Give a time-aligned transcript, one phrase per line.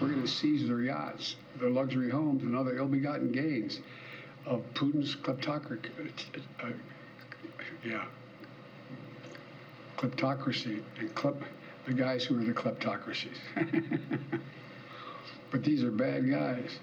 [0.00, 3.80] We're going to seize their yachts, their luxury homes, and other ill-begotten gains
[4.44, 5.88] of Putin's kleptocracy.
[6.62, 6.68] Uh,
[7.84, 8.04] yeah,
[9.96, 11.36] kleptocracy and klep,
[11.86, 13.38] the guys who are the kleptocracies.
[15.50, 16.78] but these are bad guys.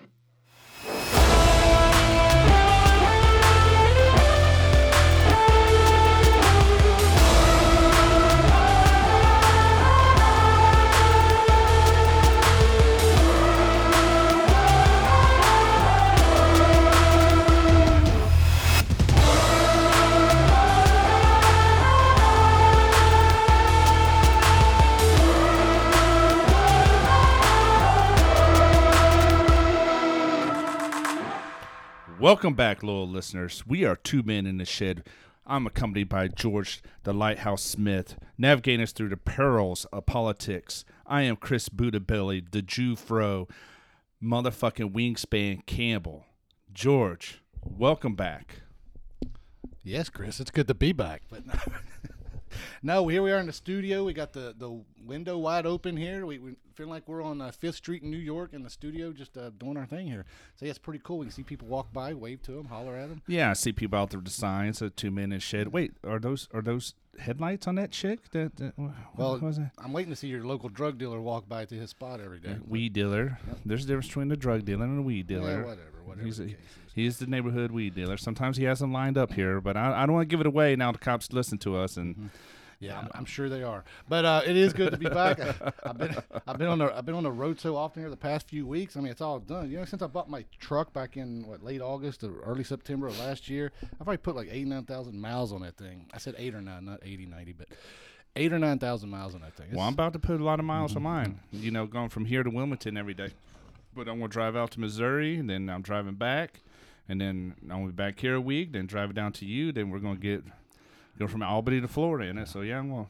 [32.23, 33.67] Welcome back, loyal listeners.
[33.67, 35.03] We are two men in the shed.
[35.45, 40.85] I'm accompanied by George the Lighthouse Smith, navigating us through the perils of politics.
[41.05, 43.49] I am Chris Budabelly, the Jew Fro,
[44.23, 46.23] motherfucking wingspan Campbell.
[46.71, 48.61] George, welcome back.
[49.83, 51.23] Yes, Chris, it's good to be back.
[51.29, 51.43] But
[52.83, 54.03] no, here we are in the studio.
[54.03, 56.25] We got the, the window wide open here.
[56.25, 59.11] We, we feel like we're on uh, Fifth Street in New York in the studio,
[59.11, 60.25] just uh, doing our thing here.
[60.55, 61.19] So yeah, it's pretty cool.
[61.19, 63.21] We can see people walk by, wave to them, holler at them.
[63.27, 65.69] Yeah, I see people out there with signs of two men in shed.
[65.69, 68.29] Wait, are those are those headlights on that chick?
[68.31, 69.65] That, that what Well, was it?
[69.77, 72.57] I'm waiting to see your local drug dealer walk by to his spot every day.
[72.67, 73.39] Weed dealer.
[73.65, 75.57] There's a difference between a drug dealer and a weed Yeah, dealer.
[75.63, 76.25] whatever, whatever.
[76.25, 76.55] He's the a,
[76.95, 78.17] he's the neighborhood weed dealer.
[78.17, 80.47] Sometimes he has them lined up here, but I, I don't want to give it
[80.47, 80.91] away now.
[80.91, 82.27] The cops listen to us, and Mm-hmm.
[82.83, 83.83] Yeah, I'm, I'm sure they are.
[84.09, 85.39] But uh, it is good to be back.
[85.39, 85.53] I,
[85.83, 86.15] I've been
[86.47, 88.67] I've been on the I've been on the road so often here the past few
[88.67, 88.97] weeks.
[88.97, 89.71] I mean, it's all done.
[89.71, 93.07] You know, since I bought my truck back in what late August or early September
[93.07, 96.07] of last year, I've probably put like eighty nine thousand miles on that thing.
[96.13, 97.67] I said eight or nine, not 80, 90, but
[98.35, 99.67] eight or nine thousand miles on that thing.
[99.71, 101.05] well, I'm about to put a lot of miles Mm-hmm.
[101.07, 101.39] on mine.
[101.51, 103.29] You know, going from here to Wilmington every day.
[103.95, 106.61] But I'm gonna drive out to Missouri, and then I'm driving back,
[107.07, 108.71] and then I'm gonna be back here a week.
[108.71, 109.71] Then drive it down to you.
[109.71, 110.43] Then we're gonna get
[111.19, 112.47] go from Albany to Florida in it.
[112.47, 113.07] So yeah, I'm gonna,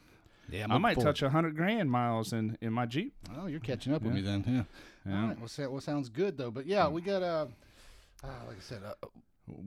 [0.50, 3.14] yeah, I'm I might forward- touch a hundred grand miles in in my Jeep.
[3.38, 4.22] Oh, you're catching up with Yeah.
[4.22, 4.44] me then.
[4.48, 4.64] Yeah.
[5.12, 5.22] Yeah.
[5.22, 5.38] All right.
[5.40, 6.52] Well, well, sounds good though.
[6.52, 7.48] But yeah, we got uh,
[8.24, 8.94] uh like I said, uh,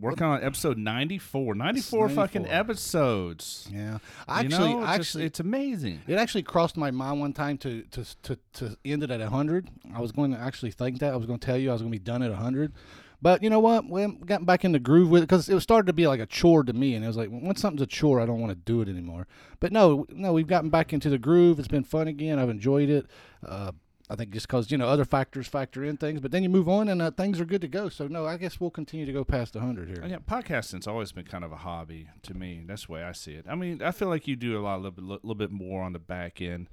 [0.00, 1.54] Working on episode 94.
[1.54, 3.68] 94 fucking episodes.
[3.70, 3.92] yeah.
[3.92, 6.00] You Actually, know, just- actually, it's amazing.
[6.06, 9.68] It actually crossed my mind one time to to to, to end it at hundred.
[9.94, 11.82] I was going to actually think that I was going to tell you I was
[11.82, 12.72] going to be done at hundred,
[13.22, 13.88] but you know what?
[13.88, 16.26] We gotten back in the groove with it because it started to be like a
[16.26, 18.56] chore to me, and it was like once something's a chore, I don't want to
[18.56, 19.26] do it anymore.
[19.60, 21.58] But no, no, we've gotten back into the groove.
[21.58, 22.38] It's been fun again.
[22.38, 23.06] I've enjoyed it.
[23.44, 23.72] Uh,
[24.08, 26.68] I think just because you know other factors factor in things, but then you move
[26.68, 27.88] on and uh, things are good to go.
[27.88, 30.04] So no, I guess we'll continue to go past hundred here.
[30.06, 32.62] Yeah, podcasting's always been kind of a hobby to me.
[32.66, 33.46] That's the way I see it.
[33.48, 35.82] I mean, I feel like you do a lot, a little bit, little bit more
[35.82, 36.68] on the back end.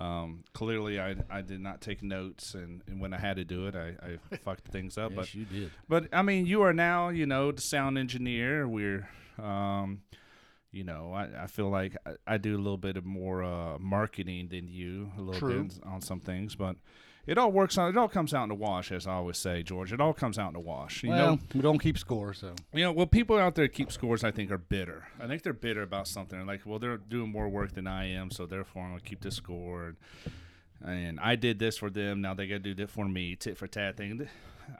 [0.00, 3.66] Um, clearly, I, I did not take notes, and, and when I had to do
[3.66, 5.10] it, I, I fucked things up.
[5.10, 5.70] Yes, but you did.
[5.88, 8.66] but I mean, you are now, you know, the sound engineer.
[8.66, 10.00] We're, um,
[10.72, 13.78] you know, I, I feel like I, I do a little bit of more uh,
[13.78, 15.64] marketing than you, a little True.
[15.64, 16.76] bit on some things, but
[17.26, 17.90] it all works out.
[17.90, 19.92] It all comes out in the wash, as I always say, George.
[19.92, 21.02] It all comes out in the wash.
[21.02, 23.92] You well, know, we don't keep score, so you know, well, people out there keep
[23.92, 24.24] scores.
[24.24, 25.08] I think are bitter.
[25.20, 26.38] I think they're bitter about something.
[26.38, 29.20] They're like, well, they're doing more work than I am, so therefore I'm gonna keep
[29.20, 29.94] the score.
[30.84, 32.20] And, and I did this for them.
[32.20, 33.36] Now they gotta do that for me.
[33.36, 34.28] Tit for tat thing.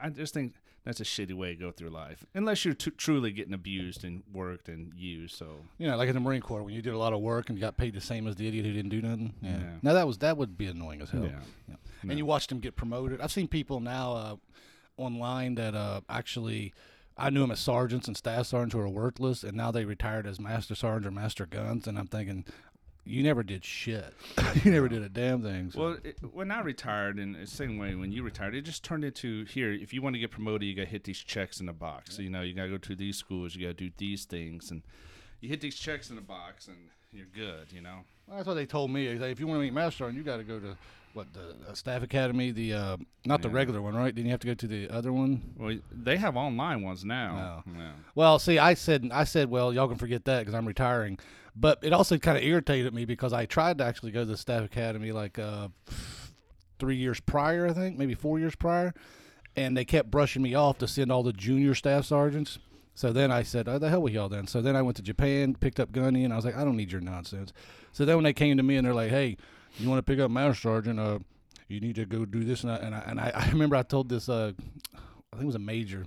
[0.01, 0.53] I just think
[0.83, 4.23] that's a shitty way to go through life, unless you're t- truly getting abused and
[4.33, 5.35] worked and used.
[5.35, 7.49] So You know, like in the Marine Corps, when you did a lot of work
[7.49, 9.33] and got paid the same as the idiot who didn't do nothing.
[9.41, 9.51] Yeah.
[9.51, 9.57] Yeah.
[9.81, 11.23] Now that was that would be annoying as hell.
[11.23, 11.39] Yeah.
[11.69, 11.75] Yeah.
[12.09, 13.21] And you watched them get promoted.
[13.21, 14.35] I've seen people now uh,
[14.97, 16.73] online that uh, actually.
[17.17, 20.25] I knew them as sergeants and staff sergeants who are worthless, and now they retired
[20.25, 21.85] as master sergeant or master guns.
[21.85, 22.45] And I'm thinking,
[23.03, 24.13] you never did shit.
[24.63, 25.71] you never did a damn thing.
[25.71, 25.79] So.
[25.79, 29.03] Well, it, when I retired, and the same way when you retired, it just turned
[29.03, 29.71] into here.
[29.71, 32.15] If you want to get promoted, you got to hit these checks in the box.
[32.15, 34.25] So, you know, you got to go to these schools, you got to do these
[34.25, 34.83] things, and
[35.39, 36.77] you hit these checks in the box, and
[37.11, 37.71] you're good.
[37.71, 37.99] You know.
[38.27, 39.07] Well, that's what they told me.
[39.07, 40.77] If you want to be master you got to go to
[41.13, 44.15] what the uh, staff academy, the uh, not the regular one, right?
[44.15, 45.41] Then you have to go to the other one.
[45.57, 47.63] Well, they have online ones now.
[47.67, 47.71] Oh.
[47.77, 47.91] Yeah.
[48.15, 51.19] Well, see, I said, I said, well, y'all can forget that because I'm retiring.
[51.55, 54.37] But it also kind of irritated me because I tried to actually go to the
[54.37, 55.67] staff academy like uh,
[56.79, 58.93] three years prior, I think, maybe four years prior,
[59.55, 62.57] and they kept brushing me off to send all the junior staff sergeants.
[62.95, 65.03] So then I said, "Oh, the hell with y'all then." So then I went to
[65.03, 67.53] Japan, picked up gunny, and I was like, "I don't need your nonsense."
[67.91, 69.37] So then when they came to me and they're like, "Hey,
[69.77, 70.99] you want to pick up master sergeant?
[70.99, 71.19] Uh,
[71.67, 73.83] you need to go do this and that." And I, and I, I remember I
[73.83, 74.53] told this, uh,
[74.93, 76.05] I think it was a major,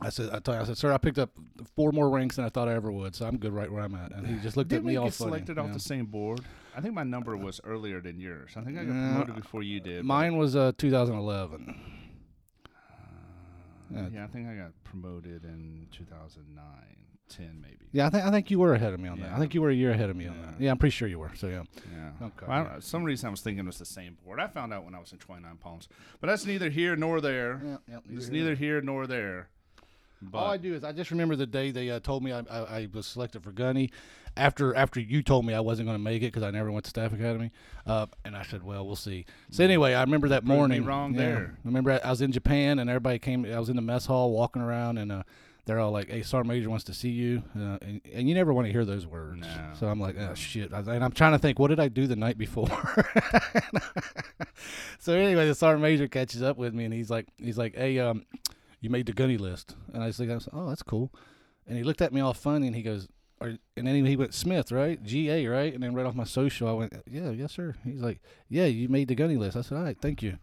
[0.00, 1.30] I said, I told him, I said, sir, I picked up
[1.74, 3.94] four more ranks than I thought I ever would, so I'm good right where I'm
[3.94, 4.12] at.
[4.12, 5.30] And he just looked Didn't at me we all get funny.
[5.30, 5.72] selected off yeah.
[5.72, 6.40] the same board?
[6.76, 8.50] I think my number was earlier than yours.
[8.56, 10.04] I think I got Yeah, promoted before you did.
[10.04, 11.74] Mine was uh, 2011.
[12.66, 12.70] Uh,
[13.90, 14.08] Yeah.
[14.12, 16.62] yeah, I think I got promoted in 2009,
[17.28, 17.86] 10 maybe.
[17.92, 19.32] Yeah, I think I think you were ahead of me on that.
[19.32, 20.60] I think you were a year ahead of me on that.
[20.60, 21.30] Yeah, I'm pretty sure you were.
[21.36, 21.62] So yeah.
[21.94, 22.26] Yeah.
[22.26, 24.40] Okay, Well, I some reason I was thinking it was the same board.
[24.40, 25.88] I found out when I was in 29 Palms.
[26.20, 27.60] But that's neither here nor there.
[27.64, 27.98] Yeah, yeah.
[28.10, 29.48] It's neither here nor there.
[30.22, 32.40] But All I do is I just remember the day they uh, told me I,
[32.50, 33.90] I, I was selected for Gunny.
[34.36, 36.84] After after you told me I wasn't going to make it because I never went
[36.84, 37.50] to staff academy,
[37.86, 40.84] uh, and I said, "Well, we'll see." So anyway, I remember that morning.
[40.84, 41.54] wrong yeah, there.
[41.64, 43.46] I remember I I was in Japan and everybody came.
[43.46, 45.22] I was in the mess hall walking around and uh,
[45.64, 48.52] they're all like, "Hey, Sergeant Major wants to see you," uh, and, and you never
[48.52, 49.40] want to hear those words.
[49.40, 49.72] No.
[49.80, 52.06] So I'm like, "Oh shit!" I- And I'm trying to think, what did I do
[52.06, 52.68] the night before?
[54.98, 57.98] so anyway, the Sergeant Major catches up with me and he's like, he's like, "Hey,
[57.98, 58.24] um,
[58.80, 61.12] you made the gunny list," and I was like, "Oh, that's cool."
[61.66, 63.08] And he looked at me all funny and he goes,
[63.40, 65.02] and then he went Smith, right?
[65.02, 65.72] G A, right?
[65.74, 67.74] And then right off my social, I went, Yeah, yes, sir.
[67.84, 69.56] He's like, Yeah, you made the gunny list.
[69.56, 70.38] I said, All right, thank you.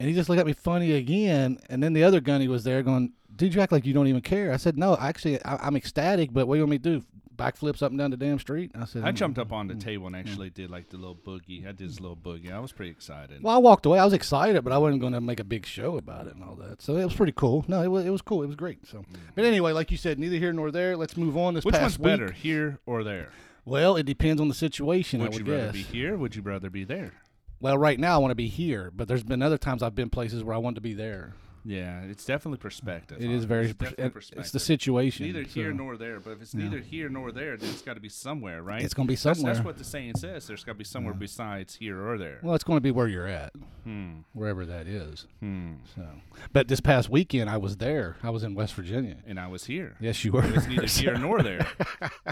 [0.00, 1.58] And he just looked at me funny again.
[1.68, 4.22] And then the other gunny was there going, Dude, you act like you don't even
[4.22, 4.52] care.
[4.52, 7.04] I said, No, actually, I, I'm ecstatic, but what do you want me to do?
[7.36, 8.70] Backflips up and down the damn street?
[8.78, 11.16] I said, I "Mm." jumped up on the table and actually did like the little
[11.16, 11.62] boogie.
[11.66, 12.52] I did this little boogie.
[12.52, 13.42] I was pretty excited.
[13.42, 13.98] Well, I walked away.
[13.98, 16.44] I was excited, but I wasn't going to make a big show about it and
[16.44, 16.82] all that.
[16.82, 17.64] So it was pretty cool.
[17.68, 18.42] No, it was, it was cool.
[18.42, 18.86] It was great.
[18.86, 19.04] So,
[19.34, 20.96] but anyway, like you said, neither here nor there.
[20.96, 21.54] Let's move on.
[21.54, 21.66] This Mm.
[21.66, 22.04] Which past one's week.
[22.26, 23.30] better, here or there?
[23.64, 25.20] Well, it depends on the situation.
[25.20, 25.72] I Would would you rather guess.
[25.72, 26.16] be here?
[26.16, 27.12] Would you rather be there?
[27.60, 30.10] Well, right now I want to be here, but there's been other times I've been
[30.10, 31.32] places where I want to be there.
[31.64, 33.18] Yeah, it's definitely perspective.
[33.22, 33.64] It is very.
[33.66, 35.24] It's pers- definitely It's the situation.
[35.26, 37.94] Neither so here nor there, but if it's neither here nor there, then it's got
[37.94, 38.82] to be somewhere, right?
[38.82, 39.54] It's going to be somewhere.
[39.54, 40.46] that's what the saying says.
[40.46, 42.38] There's got to be somewhere besides here or there.
[42.42, 43.52] well, it's going to be where you're at,
[43.84, 44.20] Hmm.
[44.34, 45.26] wherever that is.
[45.40, 45.74] Hmm.
[45.94, 46.06] So,
[46.52, 48.16] but this past weekend I was there.
[48.22, 49.16] I was in West Virginia.
[49.26, 49.96] And I was here.
[50.00, 50.44] Yes, you were.
[50.44, 51.66] It's neither here nor there.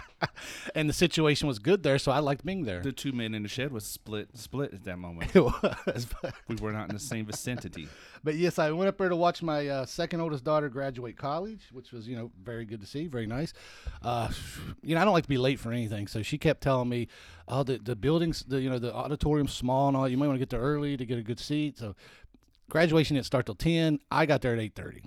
[0.74, 2.80] and the situation was good there, so I liked being there.
[2.82, 5.30] The two men in the shed was split split at that moment.
[5.36, 6.06] it was.
[6.48, 7.88] We were not in the same vicinity.
[8.24, 11.68] but yes, I went up there to watch my uh, second oldest daughter graduate college,
[11.72, 13.54] which was you know very good to see, very nice.
[14.02, 14.28] Uh,
[14.82, 17.08] you know, I don't like to be late for anything, so she kept telling me,
[17.48, 20.08] "Oh, the the buildings, the you know the auditorium's small and all.
[20.08, 21.94] You might want to get there early to get a good seat." So
[22.68, 24.00] graduation didn't start till ten.
[24.10, 25.02] I got there at eight thirty.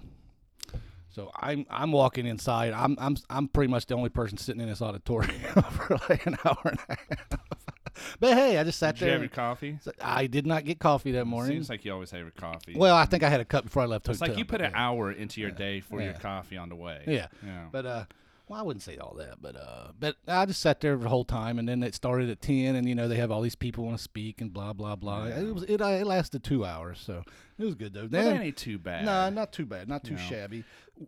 [1.09, 2.73] So I'm I'm walking inside.
[2.73, 5.39] I'm I'm I'm pretty much the only person sitting in this auditorium
[5.71, 7.54] for like an hour and a half.
[8.19, 9.13] but hey, I just sat Did you there.
[9.13, 9.79] have your coffee?
[10.01, 11.53] I did not get coffee that morning.
[11.57, 12.75] Seems like you always have your coffee.
[12.75, 14.71] well, I think I had a cup before I left it's like you put an
[14.75, 15.55] hour into your Yeah.
[15.55, 17.03] day for your coffee on the way.
[17.07, 17.27] Yeah.
[17.45, 17.65] Yeah.
[17.71, 18.05] But uh,
[18.47, 21.25] well, I wouldn't say all that, but uh, but I just sat there the whole
[21.25, 23.85] time, and then it started at ten, and you know they have all these people
[23.85, 25.25] want to speak and blah blah blah.
[25.25, 27.23] It was it, uh, it lasted two hours, so
[27.57, 28.01] it was good though.
[28.11, 29.03] Well, that ain't too bad.
[29.05, 30.19] no, not too bad, not too No.
[30.19, 30.63] shabby.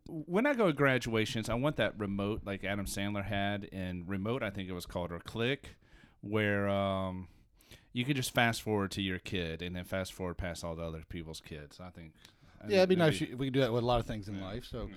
[0.07, 4.41] when I go to graduations, I want that remote like Adam Sandler had, and remote
[4.41, 5.75] I think it was called or click,
[6.21, 7.27] where um,
[7.93, 10.83] you could just fast forward to your kid and then fast forward past all the
[10.83, 11.79] other people's kids.
[11.79, 12.13] I think.
[12.63, 14.27] I Yeah, it'd be nice if we could do that with a lot of things
[14.27, 14.65] in life.
[14.65, 14.95] So Yeah.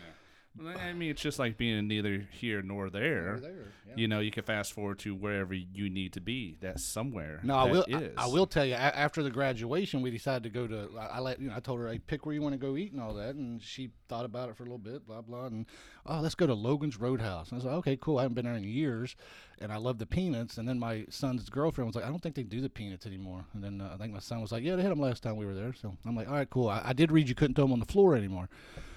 [0.58, 3.30] Well, I mean, it's just like being neither here nor there.
[3.30, 3.94] Over there, yeah.
[3.96, 6.56] You know, you can fast forward to wherever you need to be.
[6.60, 7.40] That's somewhere.
[7.44, 7.84] No, I will.
[7.86, 8.12] is.
[8.16, 8.74] I, I will tell you.
[8.74, 10.90] After the graduation, we decided to go to.
[10.98, 11.54] I, I let you know.
[11.56, 13.62] I told her, "Hey, pick where you want to go eat and all that." And
[13.62, 15.06] she thought about it for a little bit.
[15.06, 15.46] Blah blah.
[15.46, 15.66] And
[16.04, 17.50] oh, let's go to Logan's Roadhouse.
[17.50, 18.18] And I was like, "Okay, cool.
[18.18, 19.14] I haven't been there in years,
[19.60, 22.34] and I love the peanuts." And then my son's girlfriend was like, "I don't think
[22.34, 24.74] they do the peanuts anymore." And then uh, I think my son was like, "Yeah,
[24.74, 26.82] they had them last time we were there." So I'm like, "All right, cool." I,
[26.86, 28.48] I did read you couldn't throw them on the floor anymore.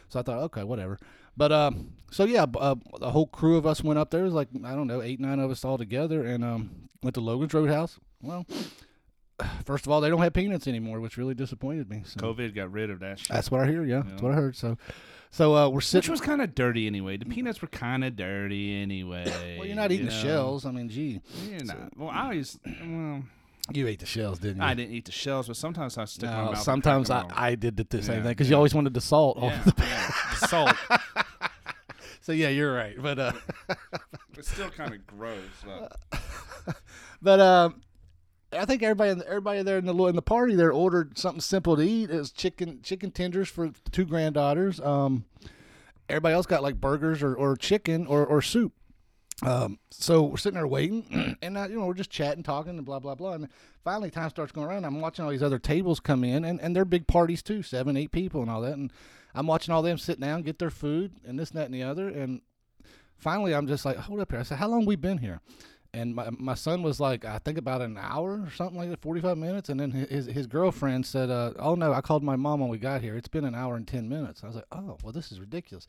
[0.10, 1.00] So I thought, okay, whatever.
[1.36, 4.22] But um, so yeah, uh, the whole crew of us went up there.
[4.22, 7.16] It was like I don't know, eight, nine of us all together, and um, went
[7.16, 8.00] to Logan's Roadhouse.
[8.22, 8.46] Well,
[9.66, 12.04] first of all, they don't have peanuts anymore, which really disappointed me.
[12.06, 13.30] So COVID got rid of that shit.
[13.30, 13.84] that's what I hear.
[13.84, 14.56] Yeah, that's what I heard.
[14.56, 14.78] So,
[15.32, 16.00] so uh, we're sitting.
[16.08, 17.18] Which was kind of dirty anyway.
[17.18, 19.26] The peanuts were kind of dirty anyway.
[19.58, 20.66] well, you're not eating you the shells.
[20.66, 21.98] I mean, gee, You're not.
[21.98, 22.60] Well, I always.
[22.66, 23.24] Well,
[23.72, 24.64] you ate the shells, didn't you?
[24.64, 27.86] I didn't eat the shells, but sometimes I stick No, sometimes I, I did the,
[27.86, 29.38] the same Yeah, thing because you always wanted the salt.
[29.38, 29.52] open.
[29.58, 30.23] off the- yeah, yeah.
[30.48, 30.76] Salt.
[32.24, 32.96] So yeah, you're right.
[32.98, 33.34] But uh,
[34.38, 35.40] It's still kind of gross.
[35.66, 36.00] But
[37.22, 37.82] But um,
[38.54, 41.42] I think everybody in the, everybody there in the in the party there ordered something
[41.42, 42.10] simple to eat.
[42.10, 44.80] It was chicken chicken tenders for the two granddaughters.
[44.80, 45.26] Um,
[46.08, 48.72] everybody else got like burgers or, or chicken or, or soup.
[49.42, 52.86] Um, so we're sitting there waiting, and uh, you know we're just chatting, talking, and
[52.86, 53.34] blah blah blah.
[53.34, 53.50] And
[53.84, 54.86] finally, time starts going around.
[54.86, 57.98] I'm watching all these other tables come in, and, and they're big parties too, seven,
[57.98, 58.74] eight people, and all that.
[58.74, 58.94] And
[59.36, 61.84] I'm watching all them sit down, get their food, and this, and that, and the
[61.84, 62.08] other.
[62.08, 62.42] And
[63.18, 64.40] finally, I'm just like, hold up here.
[64.40, 65.42] I said, how long we been here?
[65.94, 69.02] and my my son was like, I think about an hour or something like that,
[69.02, 72.36] forty five minutes, and then his his girlfriend said, uh, "Oh no, I called my
[72.36, 73.16] mom when we got here.
[73.16, 75.88] It's been an hour and ten minutes." I was like, "Oh well, this is ridiculous."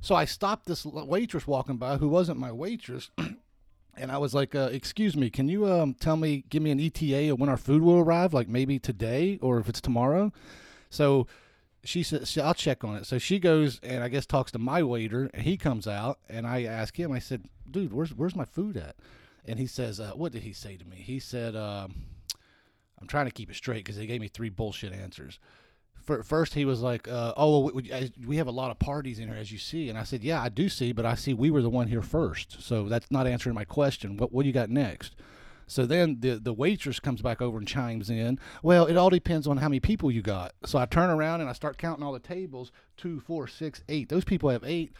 [0.00, 3.10] So I stopped this waitress walking by who wasn't my waitress.
[3.96, 6.80] And I was like, uh, "Excuse me, can you um, tell me, give me an
[6.80, 8.32] ETA of when our food will arrive?
[8.32, 10.32] Like maybe today or if it's tomorrow."
[10.90, 11.26] So
[11.84, 14.82] she says, "I'll check on it." So she goes and I guess talks to my
[14.82, 17.12] waiter, and he comes out, and I ask him.
[17.12, 18.96] I said, "Dude, where's where's my food at?"
[19.46, 21.94] And he says, uh, "What did he say to me?" He said, um,
[23.00, 25.38] "I'm trying to keep it straight because they gave me three bullshit answers."
[26.02, 29.28] For, first, he was like, uh, "Oh, we, we have a lot of parties in
[29.28, 31.50] here, as you see." And I said, "Yeah, I do see, but I see we
[31.50, 34.16] were the one here first, so that's not answering my question.
[34.16, 35.16] What what do you got next?"
[35.70, 38.40] So then the the waitress comes back over and chimes in.
[38.62, 40.52] Well, it all depends on how many people you got.
[40.66, 44.08] So I turn around and I start counting all the tables: two, four, six, eight.
[44.08, 44.92] Those people have eight.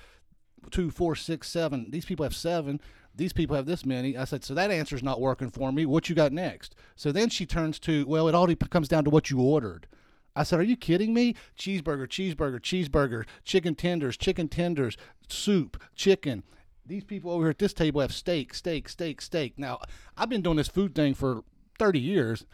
[0.71, 1.87] Two, four, six, seven.
[1.91, 2.81] These people have seven.
[3.15, 4.17] These people have this many.
[4.17, 5.87] I said, so that answer's not working for me.
[5.87, 6.77] What you got next?
[6.95, 9.89] So then she turns to, well, it all comes down to what you ordered.
[10.37, 11.35] I said, are you kidding me?
[11.59, 14.97] Cheeseburger, cheeseburger, cheeseburger, chicken tenders, chicken tenders,
[15.29, 16.45] soup, chicken.
[16.87, 19.59] These people over here at this table have steak, steak, steak, steak.
[19.59, 19.81] Now,
[20.17, 21.43] I've been doing this food thing for
[21.79, 22.45] 30 years.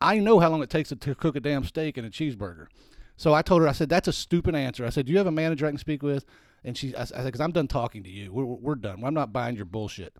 [0.00, 2.66] I know how long it takes to, cook a damn steak and a cheeseburger.
[3.16, 4.84] So I told her, I said, that's a stupid answer.
[4.84, 6.24] I said, do you have a manager I can speak with?
[6.64, 8.32] And she, I, I said, because I'm done talking to you.
[8.32, 9.04] We're, we're done.
[9.04, 10.14] I'm not buying your bullshit.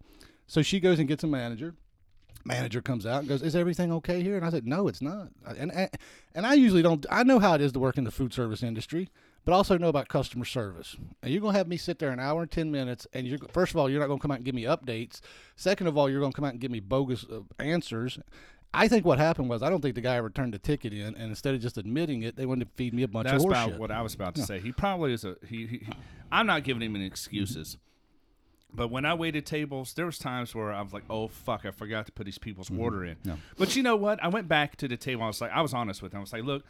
[0.46, 1.74] So she goes and gets a manager.
[2.44, 5.28] Manager comes out and goes, "Is everything okay here?" And I said, "No, it's not."
[5.46, 5.88] And and,
[6.34, 7.06] and I usually don't.
[7.10, 9.08] I know how it is to work in the food service industry,
[9.44, 10.96] but I also know about customer service.
[11.22, 13.72] And you're gonna have me sit there an hour and ten minutes, and you're first
[13.72, 15.20] of all, you're not gonna come out and give me updates.
[15.56, 18.18] Second of all, you're gonna come out and give me bogus uh, answers.
[18.76, 21.14] I think what happened was I don't think the guy ever turned the ticket in,
[21.14, 23.50] and instead of just admitting it, they wanted to feed me a bunch That's of
[23.50, 23.78] about horseshit.
[23.78, 24.58] what I was about to say.
[24.58, 25.78] He probably is a he, he.
[25.78, 25.92] he-
[26.32, 27.76] I'm not giving him any excuses.
[28.76, 31.70] But when I waited tables, there was times where I was like, "Oh fuck, I
[31.70, 33.16] forgot to put these people's order in."
[33.56, 34.20] But you know what?
[34.20, 35.22] I went back to the table.
[35.22, 36.18] I was like, I was honest with him.
[36.18, 36.64] I was like, "Look,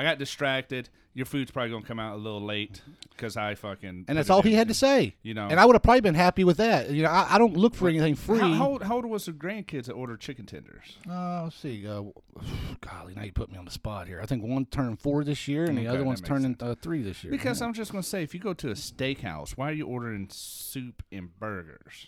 [0.00, 0.88] I got distracted.
[1.12, 2.80] Your food's probably gonna come out a little late
[3.10, 5.14] because I fucking." and that's all he had to say.
[5.22, 5.46] You know.
[5.46, 6.90] and I would have probably been happy with that.
[6.90, 8.38] You know, I, I don't look for anything free.
[8.38, 10.96] How, how, old, how old was the grandkids that ordered chicken tenders?
[11.06, 11.86] Uh, let's see.
[11.86, 12.04] Uh,
[12.80, 14.20] golly, now you put me on the spot here.
[14.22, 17.22] I think one turned four this year, and the other one's turning uh, three this
[17.22, 17.30] year.
[17.30, 20.28] Because I'm just gonna say, if you go to a steakhouse, why are you ordering
[20.30, 22.06] soup and burgers?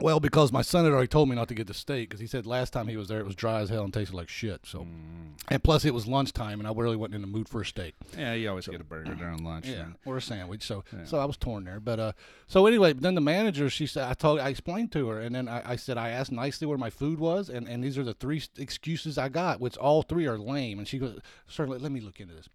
[0.00, 2.26] Well, because my son had already told me not to get the steak because he
[2.26, 4.60] said last time he was there it was dry as hell and tasted like shit.
[4.66, 5.34] So, Mm.
[5.48, 7.94] and plus it was lunchtime, and I really wasn't in the mood for a steak.
[8.16, 9.66] Yeah, you always get a burger during lunch.
[9.66, 10.62] Yeah, or a sandwich.
[10.64, 11.80] So, so I was torn there.
[11.80, 12.12] But uh,
[12.46, 15.48] so anyway, then the manager, she said, I told, I explained to her, and then
[15.48, 18.14] I, I said, I asked nicely where my food was, and, and these are the
[18.14, 20.78] three excuses I got, which all three are lame.
[20.78, 22.48] And she goes, sir, let, let me look into this.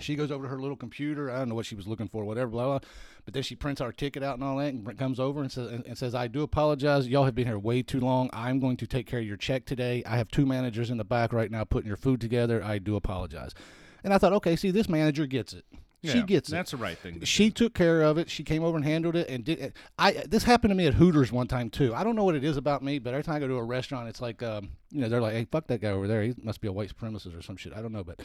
[0.00, 1.30] She goes over to her little computer.
[1.30, 2.88] I don't know what she was looking for, whatever, blah blah.
[3.24, 5.70] But then she prints our ticket out and all that, and comes over and says,
[5.70, 7.06] and, and says, "I do apologize.
[7.06, 8.30] Y'all have been here way too long.
[8.32, 10.02] I'm going to take care of your check today.
[10.04, 12.62] I have two managers in the back right now putting your food together.
[12.62, 13.54] I do apologize."
[14.04, 15.64] And I thought, okay, see, this manager gets it.
[16.02, 17.20] she Yeah, gets it That's the right thing.
[17.22, 18.28] She took care of it.
[18.28, 19.60] She came over and handled it, and did.
[19.60, 19.76] It.
[19.98, 21.94] I this happened to me at Hooters one time too.
[21.94, 23.64] I don't know what it is about me, but every time I go to a
[23.64, 26.22] restaurant, it's like, um, you know, they're like, "Hey, fuck that guy over there.
[26.22, 28.20] He must be a white supremacist or some shit." I don't know, but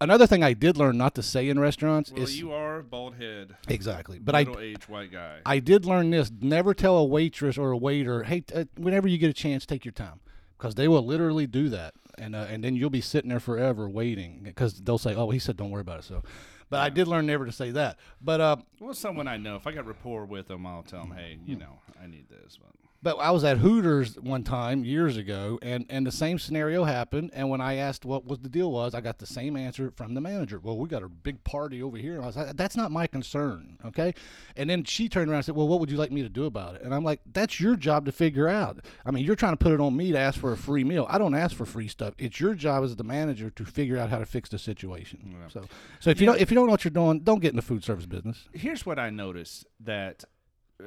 [0.00, 3.16] another thing I did learn not to say in restaurants Well, is you are bald
[3.16, 4.18] head, exactly.
[4.18, 5.40] But I middle aged white guy.
[5.46, 9.08] I did learn this: never tell a waitress or a waiter, "Hey, t- uh, whenever
[9.08, 10.20] you get a chance, take your time,"
[10.58, 13.88] because they will literally do that, and uh, and then you'll be sitting there forever
[13.88, 16.22] waiting because they'll say, "Oh, he said don't worry about it." So.
[16.70, 17.98] But I did learn never to say that.
[18.20, 19.54] But uh, well, someone I know.
[19.56, 22.58] If I got rapport with them, I'll tell them, hey, you know, I need this.
[22.60, 22.72] But
[23.04, 27.32] But I was at Hooters one time years ago, and, and the same scenario happened.
[27.34, 30.14] And when I asked what was the deal was, I got the same answer from
[30.14, 30.58] the manager.
[30.58, 32.14] Well, we got a big party over here.
[32.14, 34.14] And I was like, that's not my concern, okay?
[34.56, 36.46] And then she turned around and said, well, what would you like me to do
[36.46, 36.82] about it?
[36.82, 38.82] And I'm like, that's your job to figure out.
[39.04, 41.06] I mean, you're trying to put it on me to ask for a free meal.
[41.10, 42.14] I don't ask for free stuff.
[42.16, 45.36] It's your job as the manager to figure out how to fix the situation.
[45.52, 45.64] So,
[46.00, 47.62] so if you don't if you don't know what you're doing, don't get in the
[47.62, 48.48] food service business.
[48.54, 50.24] here's what I noticed that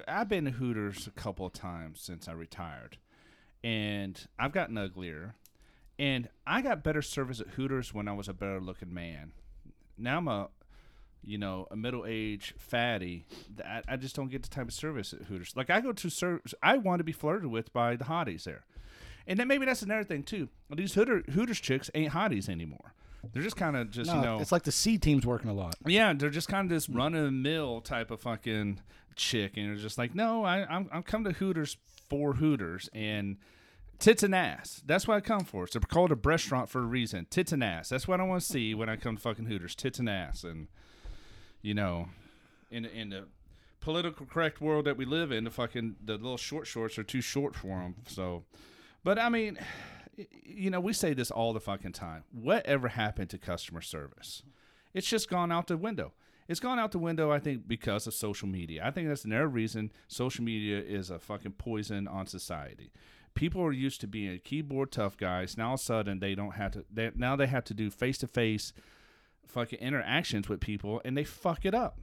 [0.07, 2.97] I've been to Hooters a couple of times since I retired,
[3.63, 5.35] and I've gotten uglier,
[5.97, 9.31] and I got better service at Hooters when I was a better looking man.
[9.97, 10.49] Now I'm a,
[11.23, 13.25] you know, a middle aged fatty.
[13.55, 15.53] That I just don't get the type of service at Hooters.
[15.55, 18.65] Like I go to service, I want to be flirted with by the hotties there,
[19.25, 20.49] and then maybe that's another thing too.
[20.69, 22.93] These Hooter, Hooters chicks ain't hotties anymore.
[23.33, 25.53] They're just kind of just No, you know it's like the C team's working a
[25.53, 25.75] lot.
[25.85, 28.81] yeah, they're just kind of this run of the mill type of fucking
[29.15, 31.77] chick, and you're just like, no, I, I'm I'm come to Hooters
[32.09, 33.37] for Hooters and
[33.99, 34.81] tits and ass.
[34.85, 35.63] That's what I come for.
[35.63, 37.25] It's called a restaurant for a reason.
[37.29, 37.89] Tits and ass.
[37.89, 39.75] That's what I want to see when I come to fucking Hooters.
[39.75, 40.67] Tits and ass, and
[41.61, 42.09] you know,
[42.71, 43.25] in in the
[43.79, 47.21] political correct world that we live in, the fucking the little short shorts are too
[47.21, 47.95] short for them.
[48.07, 48.43] So,
[49.03, 49.57] but I mean,
[50.17, 52.23] you know, we say this all the fucking time.
[52.31, 54.43] Whatever happened to customer service?
[54.93, 56.13] It's just gone out the window.
[56.47, 58.85] It's gone out the window, I think, because of social media.
[58.85, 62.91] I think that's another reason social media is a fucking poison on society.
[63.35, 65.57] People are used to being keyboard tough guys.
[65.57, 66.85] Now all of a sudden they don't have to.
[66.91, 68.73] They, now they have to do face to face,
[69.45, 71.99] fucking interactions with people, and they fuck it up.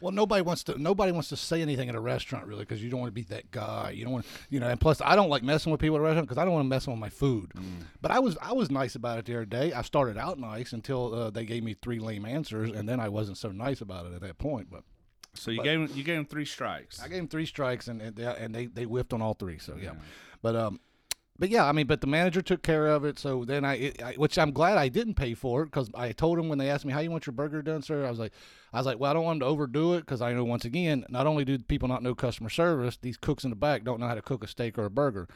[0.00, 0.80] Well, nobody wants to.
[0.80, 3.22] Nobody wants to say anything at a restaurant, really, because you don't want to be
[3.34, 3.90] that guy.
[3.90, 4.68] You don't want, you know.
[4.68, 6.64] And plus, I don't like messing with people at a restaurant because I don't want
[6.66, 7.52] to mess with my food.
[8.00, 9.72] But I was, I was nice about it the other day.
[9.72, 13.08] I started out nice until uh, they gave me three lame answers, and then I
[13.08, 14.68] wasn't so nice about it at that point.
[14.70, 14.84] But
[15.34, 17.00] So you gave him, you gave him three strikes.
[17.02, 19.58] I gave them three strikes, and and they, and they they whiffed on all three.
[19.58, 19.94] So yeah,
[20.42, 20.78] but um,
[21.38, 23.18] but yeah, I mean, but the manager took care of it.
[23.18, 26.12] So then I, it, I which I'm glad I didn't pay for it because I
[26.12, 28.04] told him when they asked me how you want your burger done, sir.
[28.04, 28.32] I was like,
[28.72, 30.64] I was like, well, I don't want them to overdo it because I know once
[30.64, 34.00] again, not only do people not know customer service, these cooks in the back don't
[34.00, 35.28] know how to cook a steak or a burger.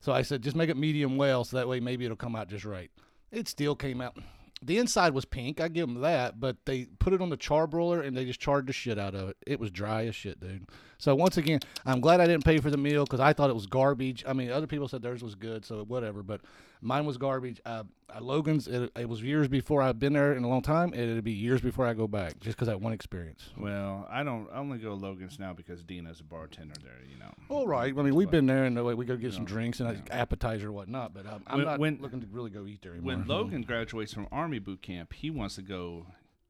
[0.00, 2.48] So I said, just make it medium well, so that way maybe it'll come out
[2.48, 2.90] just right.
[3.32, 4.16] It still came out.
[4.62, 5.60] The inside was pink.
[5.60, 8.66] I give them that, but they put it on the charbroiler and they just charred
[8.68, 9.36] the shit out of it.
[9.46, 10.68] It was dry as shit, dude.
[11.00, 13.54] So once again, I'm glad I didn't pay for the meal because I thought it
[13.54, 14.24] was garbage.
[14.26, 16.24] I mean, other people said theirs was good, so whatever.
[16.24, 16.40] But
[16.80, 17.60] mine was garbage.
[17.64, 20.92] Uh, uh, Logan's, it, it was years before I've been there in a long time.
[20.92, 23.50] and It'll be years before I go back, just because that one experience.
[23.56, 24.48] well, I don't.
[24.52, 26.98] I only go Logan's now because Dina's a bartender there.
[27.08, 27.32] You know.
[27.48, 27.94] All right.
[27.96, 30.66] I mean, we've been there, and uh, we go get some drinks and an appetizer
[30.66, 31.14] and whatnot.
[31.14, 33.14] But um, I'm When- not when- looking to really go eat there anymore.
[33.18, 36.06] When Logan graduates from Army boot camp, he wants to go.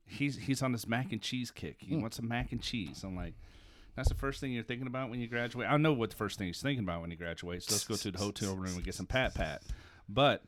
[0.07, 1.77] He's he's on this mac and cheese kick.
[1.81, 3.03] He wants a mac and cheese.
[3.05, 3.35] I'm like,
[3.99, 5.67] that's the first thing you're thinking about when you graduate.
[5.69, 7.69] I know what the first thing he's thinking about when he graduates.
[7.69, 9.63] Let's go to the hotel room and get some pat pat.
[10.09, 10.45] But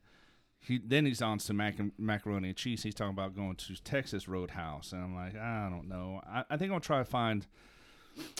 [0.60, 2.84] he then he's on some mac macaroni and cheese.
[2.84, 6.20] He's talking about going to Texas Roadhouse, and I'm like, I don't know.
[6.24, 7.44] I, I think I'll try to find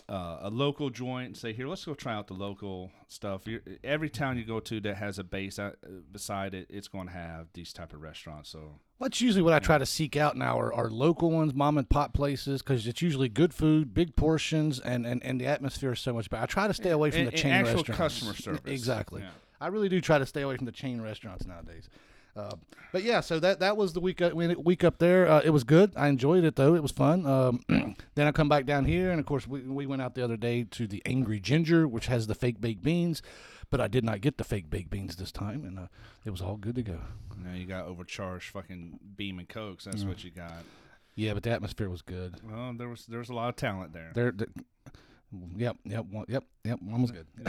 [0.09, 3.47] uh, a local joint and say, here, let's go try out the local stuff.
[3.47, 5.73] you every town you go to that has a base uh,
[6.13, 8.51] beside it, it's going to have these type of restaurants.
[8.51, 11.79] So That's usually what I try to seek out now are, are local ones, mom
[11.79, 15.93] and pop places, because it's usually good food, big portions, and, and, and the atmosphere
[15.93, 16.43] is so much better.
[16.43, 17.99] I try to stay away from And- the chain actual restaurants.
[17.99, 18.61] customer service.
[18.73, 19.23] Exactly.
[19.23, 19.29] Yeah.
[19.61, 21.89] I really do try to stay away from the chain restaurants nowadays.
[22.41, 22.57] Uh,
[22.93, 25.29] but yeah, so that that was the week uh, week up there.
[25.29, 25.93] Uh, it was good.
[25.97, 26.75] I enjoyed it though.
[26.75, 27.25] It was fun.
[27.25, 27.61] Um,
[28.15, 30.37] then I come back down here, and of course we we went out the other
[30.37, 33.23] day to the Angry Ginger, which has the fake baked beans,
[33.71, 35.87] but I did not get the fake baked beans this time, and uh,
[36.25, 36.99] it was all good to go.
[37.37, 39.85] now you got overcharged fucking beam and cokes.
[39.85, 40.65] That's what you got.
[41.15, 42.37] Yeah, but the atmosphere was good.
[42.43, 44.11] Well, there was there was a lot of talent there.
[44.15, 44.49] There, there
[45.57, 46.81] yep, yep, one, yep, yep.
[46.83, 47.27] One was good.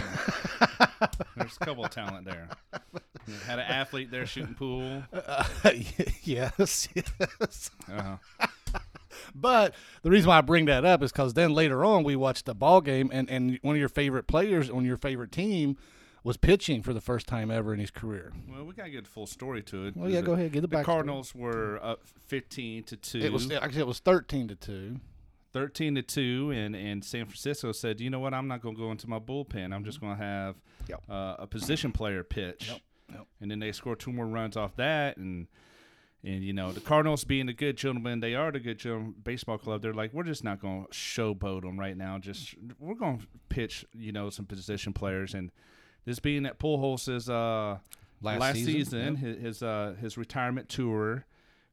[1.36, 2.50] There's a couple of talent there.
[3.46, 5.04] Had an athlete there shooting pool.
[5.14, 5.44] Uh,
[6.24, 7.72] yes, yes.
[7.92, 8.48] Uh-huh.
[9.36, 12.46] But the reason why I bring that up is because then later on we watched
[12.46, 15.78] the ball game, and, and one of your favorite players on your favorite team
[16.24, 18.32] was pitching for the first time ever in his career.
[18.50, 19.98] Well, we gotta get a full story to it.
[19.98, 20.82] Well, yeah, go ahead, get the back.
[20.82, 20.86] The.
[20.86, 23.20] Cardinals were up 15 to two.
[23.20, 24.98] It was actually it was thirteen to two.
[25.54, 28.34] 13 to 2 and, and San Francisco said, "You know what?
[28.34, 29.74] I'm not going to go into my bullpen.
[29.76, 30.56] I'm just going to have
[30.88, 31.02] Yep.
[31.10, 32.80] uh, a position player pitch." Yep,
[33.12, 33.28] yep.
[33.40, 35.48] And then they score two more runs off that and
[36.24, 39.58] and you know, the Cardinals being the good gentlemen they are, the good gentleman baseball
[39.58, 42.20] club, they're like, "We're just not going to showboat them right now.
[42.20, 45.52] Just we're going to pitch, you know, some position players and
[46.06, 47.80] this being at Pujols' uh
[48.24, 51.26] Last last, season, season, his his, uh, his retirement tour,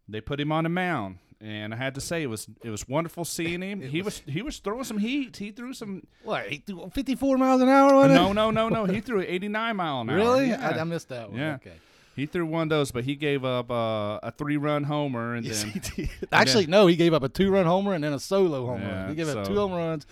[0.08, 2.88] they put him on the mound, and I had to say it was it was
[2.88, 3.80] wonderful seeing him.
[3.96, 5.36] he was, he was throwing some heat.
[5.36, 6.06] He threw some.
[6.24, 6.46] What?
[6.48, 8.84] he threw Fifty-four miles an hour No, no, no, no.
[8.86, 10.16] He threw 89 mile an hour.
[10.16, 10.48] Really?
[10.48, 10.68] Yeah.
[10.76, 11.38] I, I missed that one.
[11.38, 11.54] Yeah.
[11.54, 11.74] Okay.
[12.16, 15.46] He threw one of those, but he gave up uh, a three run homer, and
[15.46, 16.10] Yes, then he did.
[16.32, 19.08] Actually, no, he gave up a two-run homer and then a solo home Yeah, run.
[19.10, 20.04] He gave up two home runs.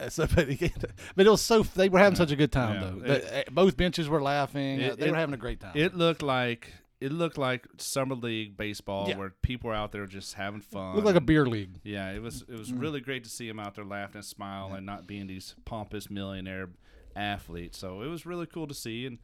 [0.00, 0.72] Uh, So, but, he,
[1.14, 2.80] but it was so they were having such a good time Yeah.
[2.90, 2.98] though.
[2.98, 4.80] The- uh, both benches were laughing.
[4.80, 5.72] It- they it- were having a great time.
[5.76, 9.18] it looked like it looked like summer league baseball Yeah.
[9.18, 10.94] where people were out there just having fun.
[10.94, 11.80] looked like a beer league.
[11.84, 12.80] Yeah, it was it was Mm.
[12.80, 16.08] really great to see him out there laughing and smiling and not being these pompous
[16.10, 16.70] millionaire
[17.14, 17.78] athletes.
[17.78, 19.18] So it was really cool to see and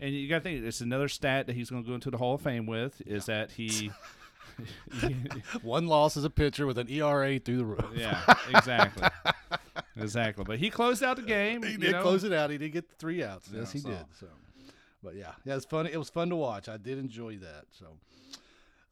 [0.00, 2.16] and you got to think it's another stat that he's going to go into the
[2.18, 3.90] Hall of Fame with is that he
[5.62, 7.86] One loss as a pitcher with an ERA through the roof.
[7.94, 8.22] yeah,
[8.54, 9.08] exactly.
[9.96, 10.44] exactly.
[10.44, 11.62] But he closed out the game.
[11.62, 12.02] He did know.
[12.02, 12.50] close it out.
[12.50, 13.48] He did get the three outs.
[13.52, 14.04] Yeah, yes, he so- did.
[14.18, 14.26] So,
[15.02, 15.86] but yeah, yeah, it's fun.
[15.86, 16.68] It was fun to watch.
[16.68, 17.64] I did enjoy that.
[17.70, 17.86] So,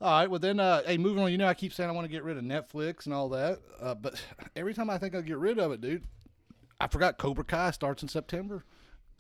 [0.01, 0.31] all right.
[0.31, 1.31] Well, then, uh, hey, moving on.
[1.31, 3.61] You know, I keep saying I want to get rid of Netflix and all that,
[3.81, 4.21] uh, but
[4.57, 6.05] every time I think I'll get rid of it, dude,
[6.81, 8.65] I forgot Cobra Kai starts in September.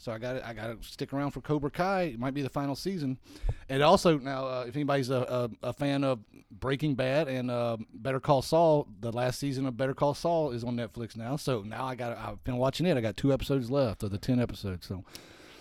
[0.01, 2.03] So I got I got to stick around for Cobra Kai.
[2.05, 3.19] It might be the final season,
[3.69, 7.77] and also now uh, if anybody's a, a, a fan of Breaking Bad and uh,
[7.93, 11.37] Better Call Saul, the last season of Better Call Saul is on Netflix now.
[11.37, 12.97] So now I got I've been watching it.
[12.97, 14.87] I got two episodes left of the ten episodes.
[14.87, 15.05] So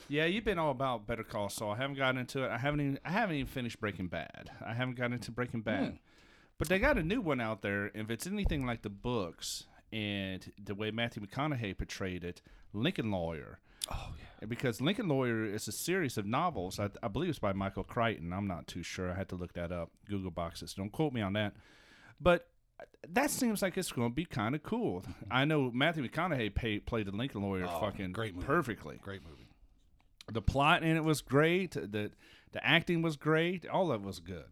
[0.10, 1.72] Yeah, you've been all about Better Call Saul.
[1.72, 2.50] I haven't gotten into it.
[2.50, 4.50] I haven't even I haven't even finished Breaking Bad.
[4.66, 5.90] I haven't gotten into Breaking Bad.
[5.90, 5.96] Hmm.
[6.58, 7.92] But they got a new one out there.
[7.94, 12.42] If it's anything like the books and the way Matthew McConaughey portrayed it,
[12.74, 13.60] Lincoln Lawyer.
[13.92, 14.48] oh yeah.
[14.48, 16.80] Because Lincoln Lawyer is a series of novels.
[16.80, 18.34] I, I believe it's by Michael Crichton.
[18.34, 19.12] I'm not too sure.
[19.12, 19.92] I had to look that up.
[20.10, 20.74] Google boxes.
[20.74, 21.54] Don't quote me on that.
[22.22, 22.48] But
[23.08, 25.04] that seems like it's going to be kind of cool.
[25.30, 28.46] I know Matthew McConaughey pay, played the Lincoln Lawyer Oh, fucking great movie.
[28.48, 29.39] perfectly Great movie.
[30.32, 31.72] The plot in it was great.
[31.72, 32.12] The
[32.52, 33.68] the acting was great.
[33.68, 34.46] All of it was good.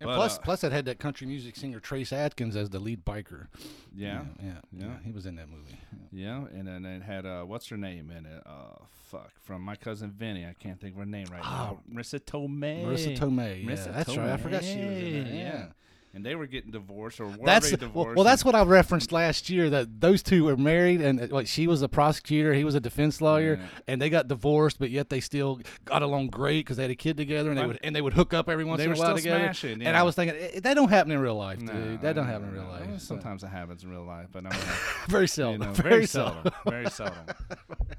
[0.00, 2.80] And But, plus, uh, plus it had that country music singer Trace Adkins as the
[2.80, 3.46] lead biker.
[3.94, 4.86] Yeah, yeah, Yeah.
[4.86, 4.96] yeah.
[5.04, 5.78] He was in that movie.
[6.10, 6.44] yeah.
[6.52, 8.42] And then it had uh, what's her name in it?
[8.44, 10.44] Uh, fuck, from my cousin Vinny.
[10.44, 11.78] I can't think of her name right now.
[11.88, 12.84] Marisa Tomei.
[12.84, 13.64] Marisa Tomei.
[13.64, 14.30] Yeah, Marisa that's right.
[14.30, 15.34] I forgot she was in Tomei, that.
[15.34, 15.66] Yeah.
[16.14, 18.16] And they were getting divorced or were That's they well, divorced?
[18.16, 19.70] well, that's what I referenced last year.
[19.70, 22.80] That those two were married, and uh, like she was a prosecutor, he was a
[22.80, 23.66] defense lawyer, Yeah.
[23.88, 26.94] and they got divorced, but yet they still got along great because they had a
[26.96, 28.94] kid together, and they would and they would hook up every once They in a
[28.94, 29.44] were while still together.
[29.54, 29.96] smashing, And.
[29.96, 31.68] I was thinking eh, that don't happen in real life, dude.
[31.74, 32.90] No, that don't happen in real life.
[32.98, 34.60] So, sometimes it happens in real life, but I mean,
[35.08, 35.60] very you seldom.
[35.62, 36.34] know, very, very seldom.
[36.42, 36.52] seldom.
[36.66, 37.24] Very seldom.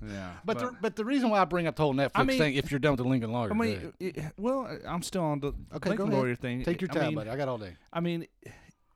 [0.08, 0.32] Yeah.
[0.46, 2.70] But the, but the rean why I bring up the whole Netflix mean- thing, if
[2.70, 5.90] you're done with the Lincoln Lawyer, I mean, it- well, I'm still on the okay,
[5.90, 6.64] Lincoln lawyer thing.
[6.64, 7.30] Take your I time, mean, buddy.
[7.30, 7.74] I got all day.
[7.92, 8.28] I mean,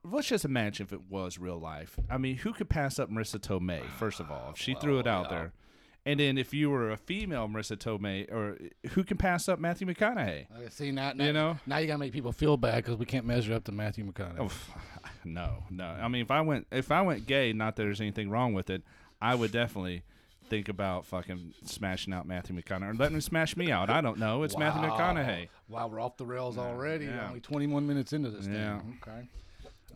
[0.04, 1.98] let's just imagine if it was real life.
[2.10, 3.84] I mean, who could pass up Marisa Tomei?
[3.98, 5.38] First of all, if she threw it out yeah.
[5.38, 5.54] there,
[6.06, 8.58] and then if you were a female Marisa Tomei, or
[8.92, 10.48] who can pass up Matthew McConaughey?
[10.56, 11.58] Okay, see now, now You know?
[11.66, 14.50] now you gotta make people feel bad because we can't measure up to Matthew McConaughey.
[14.50, 15.86] Oh, no, no.
[15.86, 18.70] I mean, if I went if I went gay, not that there's anything wrong with
[18.70, 18.84] it,
[19.22, 20.04] I would definitely
[20.50, 23.90] think about fucking smashing out Matthew McConaughey or letting him smash me out.
[23.90, 24.44] I don't know.
[24.44, 25.50] It's Matthew McConaughey.
[25.70, 27.06] Wow, we're off the rails already.
[27.06, 27.28] yeah.
[27.28, 28.80] Only 21 minutes into this Yeah.
[28.80, 29.00] thing.
[29.02, 29.28] Okay.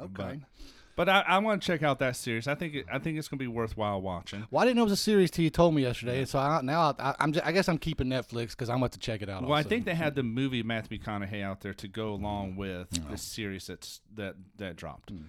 [0.01, 0.39] Okay.
[0.39, 0.63] but
[1.09, 2.47] I, I want to check out that series.
[2.47, 4.45] I think it, I think it's gonna be worthwhile watching.
[4.51, 6.25] well, I didn't know it was a series till you told me yesterday.
[6.25, 8.99] So I, now I, I'm just, I guess I'm keeping Netflix because I'm about to
[8.99, 9.43] check it out.
[9.43, 12.89] Well, I think they had the movie Matthew McConaughey out there to go along with
[13.09, 15.23] the series that's that that dropped, Hmm.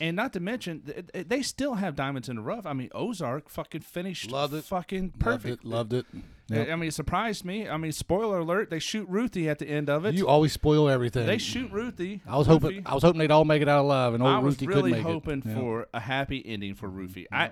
[0.00, 2.66] and not to mention th- th- they still have diamonds in the rough.
[2.66, 4.64] I mean, Ozark fucking finished, Loved it.
[4.64, 5.64] fucking loved perfect.
[5.64, 5.68] it.
[5.68, 6.06] Loved it.
[6.50, 6.68] I- Yep.
[6.70, 7.68] I mean, it surprised me.
[7.68, 10.14] I mean, spoiler alert: they shoot Ruthie at the end of it.
[10.14, 11.26] You always spoil everything.
[11.26, 12.22] they shoot Ruthie.
[12.26, 12.82] I was hoping.
[12.86, 14.92] I was hoping they'd all make it out alive, and old I was Ruthie really
[14.92, 15.46] could make hoping it.
[15.46, 15.54] Yeah.
[15.54, 17.26] for a happy ending for Ruthie.
[17.30, 17.50] I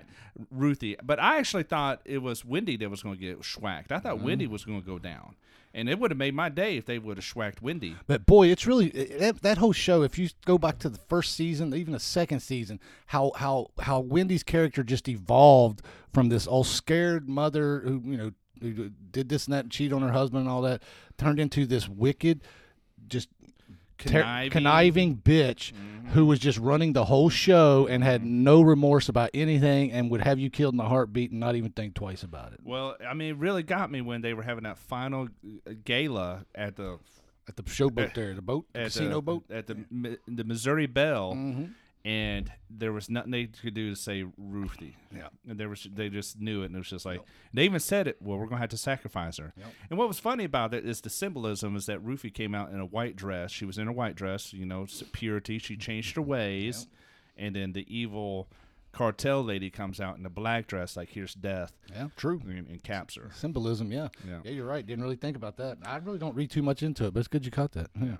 [0.51, 3.91] Ruthie, but I actually thought it was Wendy that was going to get schwacked.
[3.91, 4.25] I thought Mm-hmm.
[4.25, 5.35] Wendy was going to go down,
[5.75, 7.95] and it would have made my day if they would have schwacked Wendy.
[8.07, 10.01] But boy, it's really that, that whole show.
[10.01, 13.99] If you go back to the first season, even the second season, how how how
[13.99, 15.81] Wendy's character just evolved
[16.13, 18.31] from this all scared mother who you know
[18.61, 20.81] who did this and that, and cheat on her husband and all that,
[21.17, 22.41] turned into this wicked,
[23.07, 23.29] just
[23.97, 24.51] ter- Conniving.
[24.51, 25.71] conniving bitch
[26.13, 30.21] who was just running the whole show and had no remorse about anything and would
[30.21, 32.59] have you killed in a heartbeat and not even think twice about it.
[32.63, 35.27] Well, I mean, it really got me when they were having that final
[35.67, 36.99] uh, gala at the
[37.47, 39.43] At the showboat there, the boat, at casino the, boat.
[39.49, 41.65] at the the Missouri Belle, Mm-hmm.
[42.05, 44.95] And there was nothing they could do to say Ruthie.
[45.15, 45.27] Yeah.
[45.47, 47.21] and there was they just knew it, and it was just like
[47.53, 48.17] they even said it.
[48.21, 49.53] Well, we're gonna have to sacrifice her.
[49.89, 52.79] And what was funny about it is the symbolism is that Ruthie came out in
[52.79, 53.51] a white dress.
[53.51, 55.59] She was in a white dress, you know, purity.
[55.59, 56.87] She changed her ways,
[57.35, 58.47] and then the evil
[58.93, 62.41] cartel lady comes out in a black dress, like here's death, Yeah, true.
[62.47, 63.29] and, and caps her.
[63.35, 64.07] Symbolism, yeah.
[64.27, 64.39] Yeah.
[64.43, 64.83] Yeah, you're right.
[64.83, 65.77] Didn't really think about that.
[65.85, 67.91] I really don't read too much into it, but it's good you caught that.
[68.01, 68.15] Yeah.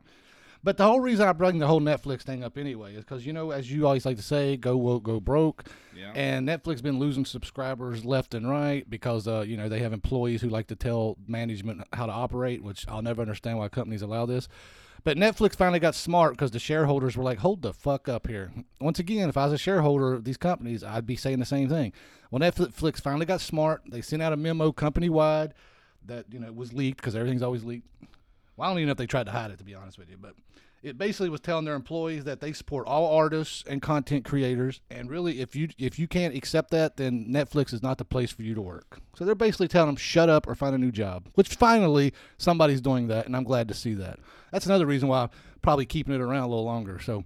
[0.63, 3.33] But the whole reason I bring the whole Netflix thing up anyway is because you
[3.33, 5.65] know, as you always like to say, go woke, go broke.
[5.95, 6.11] Yeah.
[6.15, 9.93] And Netflix has been losing subscribers left and right because uh, you know they have
[9.93, 14.01] employees who like to tell management how to operate, which I'll never understand why companies
[14.01, 14.47] allow this.
[15.03, 18.51] But Netflix finally got smart because the shareholders were like, "Hold the fuck up here."
[18.81, 21.69] Once again, if I was a shareholder of these companies, I'd be saying the same
[21.69, 21.93] thing.
[22.29, 23.83] Well, Netflix finally got smart.
[23.89, 25.53] They sent out a memo company wide
[26.05, 27.87] that you know was leaked because everything's always leaked.
[28.57, 30.09] Well, I don't even know if they tried to hide it, to be honest with
[30.09, 30.33] you, but
[30.83, 35.09] it basically was telling their employees that they support all artists and content creators, and
[35.09, 38.43] really, if you if you can't accept that, then Netflix is not the place for
[38.43, 38.99] you to work.
[39.15, 41.29] So they're basically telling them shut up or find a new job.
[41.35, 44.19] Which finally somebody's doing that, and I'm glad to see that.
[44.51, 45.29] That's another reason why I'm
[45.61, 46.99] probably keeping it around a little longer.
[46.99, 47.25] So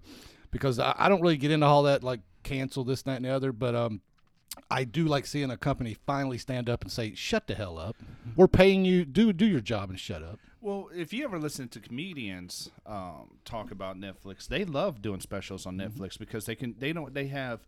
[0.49, 3.29] because I, I don't really get into all that like cancel this, that, and the
[3.29, 4.01] other, but um.
[4.69, 7.95] I do like seeing a company finally stand up and say, "Shut the hell up!
[8.35, 9.05] We're paying you.
[9.05, 13.31] Do do your job and shut up." Well, if you ever listen to comedians um,
[13.45, 16.01] talk about Netflix, they love doing specials on Mm-hmm.
[16.01, 17.61] Netflix because they can they don't they have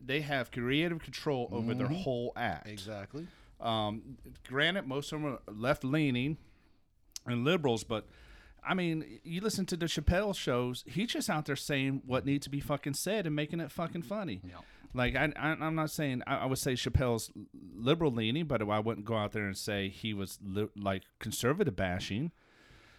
[0.00, 2.68] they have creative control over their whole act.
[2.68, 3.28] Exactly.
[3.60, 4.18] Um,
[4.48, 6.36] granted, most of them are left leaning
[7.26, 8.06] and liberals, but
[8.66, 10.82] I mean, you listen to the Chappelle shows.
[10.86, 14.02] He's just out there saying what needs to be fucking said and making it fucking
[14.02, 14.40] funny.
[14.94, 17.30] Like I, I, I'm not saying I, I would say Chappelle's
[17.76, 21.74] liberal leaning, but I wouldn't go out there and say he was li- like conservative
[21.76, 22.30] bashing.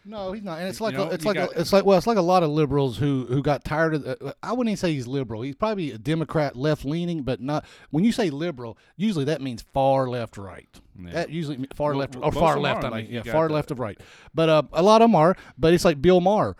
[0.07, 0.59] No, he's not.
[0.59, 2.21] And it's like know, a, it's like got- a, it's like well, it's like a
[2.21, 4.03] lot of liberals who who got tired of.
[4.03, 5.41] The, I wouldn't even say he's liberal.
[5.41, 7.65] He's probably a Democrat, left leaning, but not.
[7.89, 10.67] When you say liberal, usually that means far left, right.
[11.01, 11.11] Yeah.
[11.11, 12.83] That usually far Well, left or far left.
[12.83, 13.99] are, I mean, you yeah, far the- left of right.
[14.33, 15.35] But uh, a lot of them are.
[15.57, 16.55] But it's like Bill Maher.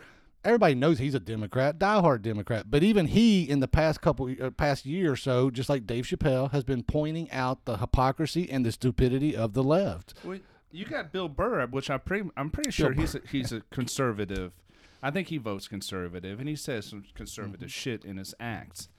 [0.46, 2.70] Everybody knows he's a Democrat, diehard Democrat.
[2.70, 6.06] But even he, in the past couple, uh, past year or so, just like Dave
[6.06, 10.14] Chappelle, has been pointing out the hypocrisy and the stupidity of the left.
[10.24, 10.38] Well,
[10.72, 13.62] you got Bill Burr, which I pretty, I'm pretty sure Bill he's a, he's a
[13.72, 14.54] conservative.
[15.02, 17.68] I think he votes conservative, and he says some conservative Mm-hmm.
[17.68, 18.90] shit in his acts.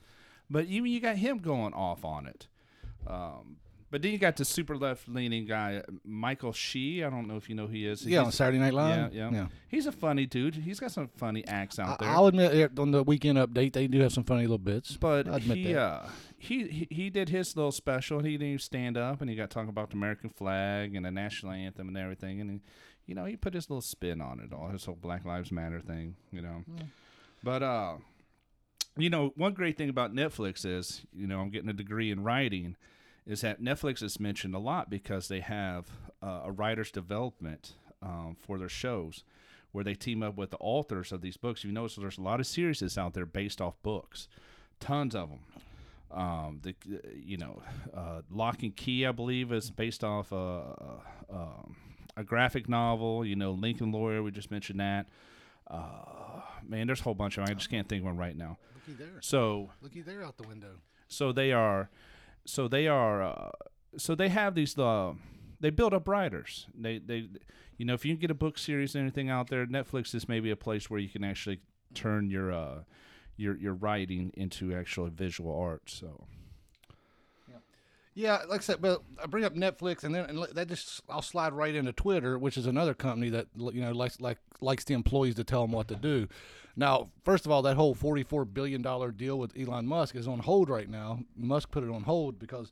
[0.49, 2.47] But even you got him going off on it.
[3.05, 3.57] Um,
[3.89, 7.03] but then you got the super left leaning guy, Michael Che.
[7.03, 8.05] I don't know if you know who he is.
[8.05, 9.13] Yeah, on Saturday Night Live.
[9.13, 9.47] yeah, yeah.
[9.69, 10.55] He's a funny dude.
[10.55, 12.13] He's got some funny acts out I- there.
[12.15, 14.97] I'll admit it, on the weekend update they do have some funny little bits.
[14.97, 15.79] but I'll admit he, that.
[15.81, 18.17] uh, he he he did his little special.
[18.19, 21.05] and He didn't even stand up, and he got talking about the American flag and
[21.05, 22.41] the national anthem and everything.
[22.41, 22.61] And he,
[23.05, 25.79] you know, he put his little spin on it all, his whole Black Lives Matter
[25.79, 26.15] thing.
[26.31, 26.63] You know,
[27.43, 27.95] but uh,
[28.97, 32.23] you know, one great thing about Netflix is, you know, I'm getting a degree in
[32.23, 32.75] writing,
[33.27, 35.85] is that Netflix is mentioned a lot because they have
[36.23, 39.23] uh, a writer's development um, for their shows
[39.73, 41.63] where they team up with the authors of these books.
[41.63, 44.27] You notice there's a lot of series that's out there based off books,
[44.79, 45.39] tons of them.
[46.09, 46.73] Um, the
[47.13, 47.61] you know,
[47.93, 51.75] uh, Locke and Key, I believe, is based off a, a, um,
[52.15, 53.25] a graphic novel.
[53.25, 55.07] You know, Lincoln Lawyer, we just mentioned that.
[55.69, 57.51] Uh, man, there's a whole bunch of them.
[57.51, 58.57] I just can't think of one right now.
[58.73, 59.21] Looky there.
[59.21, 60.75] So Looky there out the window.
[61.09, 61.89] so they are
[62.47, 63.51] so they are uh,
[63.97, 65.13] so they have these uh,
[65.59, 66.67] they build up writers.
[66.73, 67.27] They they
[67.77, 70.27] you know if you can get a book series or anything out there netflix is
[70.27, 71.59] maybe a place where you can actually
[71.93, 72.79] turn your uh
[73.35, 76.25] your your writing into actual visual art so.
[78.15, 81.21] Yeah, like I said, but I bring up Netflix, and then and that just I'll
[81.21, 84.95] slide right into Twitter, which is another company that you know likes like likes the
[84.95, 86.27] employees to tell them what to do.
[86.79, 90.39] Now, first of all, that whole forty-four billion dollar deal with Elon Musk is on
[90.39, 91.19] hold right now.
[91.35, 92.71] Musk put it on hold because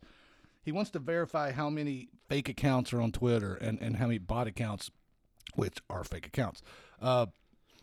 [0.62, 4.20] he wants to verify how many fake accounts are on Twitter and and how many
[4.20, 4.91] bot accounts,
[5.56, 6.62] which are fake accounts.
[7.02, 7.26] Uh,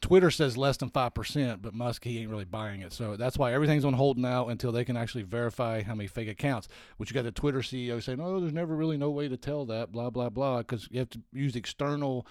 [0.01, 2.93] Twitter says less than five percent, but Musk he ain't really buying it.
[2.93, 6.29] So that's why everything's on hold now until they can actually verify how many fake
[6.29, 6.69] accounts.
[6.99, 9.65] Which you got the Twitter CEO saying, "Oh, there's never really no way to tell
[9.67, 12.27] that." Blah blah blah, because you have to use external,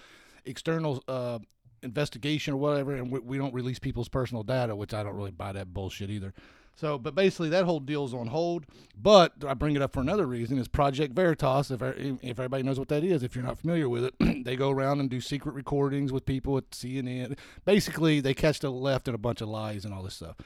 [0.46, 1.40] external uh,
[1.82, 5.30] investigation or whatever, and we, we don't release people's personal data, which I don't really
[5.30, 6.32] buy that bullshit either.
[6.74, 8.64] So, but basically, that whole deal's on hold.
[9.00, 11.70] But I bring it up for another reason: is Project Veritas.
[11.70, 14.14] If if everybody knows what that is, if you're not familiar with it,
[14.44, 17.36] they go around and do secret recordings with people at CNN.
[17.64, 20.36] Basically, they catch the left in a bunch of lies and all this stuff.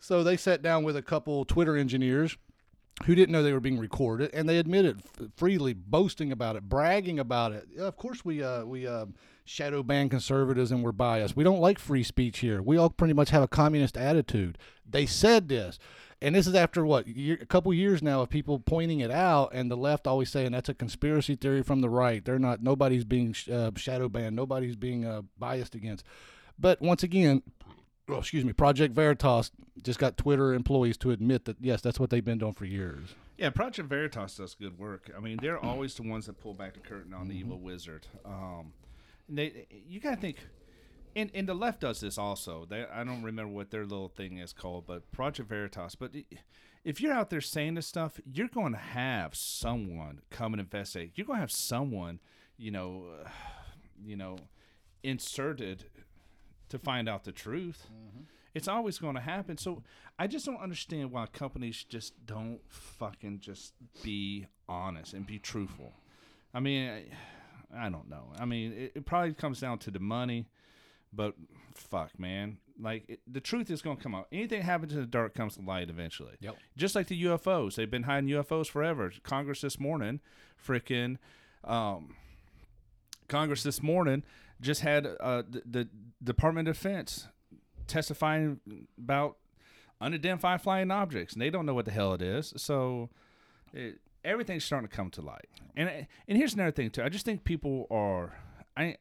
[0.00, 2.36] So they sat down with a couple Twitter engineers
[3.04, 6.68] who didn't know they were being recorded, and they admitted f- freely, boasting about it,
[6.68, 7.68] bragging about it.
[7.74, 9.06] Yeah, of course, we uh, we uh,
[9.44, 11.36] shadow ban conservatives and we're biased.
[11.36, 12.62] We don't like free speech here.
[12.62, 14.58] We all pretty much have a communist attitude.
[14.88, 15.78] They said this,
[16.20, 19.50] and this is after what year, a couple years now of people pointing it out,
[19.52, 22.24] and the left always saying that's a conspiracy theory from the right.
[22.24, 22.62] They're not.
[22.62, 24.36] Nobody's being uh, shadow banned.
[24.36, 26.04] Nobody's being uh, biased against.
[26.58, 27.42] But once again,
[28.08, 29.50] well, excuse me, Project Veritas
[29.82, 33.14] just got Twitter employees to admit that yes, that's what they've been doing for years.
[33.38, 36.74] yeah project veritas does good work i mean they're always the ones that pull back
[36.74, 38.72] the curtain on the evil wizard um
[39.36, 40.36] they you gotta think
[41.14, 42.66] and, and the left does this also.
[42.68, 45.94] They, I don't remember what their little thing is called, but Project Veritas.
[45.94, 46.12] But
[46.84, 51.12] if you're out there saying this stuff, you're going to have someone come and investigate.
[51.14, 52.20] You're going to have someone,
[52.56, 53.28] you know, uh,
[54.04, 54.38] you know,
[55.02, 55.84] inserted
[56.70, 57.88] to find out the truth.
[58.54, 59.58] It's always going to happen.
[59.58, 59.82] So
[60.18, 65.92] I just don't understand why companies just don't fucking just be honest and be truthful.
[66.54, 67.04] I mean, I,
[67.76, 68.32] I don't know.
[68.38, 70.46] I mean, it, it probably comes down to the money,
[71.12, 71.34] but
[71.74, 72.58] fuck, man.
[72.80, 74.28] Like it, the truth is going to come out.
[74.32, 76.34] Anything happens in the dark comes to light eventually.
[76.40, 76.56] Yep.
[76.76, 79.12] Just like the UFOs, they've been hiding UFOs forever.
[79.22, 80.20] Congress this morning,
[80.64, 81.18] freaking,
[81.64, 82.16] um,
[83.28, 84.22] Congress this morning
[84.60, 85.88] just had uh, the, the
[86.22, 87.28] Department of Defense
[87.86, 88.60] testifying
[88.98, 89.36] about
[90.00, 92.52] unidentified flying objects, and they don't know what the hell it is.
[92.56, 93.10] So
[93.72, 95.48] it, everything's starting to come to light.
[95.76, 97.02] And and here's another thing too.
[97.02, 98.38] I just think people are
[98.76, 98.96] I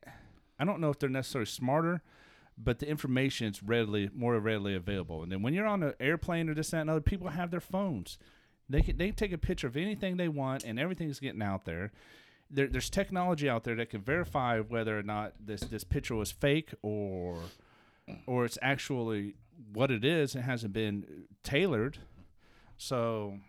[0.60, 2.02] I don't know if they're necessarily smarter,
[2.58, 5.24] but the information is readily more readily available.
[5.24, 7.62] And then when you're on an airplane or this that and other, people have their
[7.62, 8.18] phones.
[8.70, 11.66] They can they can take a picture of anything they want, and everything's getting out
[11.66, 11.92] there.
[12.50, 16.32] There, there's technology out there that can verify whether or not this this picture was
[16.32, 17.40] fake or
[18.26, 19.36] or it's actually
[19.74, 20.36] what it is.
[20.36, 21.98] It hasn't been tailored,
[22.78, 23.40] so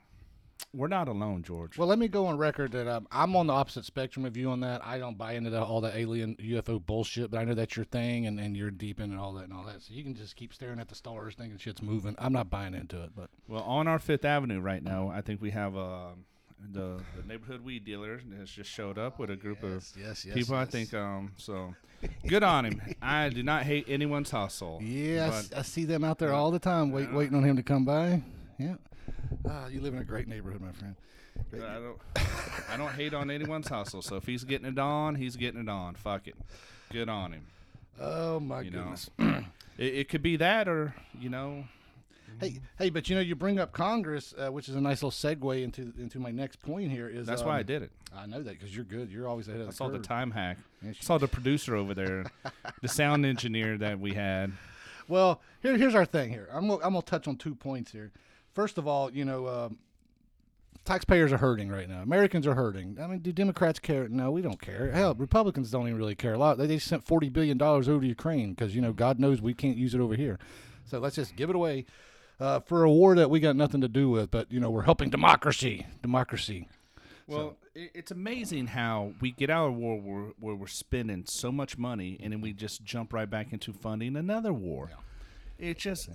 [0.74, 1.76] we're not alone, George.
[1.76, 4.50] Well, let me go on record that um, I'm on the opposite spectrum of you
[4.50, 4.84] on that.
[4.84, 7.84] I don't buy into the, all the alien UFO bullshit, but I know that's your
[7.84, 9.82] thing, and, and you're deep in and all that and all that.
[9.82, 12.14] So you can just keep staring at the stars, thinking shit's moving.
[12.18, 15.42] I'm not buying into it, but Well, on our Fifth Avenue right now, I think
[15.42, 16.10] we have uh,
[16.72, 20.34] the the neighborhood weed dealer has just showed up with a group of yes, yes,
[20.34, 20.54] people.
[20.54, 21.74] I think um so
[22.26, 22.80] good on him.
[23.02, 24.80] I do not hate anyone's hustle.
[24.82, 27.62] Yeah, I but see them out there all the time, wait, waiting on him to
[27.62, 28.22] come by.
[28.58, 28.76] Yeah.
[29.48, 30.94] Ah, you live in a great neighborhood, my friend.
[31.50, 31.98] Great I don't
[32.70, 34.02] I don't hate on anyone's hustle.
[34.02, 35.94] So if he's getting it on, he's getting it on.
[35.94, 36.34] Fuck it.
[36.90, 37.46] Good on him.
[38.00, 39.10] Oh my You goodness.
[39.78, 41.64] It, it could be that or you know
[42.40, 45.10] Hey, hey, but you know, you bring up Congress, uh, which is a nice little
[45.10, 47.08] segue into into my next point here.
[47.08, 47.90] Is that's why I um, did it.
[48.14, 49.10] I know that because you're good.
[49.10, 50.58] You're always ahead of I the saw the time hack.
[50.86, 52.24] I saw the producer over there,
[52.80, 54.52] the sound engineer that we had.
[55.08, 56.48] Well, here, here's our thing here.
[56.52, 58.12] I'm gonna, I'm gonna touch on two points here.
[58.52, 59.78] First of all, you know, um,
[60.84, 62.02] taxpayers are hurting right now.
[62.02, 62.98] Americans are hurting.
[63.00, 64.08] I mean, do Democrats care?
[64.08, 64.90] No, we don't care.
[64.90, 66.58] Hell, Republicans don't even really care a lot.
[66.58, 69.54] They, they sent forty billion dollars over to Ukraine because you know God knows we
[69.54, 70.38] can't use it over here.
[70.84, 71.86] So let's just give it away
[72.40, 74.30] uh, for a war that we got nothing to do with.
[74.30, 75.86] But you know, we're helping democracy.
[76.02, 76.68] Democracy.
[77.26, 81.50] Well, i it's amazing how we get out of war where, where we're spending so
[81.50, 84.90] much money and then we just jump right back into funding another war.
[85.58, 86.10] It just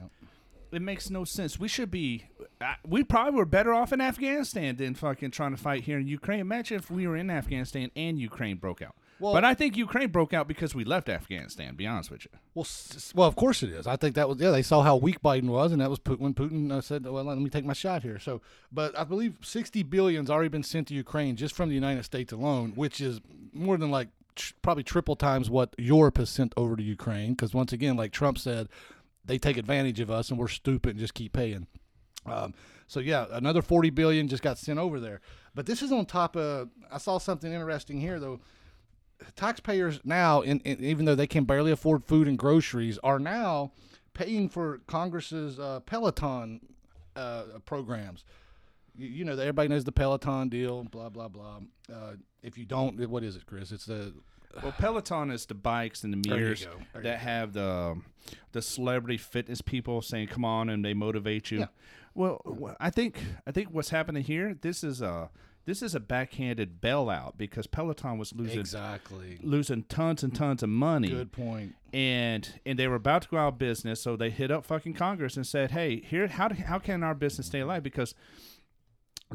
[0.71, 1.59] it makes no sense.
[1.59, 2.25] We should be
[2.61, 6.07] uh, we probably were better off in Afghanistan than fucking trying to fight here in
[6.07, 6.39] Ukraine.
[6.39, 8.95] Imagine if we were in Afghanistan and Ukraine broke out.
[9.19, 11.69] Well- but I think Ukraine broke out because we left Afghanistan.
[11.69, 12.31] To be honest with you.
[12.53, 12.67] Well,
[13.15, 13.87] well, of course it is.
[13.87, 14.51] I think that was yeah.
[14.51, 17.23] They saw how weak Biden was, and that was Putin, when Putin uh, said, "Well,
[17.23, 20.87] let me take my shot here." So, but I believe sixty billion's already been sent
[20.89, 23.19] to Ukraine just from the United States alone, which is
[23.53, 27.31] more than like tr- probably triple times what Europe has sent over to Ukraine.
[27.31, 28.69] Because once again, like Trump said,
[29.27, 31.67] they take advantage of us, and we're stupid and just keep paying.
[32.25, 32.53] Um,
[32.87, 35.21] so yeah, another forty billion just got sent over there.
[35.53, 36.69] But this is on top of.
[36.91, 38.39] I saw something interesting here though
[39.35, 43.71] taxpayers now, in, in, even though they can barely afford food and groceries, are now
[44.13, 46.61] paying for Congress's uh, Peloton
[47.15, 48.23] uh, programs.
[48.95, 51.59] You, you know, everybody knows the Peloton deal, blah blah blah.
[51.91, 52.13] Uh,
[52.43, 53.71] if you don't, what is it, Chris?
[53.71, 54.13] It's the
[54.61, 56.71] Well, Peloton is the bikes and the mirrors go.
[56.93, 58.01] There you that have the
[58.51, 61.59] the celebrity fitness people saying "come on" and they motivate you.
[61.59, 61.67] Yeah.
[62.15, 64.57] Well, I think I think what's happening here.
[64.59, 65.29] This is a
[65.65, 69.37] this is a backhanded bailout because Peloton was losing exactly.
[69.43, 71.75] losing tons and tons of money Good point.
[71.91, 74.93] and and they were about to go out of business, so they hit up fucking
[74.93, 78.15] Congress and said, "Hey, here, how do, how can our business stay alive?" Because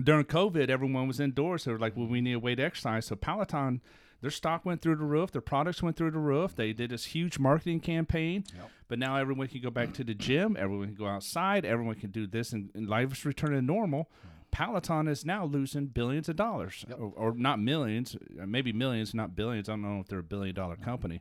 [0.03, 1.65] during COVID, everyone was indoors.
[1.65, 3.83] They were like, "Well, we need a way to exercise." So Peloton,
[4.23, 6.57] their stock went through the roof, their products went through the roof.
[6.57, 8.45] They did this huge marketing campaign,
[8.89, 12.11] but now everyone can go back to the gym, everyone can go outside, everyone can
[12.11, 14.11] do this, and, and life is returning to normal.
[14.51, 19.35] Peloton is now losing billions of dollars, or, or not millions, uh, maybe millions, not
[19.35, 19.69] billions.
[19.69, 21.21] I don't know if they're a billion dollar company,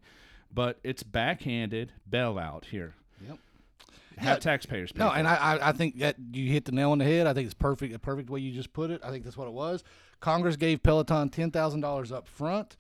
[0.54, 2.96] but it's backhanded bailout here.
[3.26, 3.38] Yep.
[4.18, 5.00] Have taxpayers pay.
[5.00, 5.28] No, and.
[5.28, 7.26] I, I, I think that you hit the nail on the head.
[7.26, 9.02] I think it's perfect, a perfect way you just put it.
[9.04, 9.84] I think that's what it was.
[10.20, 12.76] Congress gave Peloton ten thousand dollars up front,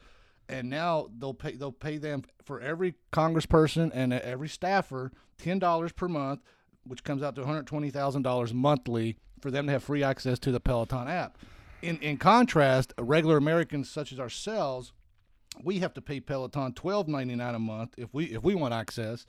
[0.52, 5.92] and now they'll pay they'll pay them for every congressperson and every staffer ten dollars
[5.92, 6.42] per month,
[6.86, 10.04] which comes out to one hundred twenty thousand dollars monthly for them to have free
[10.04, 11.38] access to the Peloton app.
[11.82, 14.94] In in contrast, regular Americans such as ourselves,
[15.64, 18.74] we have to pay Peloton twelve ninety nine a month if we if we want
[18.74, 19.26] access,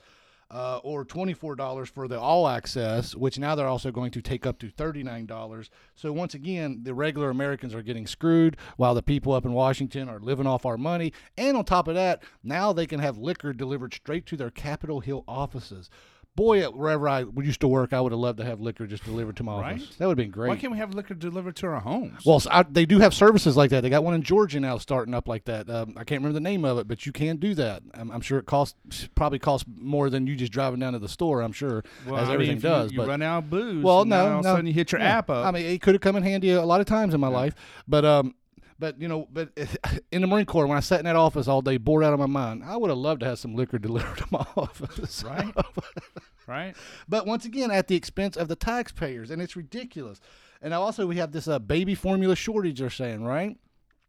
[0.53, 4.21] uh, or twenty four dollars for the all access, which now they're also going to
[4.21, 5.69] take up to thirty nine dollars.
[5.95, 10.07] So once again, the regular Americans are getting screwed, while the people up in Washington
[10.07, 11.11] are living off our money.
[11.37, 14.99] And on top of that, now they can have liquor delivered straight to their Capitol
[14.99, 15.89] Hill offices.
[16.35, 19.35] Boy, wherever I used to work, I would have loved to have liquor just delivered
[19.37, 19.75] to my Right?
[19.75, 19.95] office.
[19.97, 20.49] That would have been great.
[20.49, 22.25] Why can't we have liquor delivered to our homes?
[22.25, 23.81] Well, s I they do have services like that.
[23.81, 25.69] They got one in Georgia now starting up like that.
[25.69, 27.83] Um, I can't remember the name of it, but you can do that.
[27.93, 31.07] I'm, I'm sure it costs probably costs more than you just driving down to the
[31.07, 31.41] store.
[31.41, 32.91] I'm sure, Well, as I mean, everything if does.
[32.91, 33.83] You, but run out of booze.
[33.83, 35.05] well, and no, all of no, a sudden you hit your no.
[35.05, 35.45] app up.
[35.45, 37.53] I mean, it could have come in handy a lot of times in my life,
[37.87, 38.33] but um,
[38.79, 39.49] but you know, but
[40.11, 42.19] in the Marine Corps, when I sat in that office all day, bored out of
[42.19, 45.23] my mind, I would have loved to have some liquor delivered to my office.
[45.23, 45.53] Right.
[46.47, 46.75] right?
[47.07, 50.19] but once again, at the expense of the taxpayers, and it's ridiculous.
[50.61, 52.79] And also we have this uh, baby formula shortage.
[52.79, 53.57] They're saying, right?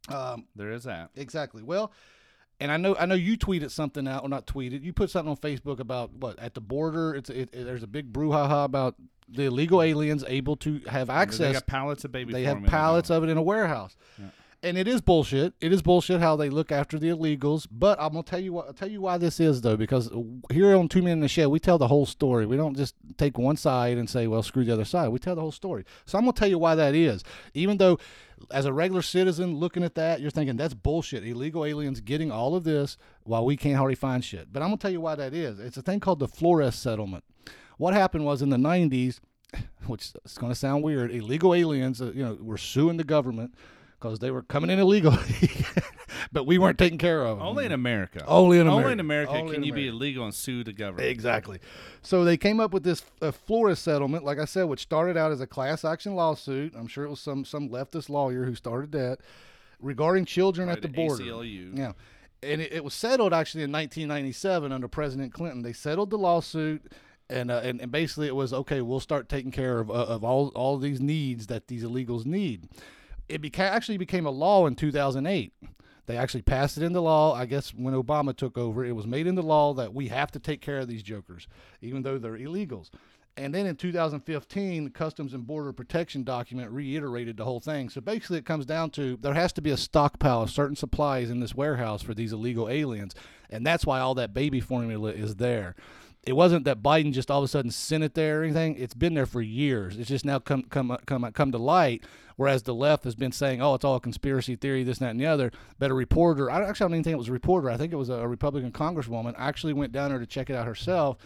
[0.08, 1.10] Um, There is that.
[1.16, 1.62] Exactly.
[1.62, 1.92] Well,
[2.60, 4.82] And I know I know you tweeted something out or not tweeted.
[4.84, 7.14] You put something on Facebook about what at the border.
[7.14, 8.94] It's it, it- there's a big brouhaha about
[9.28, 11.52] the illegal aliens able to have They access.
[11.54, 12.32] got pallets of baby.
[12.32, 12.78] They have formula now.
[12.78, 13.96] pallets of it in a warehouse.
[14.64, 15.52] And it is bullshit.
[15.60, 17.68] It is bullshit how they look after the illegals.
[17.70, 18.66] But I'm gonna tell you what.
[18.66, 20.10] I'll tell you why this is though, because
[20.50, 22.46] here on Two Men in the Shed, we tell the whole story.
[22.46, 25.34] We don't just take one side and say, "Well, screw the other side." We tell
[25.34, 25.84] the whole story.
[26.06, 27.22] So I'm gonna tell you why that is.
[27.52, 27.98] Even though,
[28.50, 31.26] as a regular citizen looking at that, you're thinking that's bullshit.
[31.26, 34.50] Illegal aliens getting all of this while we can't hardly find shit.
[34.50, 35.58] But I'm gonna tell you why that is.
[35.58, 37.24] It's a thing called the Flores settlement.
[37.76, 39.20] What happened was in the 90s,
[39.86, 43.54] which is to sound weird, illegal aliens, uh, you know, were suing the government
[44.04, 45.18] because they were coming in illegally,
[46.32, 47.46] but we weren't taking care of them.
[47.46, 48.22] Only in America.
[48.26, 48.74] Only in America.
[48.74, 48.92] Only America.
[48.92, 51.08] in America Only can in you be illegal and sue the government.
[51.08, 51.58] Exactly.
[52.02, 55.32] So they came up with this uh, Flores settlement, like I said, which started out
[55.32, 56.74] as a class action lawsuit.
[56.76, 59.20] I'm sure it was some some leftist lawyer who started that
[59.80, 61.24] regarding children at the border.
[61.24, 61.76] ACLU.
[61.76, 61.92] Yeah.
[62.42, 65.62] And it, it was settled actually in 1997 under President Clinton.
[65.62, 66.92] They settled the lawsuit.
[67.30, 68.82] And, uh, and and basically it was okay.
[68.82, 72.68] We'll start taking care of uh, of all all these needs that these illegals need.
[73.28, 75.52] It beca- actually became a law in 2008.
[76.06, 77.34] They actually passed it into law.
[77.34, 80.38] I guess when Obama took over, it was made into law that we have to
[80.38, 81.48] take care of these jokers,
[81.80, 82.90] even though they're illegals.
[83.36, 87.88] And then in 2015, the Customs and Border Protection document reiterated the whole thing.
[87.88, 91.30] So basically, it comes down to there has to be a stockpile of certain supplies
[91.30, 93.14] in this warehouse for these illegal aliens.
[93.50, 95.74] And that's why all that baby formula is there.
[96.22, 98.76] It wasn't that Biden just all of a sudden sent it there or anything.
[98.76, 99.98] It's been there for years.
[99.98, 102.04] It's just now come come come come to light.
[102.36, 105.10] Whereas the left has been saying, "Oh, it's all a conspiracy theory, this, and that,
[105.10, 107.70] and the other." But a reporter, I actually don't even think it was a reporter.
[107.70, 109.34] I think it was a, Republican congresswoman.
[109.38, 111.16] Actually went down there to check it out herself,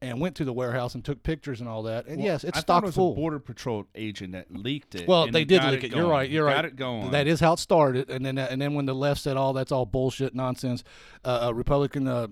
[0.00, 2.06] and went to the warehouse and took pictures and all that.
[2.06, 3.12] And yes, it's I stock it was full.
[3.12, 5.08] a border patrol agent that leaked it.
[5.08, 5.94] Well, they did leak it.
[5.94, 6.28] You're right.
[6.28, 6.64] You're got right.
[6.66, 7.10] it going.
[7.10, 9.72] That is how it started, and then and then when the left said, "Oh, that's
[9.72, 10.84] all bullshit, nonsense,"
[11.24, 12.28] uh, a Republican uh,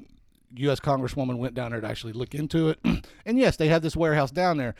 [0.56, 0.80] U.S.
[0.80, 2.78] Congresswoman went down there to actually look into it,
[3.26, 4.74] and yes, they have this warehouse down there,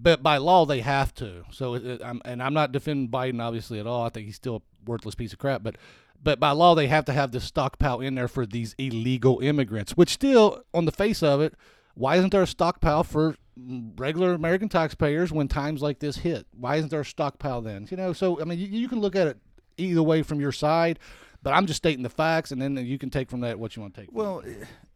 [0.00, 1.44] but by law they have to.
[1.50, 4.04] So, it, it- I'm, and I'm not defending Biden obviously at all.
[4.04, 5.76] I think he's still a worthless piece of crap, but.
[6.20, 9.92] But by law, they have to have this stockpile in there for these illegal immigrants,
[9.96, 11.54] which still, on the face of it,
[11.94, 16.44] why isn't there a stockpile for regular American taxpayers when times like this hit?
[16.58, 17.86] Why isn't there a stockpile then?
[17.88, 19.38] You know, so I mean, you, you can look at it
[19.76, 20.98] either way from your side,
[21.40, 23.82] but I'm just stating the facts, and then you can take from that what you
[23.82, 24.10] want to take.
[24.12, 24.42] Well,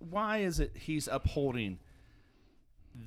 [0.01, 1.79] why is it he's upholding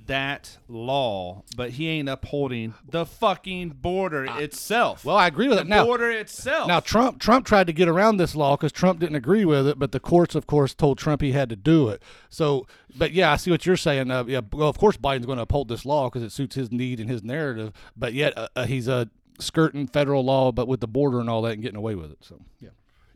[0.07, 5.03] that law, but he ain't upholding the fucking border itself?
[5.05, 5.67] well, I agree with the it.
[5.67, 6.67] Now, The border itself.
[6.67, 9.79] now Trump Trump tried to get around this law because Trump didn't agree with it,
[9.79, 12.01] but the courts, of course, told Trump he had to do it.
[12.29, 12.67] So,
[12.97, 14.11] but yeah, I see what you're saying.
[14.11, 16.71] Uh, yeah, well, of course, Biden's going to uphold this law because it suits his
[16.71, 19.05] need and his narrative, but yet uh, uh, he's uh,
[19.39, 22.19] skirting federal law, but with the border and all that, and getting away with it.
[22.21, 22.69] So, yeah.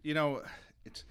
[0.04, 0.42] you know,
[0.86, 1.04] it's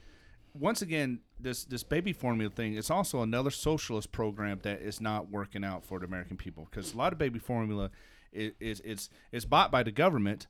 [0.55, 2.75] once again this this baby formula thing.
[2.75, 6.95] It's also another socialist program that is not working out for the American people because
[6.95, 7.91] a lot of baby formula
[8.33, 10.47] is is it's it's bought by the government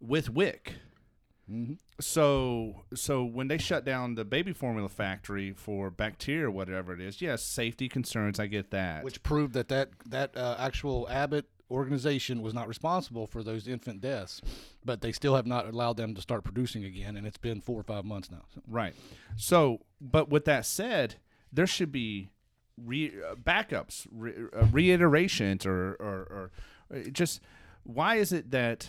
[0.00, 0.74] with WIC.
[2.00, 7.00] So so when they shut down the baby formula factory for bacteria or whatever it
[7.00, 8.38] is, yes, safety concerns.
[8.38, 9.02] I get that.
[9.02, 14.00] which proved that that that uh, actual Abbott organization was not responsible for those infant
[14.00, 14.40] deaths,
[14.84, 17.78] but they still have not allowed them to start producing again, and it's been four
[17.78, 18.42] or five months now.
[18.54, 18.62] So.
[18.66, 18.94] Right.
[19.36, 21.16] So, but with that said,
[21.52, 22.30] there should be
[22.82, 26.50] re- uh, backups, re- uh, reiterations, or, or, or
[26.94, 27.40] uh, just
[27.84, 28.88] why is it that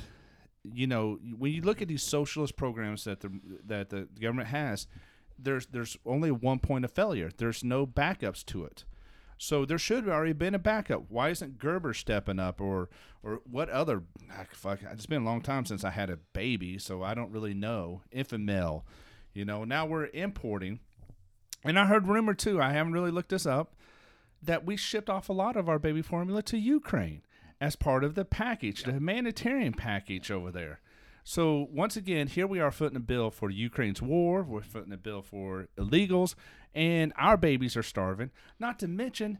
[0.73, 3.31] you know when you look at these socialist programs that the
[3.65, 4.87] that the government has,
[5.37, 7.29] there's there's only one point of failure.
[7.35, 8.83] There's no backups to it.
[9.41, 11.05] So there should have already been a backup.
[11.07, 12.89] Why isn't Gerber stepping up, or
[13.23, 14.03] or what other?
[14.31, 17.31] ah, Fuck, it's been a long time since I had a baby, so I don't
[17.31, 18.01] really know.
[18.13, 18.83] Enfamil,
[19.33, 19.63] you know.
[19.63, 20.79] Now we're importing,
[21.63, 22.61] and I heard rumor too.
[22.61, 23.75] I haven't really looked this up
[24.43, 27.21] that we shipped off a lot of our baby formula to Ukraine
[27.61, 30.81] as part of the package, the humanitarian package over there.
[31.23, 34.43] So once again, here we are footing a bill for Ukraine's war.
[34.43, 36.35] We're footing a bill for illegals,
[36.73, 38.31] and our babies are starving.
[38.59, 39.37] Not to mention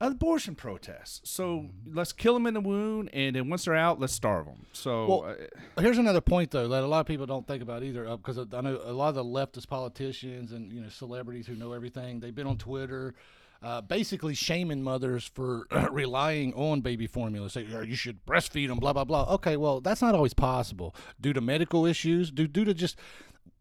[0.00, 1.20] abortion protests.
[1.30, 4.66] So let's kill them in the womb, and then once they're out, let's starve them.
[4.72, 5.36] So Well,
[5.76, 8.38] uh, Here's another point though that a lot of people don't think about either, because
[8.38, 12.20] I know a lot of the leftist politicians and you know celebrities who know everything.
[12.20, 13.14] They've been on Twitter.
[13.62, 17.48] Uh, basically shaming mothers for relying on baby formula.
[17.48, 19.32] Say "Yeah, you should breastfeed them, blah blah blah.
[19.34, 22.96] Okay, well that's not always possible due to medical issues, due due to just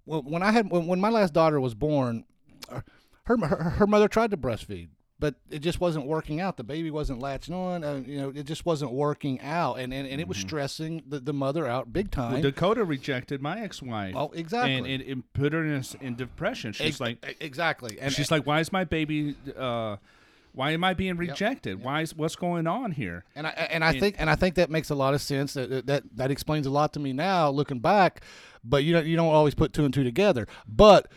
[0.05, 2.25] when I had when, when my last daughter was born,
[2.69, 2.81] uh,
[3.25, 4.89] her, her her mother tried to breastfeed,
[5.21, 6.57] but it just wasn't working out.
[6.57, 7.83] The baby wasn't latching on.
[7.83, 11.19] Uh, you know, it just wasn't working out, and and, and it was stressing the,
[11.19, 12.33] the mother out big time.
[12.33, 14.15] Well, Dakota rejected my ex-wife.
[14.17, 14.73] Oh, exactly.
[14.73, 16.73] And it, it put her in, in depression.
[16.73, 19.35] She's Ex- like, exactly, and she's like, why is my baby?
[19.55, 19.97] Uh,
[20.53, 21.81] why am I being rejected?
[21.81, 23.23] Why is what's going on here?
[23.35, 25.53] And I and I think and I think that makes a lot of sense.
[25.53, 28.21] That that that explains a lot to me now, looking back.
[28.63, 30.47] But you don't you don't always put two and two together.
[30.67, 31.07] But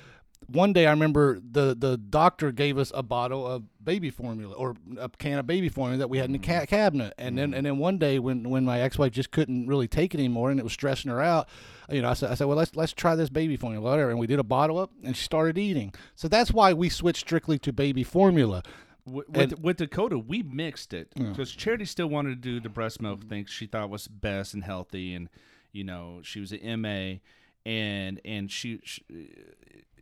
[0.49, 4.77] one day I remember the the doctor gave us a bottle of baby formula or
[4.99, 6.65] a can of baby formula that we had in the ca- mm-hmm.
[6.65, 7.15] cabinet.
[7.19, 7.59] And then mm-hmm.
[7.59, 10.51] and then one day when when my ex wife just couldn't really take it anymore
[10.51, 11.49] and it was stressing her out,
[11.91, 14.11] you know, I said I said well let's let's try this baby formula whatever.
[14.11, 15.93] And we did a bottle up and she started eating.
[16.15, 18.63] So that's why we switched strictly to baby formula.
[19.07, 23.03] With, with, with Dakota, we mixed it because Charity still wanted to do the breast
[23.03, 23.29] milk mm-hmm.
[23.29, 25.29] thing she thought was best and healthy, and
[25.73, 27.17] you know she was an MA,
[27.67, 29.03] and and she, she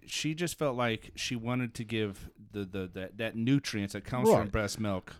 [0.07, 4.29] she just felt like she wanted to give the the that, that nutrients that comes
[4.29, 5.15] from breast milk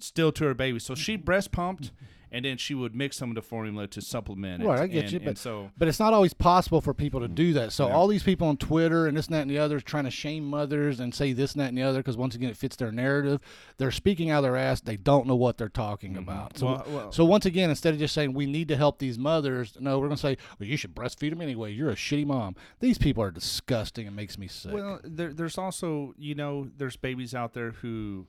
[0.00, 0.78] still to her baby.
[0.78, 1.92] So she breast pumped,
[2.32, 4.66] and then she would mix some of the formula to supplement it.
[4.66, 7.28] Right, I get and, you, but so but it's not always possible for people to
[7.28, 7.72] do that.
[7.72, 10.10] So all these people on Twitter and this and that and the other trying to
[10.10, 12.74] shame mothers and say this and that and the other because once again it fits
[12.76, 13.40] their narrative.
[13.76, 14.80] They're speaking out of their ass.
[14.80, 16.22] They don't know what they're talking mm-hmm.
[16.22, 16.58] about.
[16.58, 19.18] So, Well- well- so once again, instead of just saying we need to help these
[19.18, 21.72] mothers, no, we're gonna say well you should breastfeed them anyway.
[21.72, 22.56] You're a shitty mom.
[22.80, 24.06] These people are disgusting.
[24.06, 24.72] It makes me sick.
[24.72, 28.26] Well, there, there's also, you know, there's babies out there who,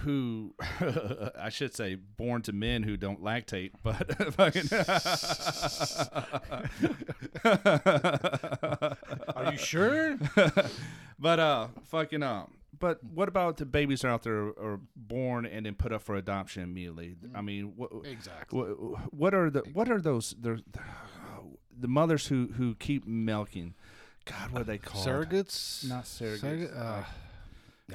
[0.00, 0.54] who,
[1.38, 4.10] I should say, born to men who don't lactate, but
[9.36, 10.18] are you sure?
[11.18, 12.46] but uh, fucking uh,
[12.78, 16.02] but what about the babies that are out there are born and then put up
[16.02, 17.16] for adoption immediately?
[17.34, 18.58] I mean, what exactly.
[18.58, 20.62] what, what are the what are those the
[21.78, 23.74] the mothers who who keep milking?
[24.26, 25.06] God, what are they called?
[25.06, 25.88] Surrogates?
[25.88, 26.40] Not surrogates.
[26.40, 26.70] Surrogate?
[26.76, 27.02] Uh,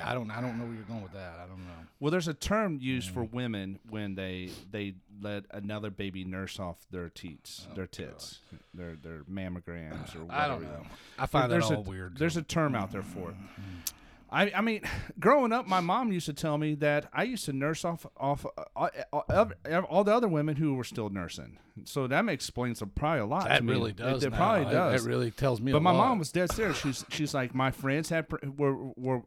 [0.04, 0.32] I don't.
[0.32, 1.40] I don't know where you're going with that.
[1.44, 1.74] I don't know.
[2.00, 3.34] Well, there's a term used for mm.
[3.34, 8.40] women when they they let another baby nurse off their teats, oh, their tits,
[8.74, 10.32] their their mammograms or whatever.
[10.32, 10.86] I don't know.
[11.18, 12.18] I find that there's all a, weird.
[12.18, 13.36] There's a term out there for it.
[13.36, 13.96] Mm-hmm.
[14.36, 14.82] I, I mean,
[15.20, 18.46] growing up, my mom used to tell me that I used to nurse off off
[18.46, 21.58] uh, uh, uh all, all, all the other women who were still nursing.
[21.86, 23.48] So that explains a- probably a lot.
[23.48, 23.74] That to me.
[23.74, 24.24] really does.
[24.24, 25.06] It, it probably does.
[25.06, 25.72] It, really tells me.
[25.72, 26.10] But my lot.
[26.10, 26.78] mom was dead serious.
[26.78, 28.28] She's she's like my friends had
[28.58, 29.22] were were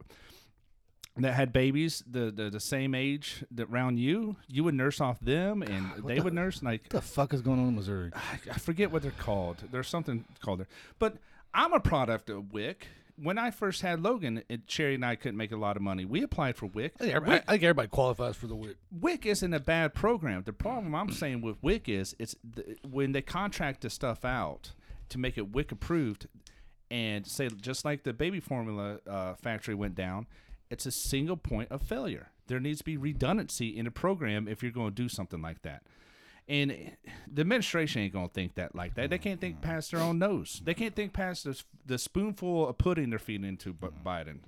[1.24, 4.36] that had babies the, the the same age that round you.
[4.48, 7.60] You would nurse off them, and they would nurse like What the fuck is going
[7.60, 8.10] on in Missouri?
[8.14, 9.64] I, I forget what they're called.
[9.70, 10.68] There's something called there.
[10.98, 11.16] But
[11.54, 12.86] I'm a product of WIC.
[13.20, 16.04] When I first had Logan, it, Cherry and I couldn't make a lot of money.
[16.04, 16.92] We applied for WIC.
[17.00, 18.76] I think, everybody, I think everybody qualifies for the WIC.
[18.92, 20.44] WIC isn't a bad program.
[20.44, 24.70] The problem I'm saying with WIC is it's the, when they contract the stuff out
[25.08, 26.28] to make it WIC approved,
[26.90, 30.26] and say just like the baby formula uh, factory went down,
[30.70, 32.30] it's a single point of failure.
[32.46, 35.62] There needs to be redundancy in a program if you're going to do something like
[35.62, 35.82] that.
[36.48, 36.92] And
[37.30, 39.10] the administration ain't gonna think that like that.
[39.10, 40.62] They can't think past their own nose.
[40.64, 44.38] They can't think past the, the spoonful of pudding they're feeding into B- Biden.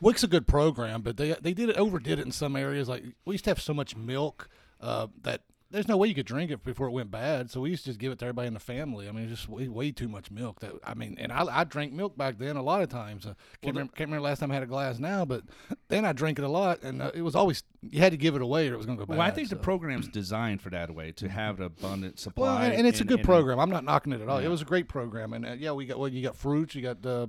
[0.00, 2.88] WIC's a good program, but they they did it overdid it in some areas.
[2.88, 4.48] Like we used to have so much milk
[4.80, 7.50] uh, that there's no way you could drink it before it went bad.
[7.50, 9.08] So we used to just give it to everybody in the family.
[9.08, 10.60] I mean, just way, way too much milk.
[10.60, 13.26] That I mean, and I, I drank milk back then a lot of times.
[13.26, 15.42] Uh, can't, remember, can't remember last time I had a glass now, but
[15.88, 18.34] then I drank it a lot, and uh, it was always you had to give
[18.36, 19.18] it away or it was going to go bad.
[19.18, 22.46] Well, I think the program's designed for that way to have an abundant supply.
[22.54, 23.58] Well, and, and it's a good and- program.
[23.58, 24.38] I'm not knocking it at all.
[24.38, 26.82] It was a great program, and uh, yeah, we got well, you got fruits, you
[26.82, 27.26] got uh,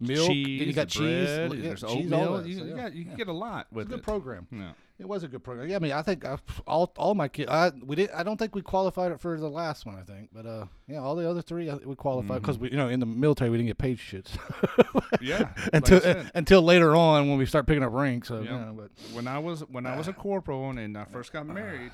[0.00, 2.70] milk, cheese, you got the cheese, bread, yeah, there's cheese, all that, You, so, you
[2.70, 2.82] yeah.
[2.82, 4.04] got, you can get a lot with It's a good it.
[4.04, 4.46] program.
[4.50, 4.72] Yeah.
[4.98, 5.66] It was a good program.
[5.66, 6.36] Yeah, I mean, I think I,
[6.66, 7.50] all all my kids.
[7.50, 8.10] I we did.
[8.10, 9.94] I don't think we qualified it for the last one.
[9.96, 12.76] I think, but uh, yeah, all the other three I we qualified because we, you
[12.76, 14.30] know, in the military we didn't get paid shit
[15.22, 16.30] Yeah, until I said.
[16.34, 18.28] until later on when we start picking up ranks.
[18.28, 18.50] So Yeah.
[18.66, 21.42] yeah, but when I was when I was a corporal and I uh, first got
[21.42, 21.92] uh, married,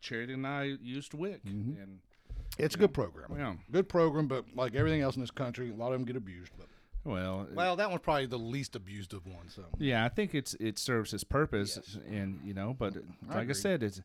[0.00, 1.80] Charity and I used WIC, mm-hmm.
[1.80, 1.98] and
[2.58, 3.34] it's a good program.
[3.36, 6.16] yeah, Good program, but like everything else in this country, a lot of them get
[6.16, 6.52] abused.
[6.58, 6.68] But
[7.04, 9.48] well, well, that one's probably the least abused of one.
[9.48, 13.32] So yeah, I think it's it serves its purpose, and you know, but mm-hmm.
[13.32, 14.02] like I, said, it's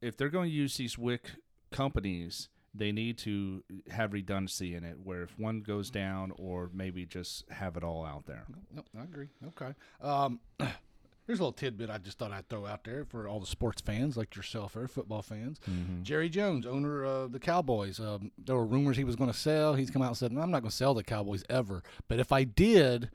[0.00, 1.30] if they're going to use these WIC
[1.70, 2.48] companies.
[2.72, 7.44] They need to have redundancy in it, where if one goes down, or maybe just
[7.50, 8.46] have it all out there.
[8.72, 9.26] Nope, I agree.
[9.48, 9.74] Okay.
[10.00, 10.38] Um,
[11.30, 13.80] here's a little tidbit I just thought I'd throw out there for all the sports
[13.80, 15.60] fans like yourself or football fans.
[16.02, 18.00] Jerry Jones, owner of the Cowboys.
[18.00, 19.74] Um, there were rumors he was going to sell.
[19.74, 21.84] He's come out and said, no, I'm not going to sell the Cowboys ever.
[22.08, 23.10] But if I did,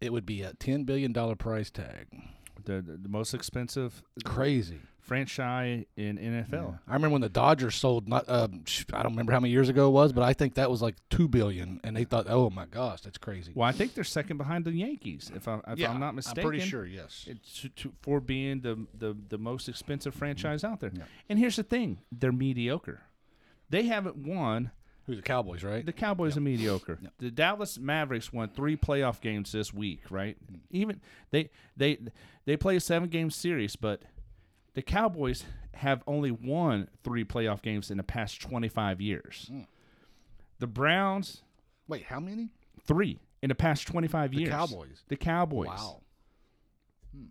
[0.00, 2.08] it would be a $10 billion price tag.
[2.64, 4.80] The, the, the most expensive Crazy.
[5.00, 6.78] Franchise in NFL.
[6.86, 8.08] I remember when the Dodgers sold.
[8.08, 8.48] Not, uh,
[8.92, 10.96] I don't remember how many years ago it was, but I think that was like
[11.08, 14.36] two billion, and they thought, "Oh my gosh, that's crazy." Well, I think they're second
[14.36, 16.40] behind the Yankees, if, I, if I'm not mistaken.
[16.40, 16.86] I'm pretty sure.
[16.86, 17.24] Yes.
[17.28, 20.92] It's to, to, for being the, the the most expensive franchise out there.
[20.94, 21.04] Yeah.
[21.28, 23.00] And here's the thing: they're mediocre.
[23.68, 24.72] They haven't won.
[25.06, 25.84] Who's the Cowboys, right?
[25.84, 26.98] The Cowboys are mediocre.
[27.18, 30.36] The Dallas Mavericks won three playoff games this week, right?
[30.70, 31.98] Even they they
[32.44, 34.02] they play a seven game series, but
[34.74, 35.44] the Cowboys
[35.74, 39.46] have only won three playoff games in the past 25 years.
[39.48, 39.62] Hmm.
[40.58, 41.42] The Browns
[41.88, 42.50] Wait, how many?
[42.86, 44.50] three in the past 25 The years.
[44.50, 45.04] The Cowboys.
[45.08, 45.66] The Cowboys.
[45.68, 46.00] Wow.
[47.14, 47.24] Hmm.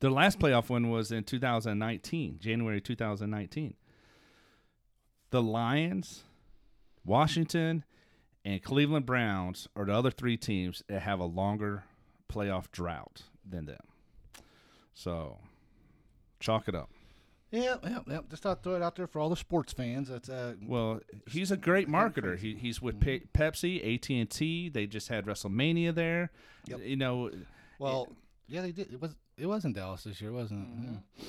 [0.00, 3.74] Their last playoff win was in 2019, January 2019.
[5.30, 6.24] The Lions,
[7.04, 7.84] Washington,
[8.44, 11.84] and Cleveland Browns are the other three teams that have a longer
[12.30, 13.80] playoff drought than them.
[14.92, 15.38] So,
[16.44, 16.90] chalk it up.
[17.50, 18.18] Yeah, yeah, yeah.
[18.28, 20.08] Just thought throw it out there for all the sports fans.
[20.08, 22.36] That's uh, Well, he's a great marketer.
[22.36, 24.68] He, he's with Pe- Pepsi, AT and T.
[24.68, 26.30] They just had WrestleMania there.
[26.66, 26.80] Yep.
[26.82, 27.30] You know,
[27.78, 28.08] well,
[28.48, 28.92] yeah, they did.
[28.92, 30.84] It was it was in Dallas this year, wasn't it?
[30.84, 31.24] Yeah.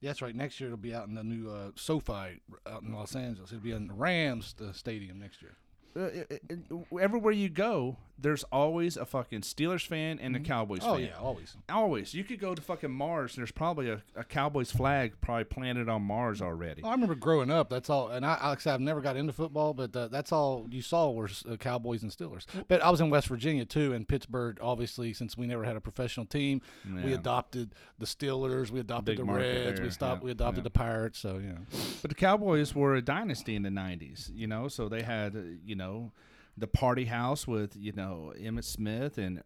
[0.00, 0.34] Yeah, that's right.
[0.34, 2.40] Next year it'll be out in the new uh, SoFi
[2.70, 3.50] out in Los Angeles.
[3.52, 5.56] It'll be in the Rams the stadium next year.
[5.96, 6.54] uh, uh,
[6.92, 10.88] uh, everywhere you go, there's always a fucking Steelers fan and a Cowboys fan.
[10.88, 11.04] Oh fan.
[11.04, 11.56] yeah, always.
[11.68, 12.14] Always.
[12.14, 13.34] You could go to fucking Mars.
[13.34, 16.82] And there's probably a, a Cowboys flag probably planted on Mars already.
[16.82, 17.70] I remember growing up.
[17.70, 18.08] That's all.
[18.08, 21.28] And I, said, I've never got into football, but uh, that's all you saw were
[21.48, 22.44] uh, Cowboys and Steelers.
[22.66, 24.58] But I was in West Virginia too, and Pittsburgh.
[24.60, 26.60] Obviously, since we never had a professional team,
[27.04, 28.70] we adopted the Steelers.
[28.70, 29.76] We adopted Big the Reds.
[29.78, 30.22] there, We stopped.
[30.22, 30.64] yeah, we adopted yeah.
[30.64, 31.18] the Pirates.
[31.18, 31.58] So yeah.
[32.02, 35.40] But the Cowboys were a dynasty in the 90s, you know, so they had, uh,
[35.64, 36.12] you know,
[36.58, 39.42] the party house with, you know, Emmitt Smith and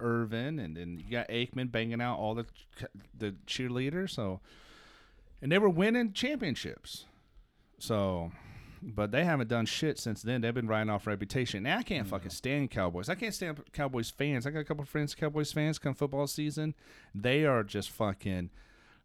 [0.00, 2.46] Irvin, and then you got Aikman banging out all the
[3.16, 4.10] the cheerleaders.
[4.10, 4.40] So,
[5.42, 7.04] and they were winning championships.
[7.78, 8.32] So,
[8.82, 10.40] but they haven't done shit since then.
[10.40, 11.62] They've been riding off reputation.
[11.62, 13.08] Now I can't fucking stand Cowboys.
[13.08, 14.46] I can't stand Cowboys fans.
[14.46, 16.74] I got a couple of friends, Cowboys fans, come football season.
[17.14, 18.50] They are just fucking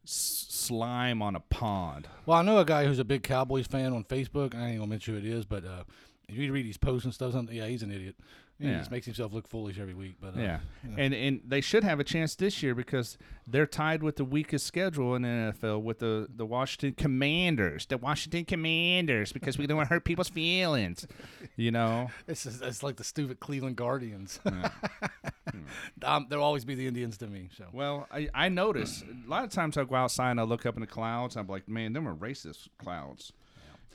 [0.06, 2.08] slime on a pond.
[2.26, 4.56] Well, I know a guy who's a big Cowboys fan on Facebook.
[4.56, 5.84] I ain't gonna mention who it is, but uh,
[6.28, 8.16] if you read his posts and stuff, something, yeah, he's an idiot.
[8.60, 8.74] Yeah, Yeah.
[8.74, 10.16] He just makes himself look foolish every week.
[10.22, 10.60] But uh, Yeah.
[10.98, 13.18] And and they should have a chance this year because
[13.48, 17.86] they're tied with the weakest schedule in the NFL with the, the Washington Commanders.
[17.86, 21.08] The Washington Commanders because we don't want to hurt people's feelings.
[21.56, 22.10] You know?
[22.28, 24.40] It's just, it's like the stupid Cleveland Guardians.
[26.04, 27.50] um, they'll always be the Indians to me.
[27.56, 30.66] So Well, I, I notice a lot of times I go outside and I look
[30.66, 31.36] up in the clouds.
[31.36, 33.34] I'm like, man, them are racist clouds.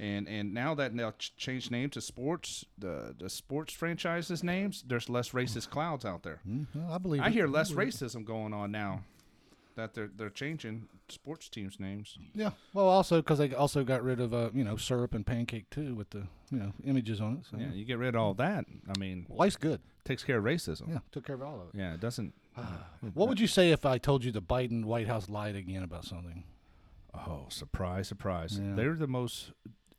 [0.01, 4.85] And and now that they'll ch- change name to sports, the the sports franchises names,
[4.87, 6.41] there's less racist clouds out there.
[6.75, 7.23] well, I believe.
[7.23, 7.33] I it.
[7.33, 9.03] hear less racism going on now
[9.79, 12.19] that they're they're changing sports teams' names.
[12.35, 12.51] Yeah.
[12.75, 15.95] Well, also because they also got rid of uh, you know syrup and pancake too
[15.95, 17.47] with the you know images on it.
[17.51, 18.67] So Yeah, you get rid of all that.
[18.95, 19.81] I mean, life's good.
[20.05, 20.89] takes care of racism.
[20.91, 21.79] Yeah, took care of all of it.
[21.79, 22.35] Yeah, it doesn't.
[23.15, 26.05] What would you say if I told you the Biden White House lied again about
[26.05, 26.43] something?
[27.15, 28.59] Oh, surprise, surprise!
[28.61, 28.75] Yeah.
[28.75, 29.53] They're the most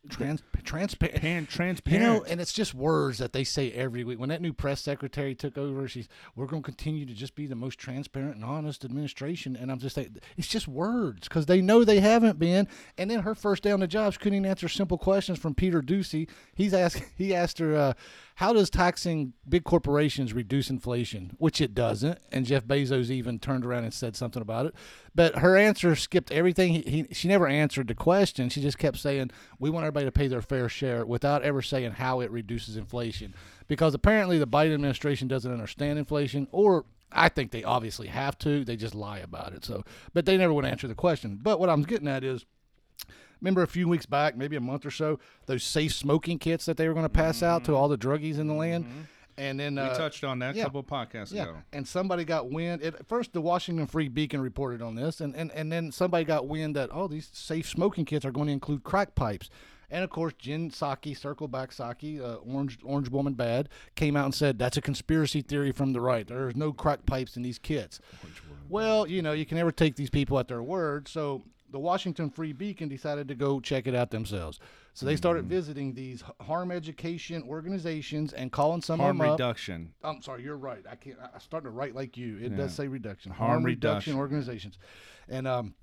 [0.07, 1.21] Trans transparent.
[1.21, 2.01] pan, You transparent.
[2.03, 4.17] know, and it's just words that they say every week.
[4.17, 7.47] When that new press secretary took over, she's, we're going to continue to just be
[7.47, 9.55] the most transparent and honest administration.
[9.57, 12.67] And I'm just saying, it's just words because they know they haven't been.
[12.97, 15.53] And then her first day on the job, she couldn't even answer simple questions from
[15.53, 16.29] Peter Doocy.
[16.55, 17.93] He's asked, he asked her, uh,
[18.39, 21.35] how does taxing big corporations reduce inflation?
[21.39, 22.19] Which it doesn't.
[22.31, 24.75] And Jeff Bezos even turned around and said something about it.
[25.13, 26.75] But her answer skipped everything.
[26.75, 28.47] He, he, she never answered the question.
[28.47, 31.91] She just kept saying, we want everybody to pay their fair share without ever saying
[31.91, 33.35] how it reduces inflation.
[33.67, 38.63] Because apparently the Biden administration doesn't understand inflation or I think they obviously have to.
[38.63, 39.65] They just lie about it.
[39.65, 39.83] So,
[40.13, 41.37] but they never would answer the question.
[41.41, 42.45] But what I'm getting at is,
[43.41, 46.77] remember a few weeks back, maybe a month or so, those safe smoking kits that
[46.77, 48.85] they were going to pass out to all the druggies in the land,
[49.39, 50.63] and then we uh, touched on that a yeah.
[50.63, 51.57] couple of podcasts yeah, ago.
[51.71, 52.83] and somebody got wind.
[52.83, 56.47] At first, the Washington Free Beacon reported on this, and, and, and then somebody got
[56.47, 59.49] wind that oh, these safe smoking kits are going to include crack pipes.
[59.91, 64.25] And of course, Jen Psaki, circle back Psaki, uh, Orange Orange Woman Bad, came out
[64.25, 66.27] and said that's a conspiracy theory from the right.
[66.27, 67.99] There's no crack pipes in these kits.
[68.67, 71.07] Well, you know, you can never take these people at their word.
[71.07, 74.59] So the Washington Free Beacon decided to go check it out themselves.
[74.93, 75.49] So they started Mm-hmm.
[75.49, 79.39] visiting these harm education organizations and calling some Harm of them up.
[79.39, 79.93] reduction.
[80.03, 80.83] I'm sorry, you're right.
[80.89, 81.17] I can't.
[81.21, 82.37] I- I'm starting to write like you.
[82.37, 83.31] It does say reduction.
[83.31, 84.13] Harm Harm, reduction.
[84.13, 84.15] reduction.
[84.17, 84.77] organizations,
[85.29, 85.75] and um,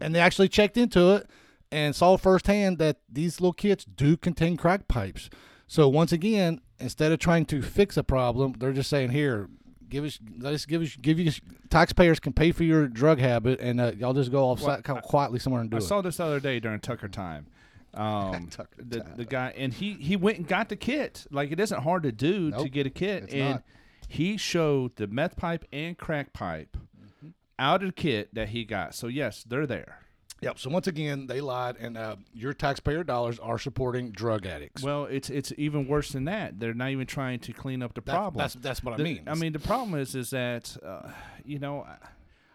[0.00, 1.28] and they actually checked into it
[1.70, 5.28] and saw firsthand that these little kits do contain crack pipes.
[5.66, 9.50] So once again, instead of trying to fix a problem, they're just saying, "Here,
[9.88, 11.30] give us let us give us give you
[11.70, 15.02] taxpayers can pay for your drug habit, and uh, y'all just go off Well, of
[15.02, 15.82] quietly somewhere and do I it.
[15.84, 17.46] I saw this the other day during Tucker time.
[17.94, 19.14] Um, Tucker the, time.
[19.16, 21.26] the guy and he he went and got the kit.
[21.30, 23.62] Like it isn't hard to do to get a kit, and not.
[24.08, 27.28] he showed the meth pipe and crack pipe Mm-hmm.
[27.58, 28.94] out of the kit that he got.
[28.94, 30.00] So yes, they're there.
[30.40, 30.58] Yep.
[30.58, 34.82] So once again, they lied, and uh, your taxpayer dollars are supporting drug addicts.
[34.82, 36.60] Well, it's it's even worse than that.
[36.60, 38.38] They're not even trying to clean up the That- problem.
[38.40, 39.22] That's that's what I mean.
[39.26, 41.10] I mean, the problem is, is that, uh,
[41.44, 41.96] you know, I-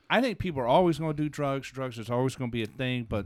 [0.09, 1.71] I think people are always going to do drugs.
[1.71, 3.05] Drugs is always going to be a thing.
[3.09, 3.25] But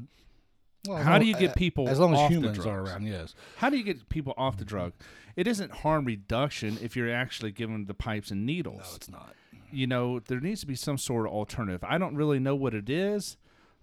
[0.87, 3.05] Well, how no, do you get people as long as humans are around?
[3.05, 3.35] Yes.
[3.57, 4.93] how do you get people off the drug?
[5.35, 8.77] It isn't harm reduction if you're actually giving them the pipes and needles.
[8.89, 9.35] No, it's not.
[9.69, 11.83] you know, there needs to be some sort of alternative.
[11.83, 13.37] I don't really know what it is.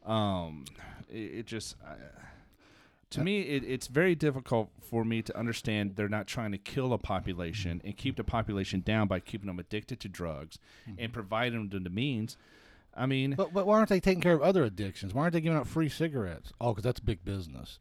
[0.05, 0.65] Um,
[1.11, 1.77] it, it just.
[1.87, 1.95] I,
[3.11, 6.93] to me, it, it's very difficult for me to understand they're not trying to kill
[6.93, 10.59] a population and keep the population down by keeping them addicted to drugs
[10.99, 12.37] and providing them the means.
[12.97, 15.15] I mean, But but why aren't they taking care of other addictions?
[15.15, 16.53] Why aren't they giving out free cigarettes?
[16.61, 17.79] Oh, because that's big business.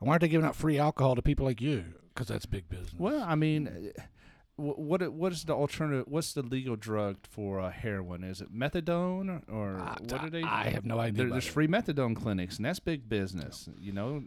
[0.00, 1.84] And why aren't they giving out free alcohol to people like you?
[2.12, 2.94] Because that's big business.
[2.98, 4.11] well, I mean, uh, wh-
[4.56, 6.04] what what is the alternative?
[6.08, 8.22] What's the legal drug for uh, heroin?
[8.24, 10.42] Is it methadone or I- what are they?
[10.42, 11.24] I have no idea.
[11.24, 11.52] There, there's it.
[11.52, 13.68] free methadone clinics, and that's big business.
[13.78, 14.24] You know,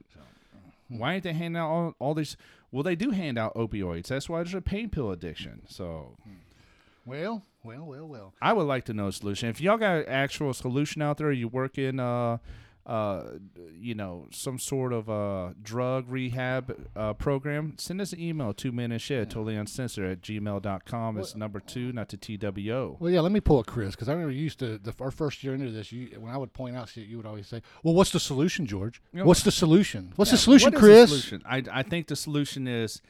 [0.88, 0.99] Hmm.
[0.99, 2.38] why aren't they handing out all, all these?
[2.71, 4.07] Well, they do hand out opioids.
[4.07, 5.61] That's why there's a pain pill addiction.
[5.67, 6.15] So
[7.05, 8.34] Well, well, well, well.
[8.41, 9.49] I would like to know a solution.
[9.49, 12.38] If y'all got an actual solution out there, you work in, uh,
[12.86, 13.23] uh,
[13.79, 18.71] you know, some sort of uh, drug rehab uh, program, send us an email, two
[18.71, 21.17] men and shit, totally uncensored at gmail.com.
[21.17, 22.97] It's number two, not to TWO.
[22.99, 23.21] Well, yeah.
[23.21, 25.53] Let me pull a Chris because I remember you used to the our first year
[25.55, 25.91] into this.
[25.91, 28.65] You when I would point out shit, you would always say, "Well, what's the solution,
[28.65, 29.01] George?
[29.13, 30.13] You know, what's the solution?
[30.15, 31.41] What's the Yeah, solution, what is the Chris?" solution?
[31.45, 33.01] I, I think the solution is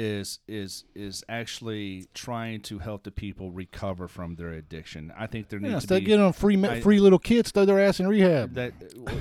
[0.00, 5.12] is is is actually trying to help the people recover from their addiction.
[5.18, 7.50] I think there Yeah, needs instead to be giving them free I- free little kids,
[7.50, 8.54] throw their ass in rehab.
[8.54, 8.72] that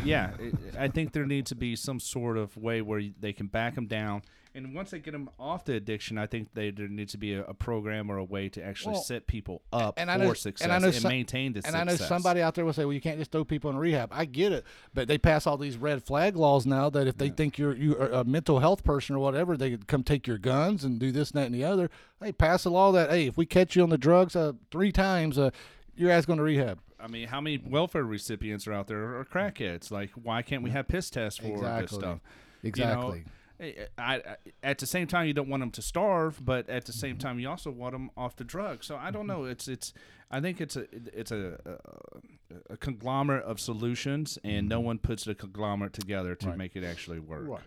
[0.05, 3.47] yeah it, i think there needs to be some sort of way where they can
[3.47, 4.21] back them down
[4.57, 7.33] and once they get them off the addiction i think they, there needs to be
[7.33, 10.17] a, a program or a way to actually Well, set people up and for I
[10.17, 12.55] know- success and and, I know some- maintain the and success I know somebody out
[12.55, 15.07] there will say, "Well, you can't just throw people in rehab." I get it, but
[15.07, 18.09] they pass all these red flag laws now that if they think you're you are
[18.09, 21.31] a mental health person or whatever, they could come take your guns and do this,
[21.31, 21.89] and that, and the other.
[22.21, 24.91] Hey, pass a law that hey, if we catch you on the drugs uh, three
[24.91, 25.51] times, uh,
[25.95, 26.79] your ass going to rehab.
[26.99, 30.69] i mean how many welfare recipients are out there are crackheads like why can't we
[30.71, 31.97] have piss tests for this Exactly.
[31.99, 32.19] stuff
[32.63, 33.23] Exactly.
[33.59, 34.21] I, I,
[34.61, 37.39] at the same time, you don't want them to starve, but at the same time,
[37.39, 38.85] you also want them off the drugs.
[38.85, 39.45] So I don't know.
[39.45, 39.93] It's it's.
[40.29, 45.23] I think it's a it's a, a, a conglomerate of solutions, and no one puts
[45.23, 46.57] the conglomerate together to Right.
[46.57, 47.47] make it actually work.
[47.47, 47.61] Right.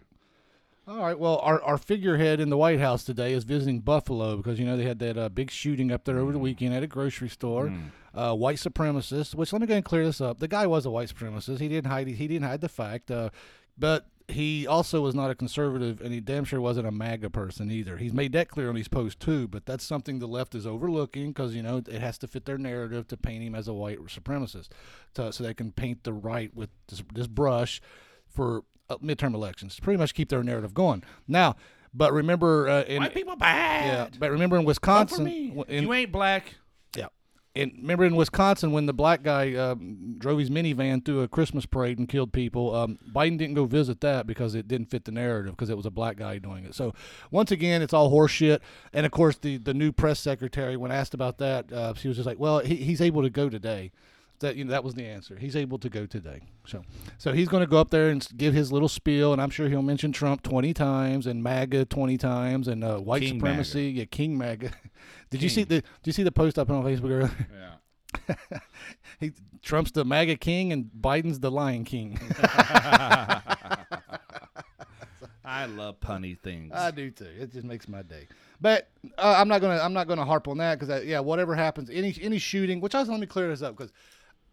[0.86, 1.18] All right.
[1.18, 4.76] Well, our, our figurehead in the White House today is visiting Buffalo because you know
[4.76, 7.66] they had that uh, big shooting up there over the weekend at a grocery store.
[7.66, 7.90] Mm.
[8.12, 9.34] Uh, white supremacist.
[9.34, 10.38] Which let me go and clear this up.
[10.40, 11.60] The guy was a white supremacist.
[11.60, 12.08] He didn't hide.
[12.08, 13.10] He didn't hide the fact.
[13.10, 13.30] Uh,
[13.78, 17.70] but he also was not a conservative, and he damn sure wasn't a MAGA person
[17.70, 17.96] either.
[17.96, 19.48] He's made that clear on his post too.
[19.48, 22.58] But that's something the left is overlooking because you know it has to fit their
[22.58, 24.68] narrative to paint him as a white supremacist,
[25.16, 27.80] so, so they can paint the right with this, this brush
[28.26, 29.76] for uh, midterm elections.
[29.76, 31.02] to Pretty much keep their narrative going.
[31.28, 31.56] Now,
[31.92, 34.12] but remember, uh, in, White people bad.
[34.12, 36.54] yeah, but remember in Wisconsin, in, you ain't black.
[37.56, 39.74] And remember in Wisconsin when the black guy uh,
[40.18, 44.00] drove his minivan through a Christmas parade and killed people, um, Biden didn't go visit
[44.02, 46.74] that because it didn't fit the narrative because it was a black guy doing it.
[46.76, 46.94] So
[47.32, 48.60] once again, it's all horseshit.
[48.92, 52.16] And of course, the, the new press secretary, when asked about that, uh, she was
[52.16, 53.90] just like, "Well, he, he's able to go today."
[54.40, 55.36] That you know, that was the answer.
[55.36, 56.40] He's able to go today.
[56.66, 56.82] So
[57.18, 59.68] so he's going to go up there and give his little spiel, and I'm sure
[59.68, 63.90] he'll mention Trump 20 times and MAGA 20 times and uh, white King supremacy.
[63.90, 64.72] Yeah, King MAGA.
[65.30, 67.30] Did you see the Did you see the post up on Facebook earlier?
[67.52, 68.34] Yeah.
[69.20, 69.30] he
[69.62, 72.18] Trump's the MAGA king and Biden's the Lion King.
[75.44, 76.72] I love punny things.
[76.74, 77.28] I do too.
[77.38, 78.26] It just makes my day.
[78.60, 78.88] But
[79.18, 82.16] uh, I'm not gonna I'm not gonna harp on that because yeah, whatever happens, any
[82.20, 82.80] any shooting.
[82.80, 83.92] Which I was let me clear this up because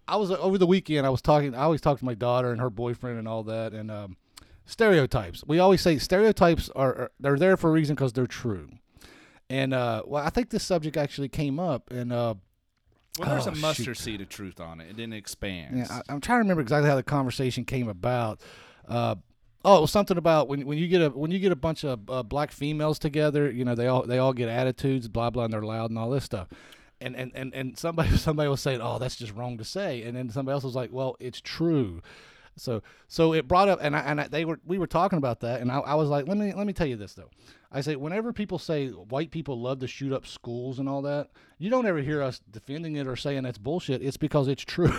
[0.07, 1.05] I was uh, over the weekend.
[1.05, 1.53] I was talking.
[1.55, 3.73] I always talk to my daughter and her boyfriend and all that.
[3.73, 4.17] And um,
[4.65, 5.43] stereotypes.
[5.45, 8.69] We always say stereotypes are, are they're there for a reason because they're true.
[9.49, 12.11] And uh, well, I think this subject actually came up and.
[12.11, 12.35] Uh,
[13.19, 13.61] well, there's oh, a shoot.
[13.61, 14.91] mustard seed of truth on it.
[14.91, 15.75] It didn't expand.
[15.75, 18.39] Yeah, I, I'm trying to remember exactly how the conversation came about.
[18.87, 19.15] Uh,
[19.65, 21.83] oh, it was something about when when you get a when you get a bunch
[21.83, 25.45] of uh, black females together, you know, they all they all get attitudes, blah blah,
[25.45, 26.47] and they're loud and all this stuff.
[26.99, 30.17] And and and and somebody somebody was saying, "Oh, that's just wrong to say," and
[30.17, 32.01] then somebody else was like, "Well, it's true."
[32.57, 35.39] So so it brought up, and I, and I, they were we were talking about
[35.41, 37.29] that, and I, I was like, let me let me tell you this though.
[37.69, 41.31] I say whenever people say white people love to shoot up schools and all that,
[41.59, 44.01] you don't ever hear us defending it or saying that's bullshit.
[44.01, 44.89] It's because it's true.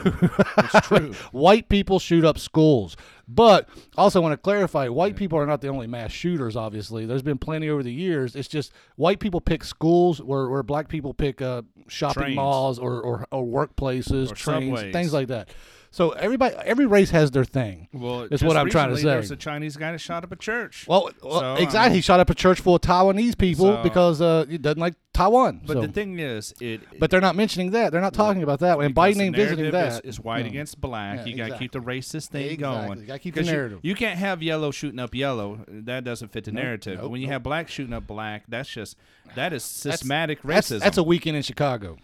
[0.58, 1.14] it's true.
[1.32, 2.94] white people shoot up schools,
[3.26, 6.56] but also want to clarify: white people are not the only mass shooters.
[6.56, 8.36] Obviously, there's been plenty over the years.
[8.36, 12.36] It's just white people pick schools, where, where black people pick uh, shopping Trains.
[12.36, 14.92] malls or, or, or workplaces, Or trains, subways.
[14.92, 15.48] things like that.
[15.90, 17.88] So everybody, every race has their thing.
[17.92, 19.04] Well, That's just what I'm trying to say.
[19.04, 20.84] There's a Chinese guy that shot up a church.
[20.86, 21.88] Well, well So, I exactly.
[21.90, 24.78] mean- he shot up a church full of Taiwanese people So- because uh, he doesn't
[24.80, 25.62] like Taiwan.
[25.66, 26.82] but so- the thing is, it.
[26.98, 27.90] but they're not mentioning that.
[27.90, 28.78] They're not talking about that.
[28.78, 30.04] And Biden ain't visiting that.
[30.04, 30.48] is, is white No.
[30.48, 31.20] against black.
[31.20, 32.56] Yeah, you got to keep the racist thing Exactly.
[32.86, 33.00] going.
[33.00, 33.78] You gotta keep the 'Cause you- narrative.
[33.82, 35.60] You, can't have yellow shooting up yellow.
[35.68, 37.00] That doesn't fit the narrative.
[37.00, 37.32] nope, when you nope.
[37.32, 38.96] have black shooting up black, that's just
[39.34, 40.80] that is systematic That's, racism.
[40.80, 41.96] that's a weekend in Chicago.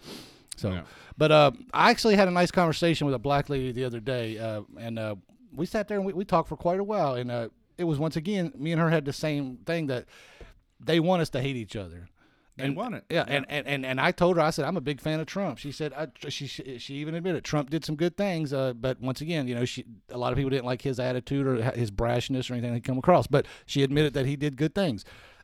[0.57, 0.83] So, Yeah.
[1.17, 4.37] but uh, I actually had a nice conversation with a black lady the other day,
[4.37, 5.15] uh, and uh,
[5.53, 7.15] we sat there and we, we talked for quite a while.
[7.15, 10.05] And uh, it was once again, me and her had the same thing that
[10.79, 12.07] they want us to hate each other.
[12.57, 13.03] They want it.
[13.09, 15.25] Yeah, And, and, and and I told her, I said, I'm a big fan of
[15.25, 15.57] Trump.
[15.57, 19.01] She said, I, she, she she even admitted Trump did some good things, uh, but
[19.01, 21.91] once again, you know, she a lot of people didn't like his attitude or his
[21.91, 25.03] brashness or anything that come across, but she admitted that he did good things.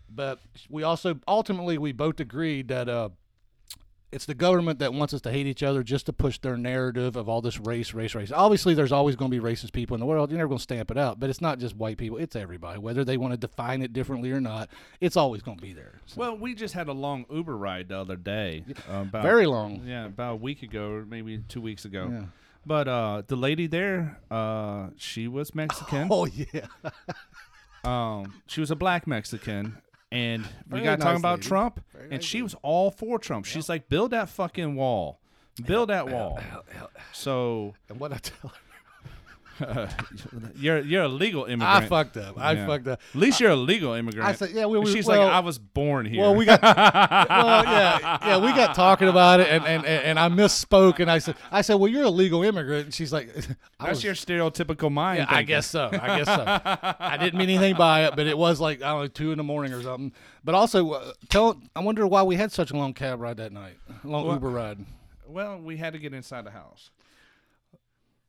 [0.10, 0.40] But
[0.70, 3.10] we also ultimately we both agreed that uh,
[4.12, 7.16] it's the government that wants us to hate each other just to push their narrative
[7.16, 8.32] of all this race, race, race.
[8.32, 10.30] Obviously, there's always going to be racist people in the world.
[10.30, 12.80] You're never going to stamp it out, but it's not just white people; it's everybody.
[12.80, 15.94] Whether they want to define it differently or not, it's always going to be there.
[16.08, 18.66] So, Well, we just had a long Uber ride the other day.
[18.92, 19.84] uh, about, very long.
[19.86, 22.10] Yeah, about a week ago, or maybe two weeks ago.
[22.12, 22.26] Yeah.
[22.66, 26.08] But uh, the lady there, uh, she was Mexican.
[26.12, 26.68] Oh yeah.
[27.84, 29.78] Um, she was a black Mexican,
[30.12, 31.48] and we Very got talking nice about lady.
[31.48, 33.46] Trump, Very and nice she was all for Trump.
[33.46, 35.20] She's like, build that fucking wall,
[35.66, 36.40] build that wall.
[37.14, 38.56] So And what I tell her,
[40.56, 41.84] you're you're a legal immigrant.
[41.84, 42.40] I fucked up.
[42.40, 42.66] I Yeah.
[42.68, 43.00] fucked up.
[43.14, 44.28] At least you're a legal immigrant.
[44.28, 46.22] I said, yeah, we- And we- she's well- like, I was born here.
[46.22, 50.30] Well, we got, well, yeah, yeah, we got talking about it, and, and, and I
[50.30, 53.30] misspoke, and I said, I said, well, you're a legal immigrant, and she's like,
[53.80, 55.20] I That's was, your stereotypical mind.
[55.20, 55.48] yeah, I thinking.
[55.48, 56.96] guess so, I guess so.
[57.00, 59.38] I didn't mean anything by it, but it was like I don't know, two in
[59.38, 60.12] the morning or something.
[60.44, 63.52] But also, uh, tell, I wonder why we had such a long cab ride that
[63.52, 64.80] night, long Uber ride.
[65.28, 66.90] Well, we had to get inside the house.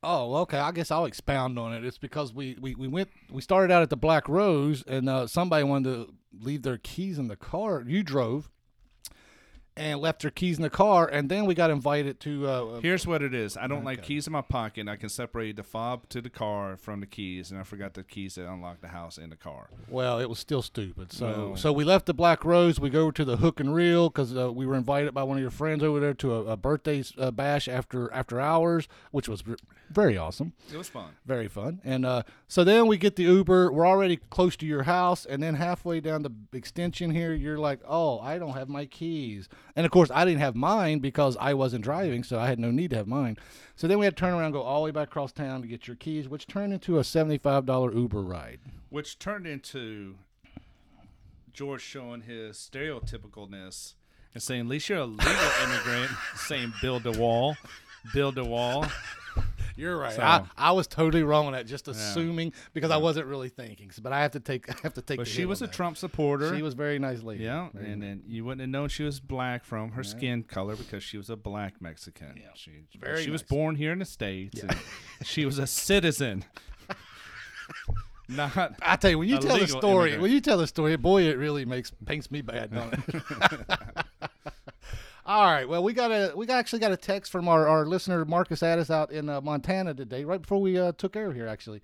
[0.03, 0.59] Oh, okay.
[0.59, 1.85] I guess I'll expound on it.
[1.85, 5.27] It's because we, we, we went we started out at the Black Rose and uh,
[5.27, 7.85] somebody wanted to leave their keys in the car.
[7.87, 8.51] You drove
[9.77, 12.47] and left their keys in the car, and then we got invited to.
[12.47, 13.57] Uh, Here's what it is.
[13.57, 14.87] I don't like keys in my pocket.
[14.89, 18.03] I can separate the fob to the car from the keys, and I forgot the
[18.03, 19.71] keys that unlock the house in the car.
[19.89, 21.13] well, it was still stupid.
[21.13, 22.79] So Well- so we left the Black Rose.
[22.79, 25.39] We go over to the Hook and Reel because uh, we were invited by one
[25.39, 29.29] of your friends over there to a, a birthday uh, bash after after hours, which
[29.29, 29.43] was
[29.91, 30.53] very awesome.
[30.73, 31.11] It was fun.
[31.27, 31.81] Very fun.
[31.85, 33.71] And uh, so then we get the Uber.
[33.73, 35.27] We're already close to your house.
[35.27, 39.49] And then halfway down the extension here, you're like, oh, I don't have my keys.
[39.75, 42.25] And of course, I didn't have mine because I wasn't driving.
[42.25, 43.39] So I had no need to have mine.
[43.75, 45.63] So then we had to turn around and go all the way back across town
[45.63, 48.61] to get your keys, which turned into a $75 Uber ride.
[48.91, 50.17] Which turned into
[51.53, 53.95] George showing his stereotypicalness
[54.35, 57.57] and saying, at least you're a legal immigrant, saying build a wall,
[58.13, 58.87] build a wall.
[59.77, 60.15] You're right.
[60.15, 63.91] So- I, I was totally wrong on that, just assuming because I wasn't really thinking.
[64.01, 65.19] But I have to take I have to take.
[65.19, 65.73] But she was a that.
[65.73, 66.55] Trump supporter.
[66.55, 67.45] She was very nice lady.
[67.45, 70.77] yeah, Very and then you wouldn't have known she was black from her skin color
[70.77, 72.35] because she was a black Mexican.
[72.37, 72.49] Yeah.
[72.55, 74.61] She, Very she was born here in the states.
[74.63, 74.77] And
[75.23, 76.45] she was a citizen.
[78.29, 80.23] Not I tell you, when you tell the story, immigrant.
[80.23, 82.71] when you tell the story, boy, it really makes paints me bad.
[85.33, 85.67] All right.
[85.67, 88.91] Well, we got a we actually got a text from our, our listener Marcus Addis
[88.91, 91.49] out in uh, Montana today, right before we uh, took air here.
[91.49, 91.81] Actually,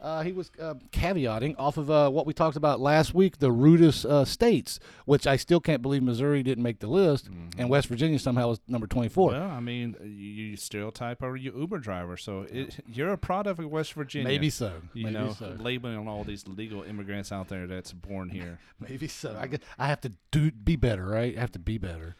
[0.00, 3.50] uh, he was uh, caveating off of uh, what we talked about last week, the
[3.50, 7.28] rudest uh, states, which I still can't believe Missouri didn't make the list,
[7.58, 9.32] and West Virginia somehow was number twenty four.
[9.32, 13.66] Well, I mean, you, stereotype are you Uber driver, so it, you're a product of
[13.66, 14.28] West Virginia.
[14.28, 14.74] Maybe so.
[14.94, 15.56] You Maybe know, so.
[15.58, 18.60] labeling all these legal immigrants out there that's born here.
[18.78, 19.36] Maybe so.
[19.36, 21.36] I guess I have to do be better, right?
[21.36, 22.14] I have to be better.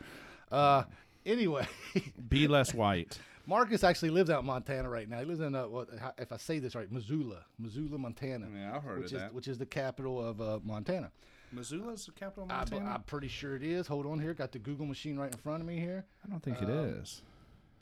[0.51, 0.85] Uh,
[1.25, 1.67] anyway,
[2.29, 3.19] Be less white.
[3.47, 5.21] Marcus actually lives out in Montana right now.
[5.21, 5.89] He lives in uh, what,
[6.19, 9.35] if I say this right, Missoula, Missoula, Montana, Yeah, I've heard which of is that.
[9.35, 11.11] which is the capital of uh, Montana.
[11.53, 12.77] Missoula's the capital of Montana.
[12.77, 12.95] I, Montana.
[12.97, 13.87] am pretty sure it is.
[13.87, 16.05] Hold on here, got the Google machine right in front of me here.
[16.25, 17.23] I don't think it um, is.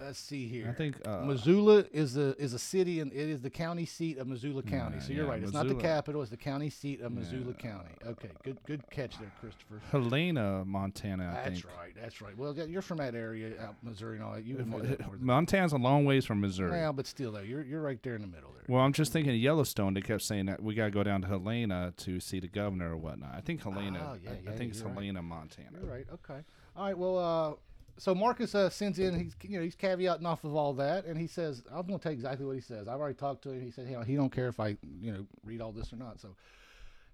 [0.05, 0.69] Let's see here.
[0.69, 4.19] I think uh, Missoula is a is a city and it is the county seat
[4.19, 4.97] of Missoula County.
[4.97, 5.43] Yeah, so you're yeah, right.
[5.43, 6.23] It's not the capital.
[6.23, 7.95] It's the county seat of Missoula County.
[8.07, 9.81] Okay, good good catch there, Christopher.
[9.91, 11.31] Helena, Montana.
[11.31, 11.77] I That's think.
[11.79, 11.93] right.
[12.01, 12.37] That's right.
[12.37, 14.45] Well, yeah, you're from that area, out Missouri and all that.
[14.45, 16.71] You would know that more Montana's a long ways from Missouri.
[16.71, 18.65] well, but still, though, you're you're right there in the middle there.
[18.69, 19.95] Well, I'm just thinking of Yellowstone.
[19.95, 22.93] They kept saying that we got to go down to Helena to see the governor
[22.93, 23.35] or whatnot.
[23.35, 24.01] I think Helena.
[24.13, 24.95] Oh, yeah, I, yeah, I think it's right.
[24.95, 25.79] Helena, Montana.
[25.81, 26.07] You're right.
[26.13, 26.41] Okay.
[26.77, 26.97] All right.
[26.97, 27.55] Well, uh,
[27.97, 29.19] so Marcus uh, sends in.
[29.19, 32.03] He's you know he's caveating off of all that, and he says, "I'm going to
[32.03, 33.63] tell you exactly what he says." I've already talked to him.
[33.63, 36.21] He said, "Hey, he don't care if I you know read all this or not."
[36.21, 36.35] So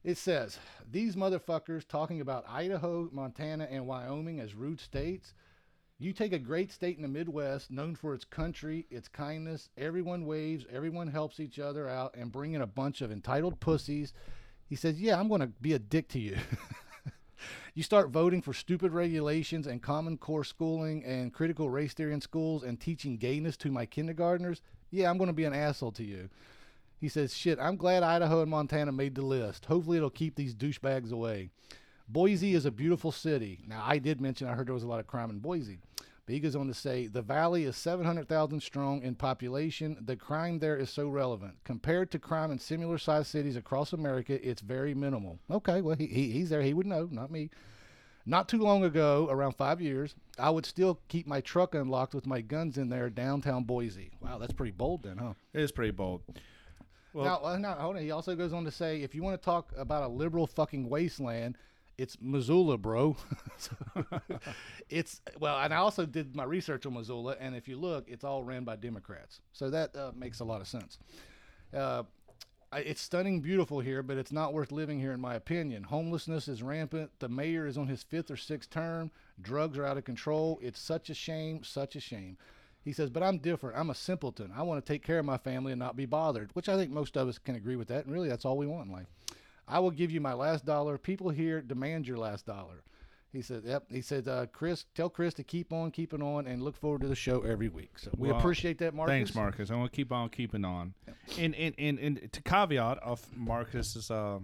[0.02, 0.58] it says
[0.90, 5.34] these motherfuckers talking about Idaho, Montana, and Wyoming as rude states.
[5.98, 9.68] You take a great state in the Midwest, known for its country, its kindness.
[9.76, 14.14] Everyone waves, everyone helps each other out, and bring in a bunch of entitled pussies.
[14.66, 16.38] He says, "Yeah, I'm going to be a dick to you."
[17.74, 22.20] you start voting for stupid regulations and common core schooling and critical race theory in
[22.20, 26.04] schools and teaching gayness to my kindergartners, yeah, I'm going to be an asshole to
[26.04, 26.28] you.
[27.00, 29.64] He says, shit, I'm glad Idaho and Montana made the list.
[29.66, 31.48] Hopefully it'll keep these douchebags away.
[32.08, 33.60] Boise is a beautiful city.
[33.68, 35.78] Now, I did mention I heard there was a lot of crime in Boise.
[36.30, 39.96] But he goes on to say, the valley is 700,000 strong in population.
[40.00, 41.54] The crime there is so relevant.
[41.64, 45.40] Compared to crime in similar sized cities across America, it's very minimal.
[45.50, 46.62] Okay, well, he, he, he's there.
[46.62, 47.50] He would know, not me.
[48.24, 52.28] Not too long ago, around five years, I would still keep my truck unlocked with
[52.28, 54.12] my guns in there downtown Boise.
[54.20, 55.32] Wow, that's pretty bold then, huh?
[55.52, 56.20] It is pretty bold.
[57.12, 58.02] Well- now, uh, now, hold on.
[58.02, 60.88] He also goes on to say, if you want to talk about a liberal fucking
[60.88, 61.58] wasteland,
[62.00, 63.16] it's Missoula, bro.
[64.88, 68.24] It's well, and I also did my research on Missoula, and if you look, it's
[68.24, 69.40] all ran by Democrats.
[69.52, 70.98] So that uh, makes a lot of sense.
[71.72, 72.02] Uh,
[72.72, 75.84] it's stunning, beautiful here, but it's not worth living here, in my opinion.
[75.84, 77.12] Homelessness is rampant.
[77.20, 79.12] The mayor is on his fifth or sixth term.
[79.40, 80.58] Drugs are out of control.
[80.60, 82.36] It's such a shame, such a shame.
[82.82, 83.78] He says, but I'm different.
[83.78, 84.52] I'm a simpleton.
[84.56, 86.90] I want to take care of my family and not be bothered, which I think
[86.90, 88.06] most of us can agree with that.
[88.06, 89.06] And really, that's all we want in life.
[89.70, 90.98] I will give you my last dollar.
[90.98, 92.82] People here demand your last dollar.
[93.32, 93.84] He said, yep.
[93.88, 97.06] He said, uh, Chris, tell Chris to keep on keeping on and look forward to
[97.06, 97.96] the show every week.
[97.96, 99.12] So we Well, appreciate that, Marcus.
[99.12, 99.70] Thanks, Marcus.
[99.70, 100.94] I'm gonna keep on keeping on.
[101.38, 104.40] And and, and and to caveat of Marcus's uh,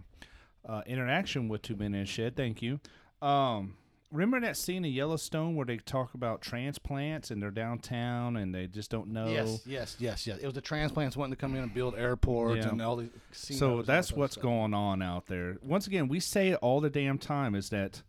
[0.65, 2.79] uh, interaction with Two Men in a Shed, thank you.
[3.21, 3.75] Um,
[4.13, 8.67] remember that scene in Yellowstone where they talk about transplants and they're downtown and they
[8.67, 9.27] just don't know.
[9.29, 10.39] Yes, yes, yes, yes.
[10.39, 12.71] It was the transplants wanting to come in and build airports Yeah.
[12.73, 13.11] and all these.
[13.33, 14.43] So that's that what's stuff.
[14.43, 15.57] going on out there.
[15.63, 18.03] Once again, we say it all the damn time is that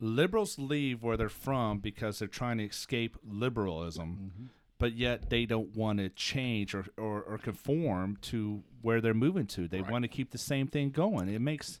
[0.00, 4.46] liberals leave where they're from because they're trying to escape liberalism, Mm-hmm.
[4.78, 9.46] but yet they don't want to change or, or, or conform to where they're moving
[9.46, 9.68] to.
[9.68, 11.28] They want to keep the same thing going.
[11.28, 11.80] It makes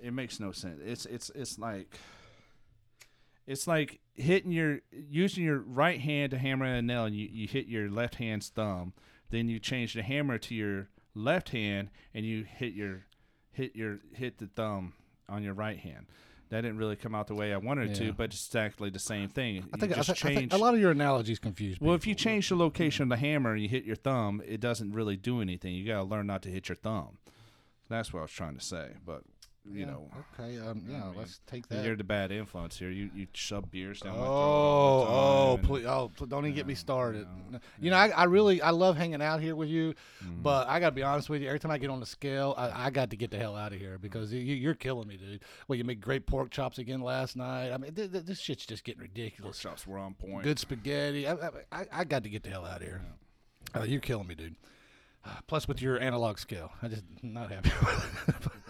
[0.00, 0.80] it makes no sense.
[0.84, 1.98] It's it's it's like
[3.46, 7.46] it's like hitting your using your right hand to hammer a nail and you, you
[7.46, 8.92] hit your left hand's thumb.
[9.30, 13.06] Then you change the hammer to your left hand and you hit your
[13.52, 14.92] hit your hit the thumb
[15.28, 16.06] on your right hand.
[16.48, 18.06] That didn't really come out the way I wanted it Yeah.
[18.08, 19.68] to, but it's exactly the same thing.
[19.74, 21.84] I think, I, just thi- I think a lot of your analogies confuse me.
[21.88, 24.60] well, if you change the location of the hammer and you hit your thumb, it
[24.60, 25.74] doesn't really do anything.
[25.74, 27.18] You got to learn not to hit your thumb.
[27.88, 28.90] That's what I was trying to say.
[29.04, 29.22] But
[29.70, 30.58] you Yeah, know, Okay.
[30.58, 30.84] Um.
[30.88, 31.12] Yeah.
[31.16, 31.84] Let's take that.
[31.84, 32.90] you're the bad influence here.
[32.90, 34.14] You you shove beers down.
[34.16, 37.26] Oh, oh, please, oh, don't even get me started.
[37.50, 39.94] no, You know, I, I really, I love hanging out here with you,
[40.24, 40.42] Mm-hmm.
[40.42, 41.48] but I gotta be honest with you.
[41.48, 43.72] Every time I get on the scale, I, I got to get the hell out
[43.72, 45.42] of here because you, you're killing me, dude.
[45.68, 47.70] Well, you made great pork chops again last night.
[47.72, 49.58] I mean, th- th- this shit's just getting Pork ridiculous.
[49.58, 50.42] chops were on point.
[50.44, 51.26] Good spaghetti.
[51.26, 53.02] I, I, I, I got to get the hell out of here.
[53.74, 54.56] Uh, you're killing me, dude.
[55.46, 57.70] Plus, with your analog scale, I just not happy.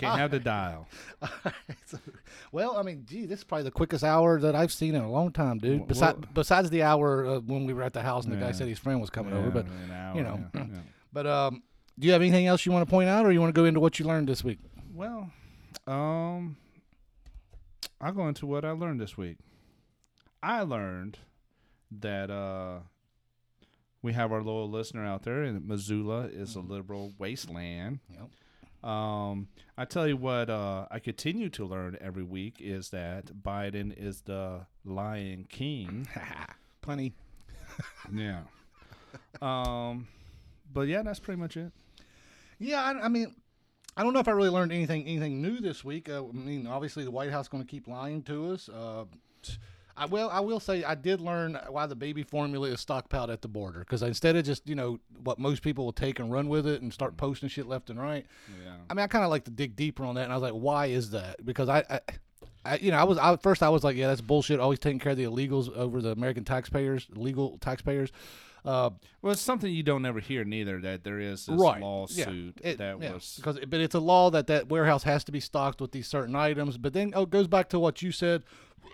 [0.00, 0.88] Can't have the dial.
[2.52, 5.10] well, I mean, gee, this is probably the quickest hour that I've seen in a
[5.10, 5.80] long time, dude.
[5.80, 8.52] Well- Besides, besides the hour uh, when we were at the house and the guy
[8.52, 9.50] said his friend was coming Yeah, over.
[9.50, 10.80] But hour, you know, yeah, yeah.
[11.12, 11.62] but um,
[11.98, 13.64] do you have anything else you want to point out, or you want to go
[13.66, 14.58] into what you learned this week?
[14.94, 15.30] Well,
[15.86, 16.56] um,
[18.00, 19.36] I'll go into what I learned this week.
[20.42, 21.18] I learned
[22.00, 22.78] that uh,
[24.02, 27.98] we have our loyal listener out there, and Missoula is a liberal wasteland.
[28.10, 28.28] Yep.
[28.82, 33.94] Um, I tell you what, uh, I continue to learn every week is that Biden
[33.96, 36.08] is the lying king.
[36.82, 37.12] Punny.
[38.12, 38.40] yeah.
[39.42, 40.08] Um,
[40.72, 41.72] but yeah, that's pretty much it.
[42.58, 43.34] Yeah, I, I mean,
[43.96, 46.08] I don't know if I really learned anything anything new this week.
[46.08, 48.68] Uh, I mean, obviously the White House going to keep lying to us.
[48.68, 49.04] Uh,
[50.00, 50.30] I will.
[50.30, 53.80] I will say I did learn why the baby formula is stockpiled at the border
[53.80, 56.80] because instead of just you know what most people will take and run with it
[56.80, 57.26] and start mm-hmm.
[57.26, 58.24] posting shit left and right.
[58.64, 58.72] Yeah.
[58.88, 60.58] I mean, I kind of like to dig deeper on that, and I was like,
[60.58, 61.44] why is that?
[61.44, 62.00] Because I, I
[62.64, 64.60] I, you know, I was I, first I was like, yeah, that's bullshit.
[64.60, 68.10] Always taking care of the illegals over the American taxpayers, legal taxpayers.
[68.64, 68.90] Uh,
[69.22, 71.80] Well, it's something you don't ever hear neither that there is this right.
[71.80, 72.70] lawsuit yeah.
[72.70, 73.14] It- that yeah.
[73.14, 73.34] was.
[73.36, 76.36] because, but it's a law that that warehouse has to be stocked with these certain
[76.36, 76.76] items.
[76.78, 78.42] But then oh, it goes back to what you said.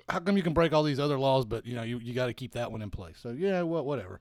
[0.08, 2.26] How come you can break all these other laws, but you know you, you got
[2.26, 3.16] to keep that one in place?
[3.20, 4.20] So yeah, well, whatever.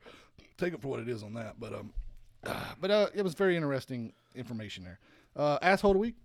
[0.57, 1.59] Take it for what it is on that.
[1.59, 1.93] But um,
[2.79, 4.99] but uh, it was very interesting information there.
[5.35, 6.15] Uh, asshole of the week.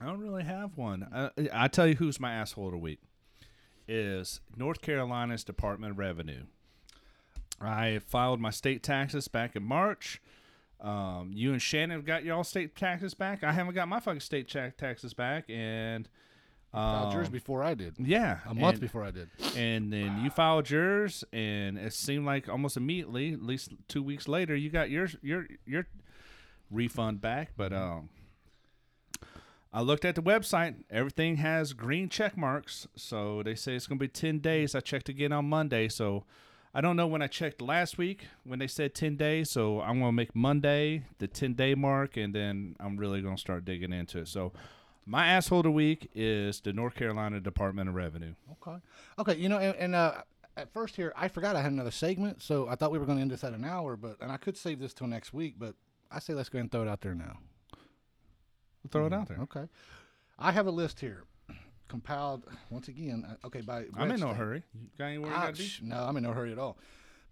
[0.00, 1.08] I don't really have one.
[1.12, 3.00] I, I tell you who's my asshole of the week
[3.88, 6.42] is North Carolina's Department of Revenue.
[7.60, 10.20] I filed my state taxes back in March.
[10.80, 13.42] Um, you and Shannon have got your all state taxes back.
[13.42, 16.08] I haven't got my fucking state taxes back, and
[16.70, 17.94] Filed yours um, before I did.
[17.98, 19.28] yeah, A month and- before I did.
[19.56, 24.28] and then you filed yours, and it seemed like almost immediately, at least two weeks
[24.28, 25.86] later, you got yours your your
[26.70, 27.52] refund back.
[27.56, 28.10] But um,
[29.72, 33.98] I looked at the website; everything has green check marks, so they say it's gonna
[33.98, 34.74] be ten days.
[34.74, 36.24] I checked again on Monday, so
[36.74, 39.50] I don't know when I checked last week when they said ten days.
[39.50, 43.64] So I'm gonna make Monday the ten day mark, and then I'm really gonna start
[43.64, 44.28] digging into it.
[44.28, 44.52] So.
[45.10, 48.34] My asshole of the week is the North Carolina Department of Revenue.
[48.60, 48.76] Okay.
[49.18, 49.36] Okay.
[49.36, 50.16] You know, and, and uh,
[50.58, 53.16] at first here, I forgot I had another segment, so I thought we were going
[53.16, 55.54] to end this at an hour, but and I could save this till next week,
[55.58, 55.76] but
[56.10, 57.38] I say let's go ahead and throw it out there now.
[58.92, 59.38] We'll throw it out there.
[59.42, 59.68] Okay.
[60.38, 61.24] I have a list here,
[61.88, 63.24] compiled once again.
[63.28, 64.62] uh, Okay, by I'm in no hurry.
[64.74, 65.66] You got anywhere you got to be?
[65.68, 66.78] sh- no, I'm in no hurry at all.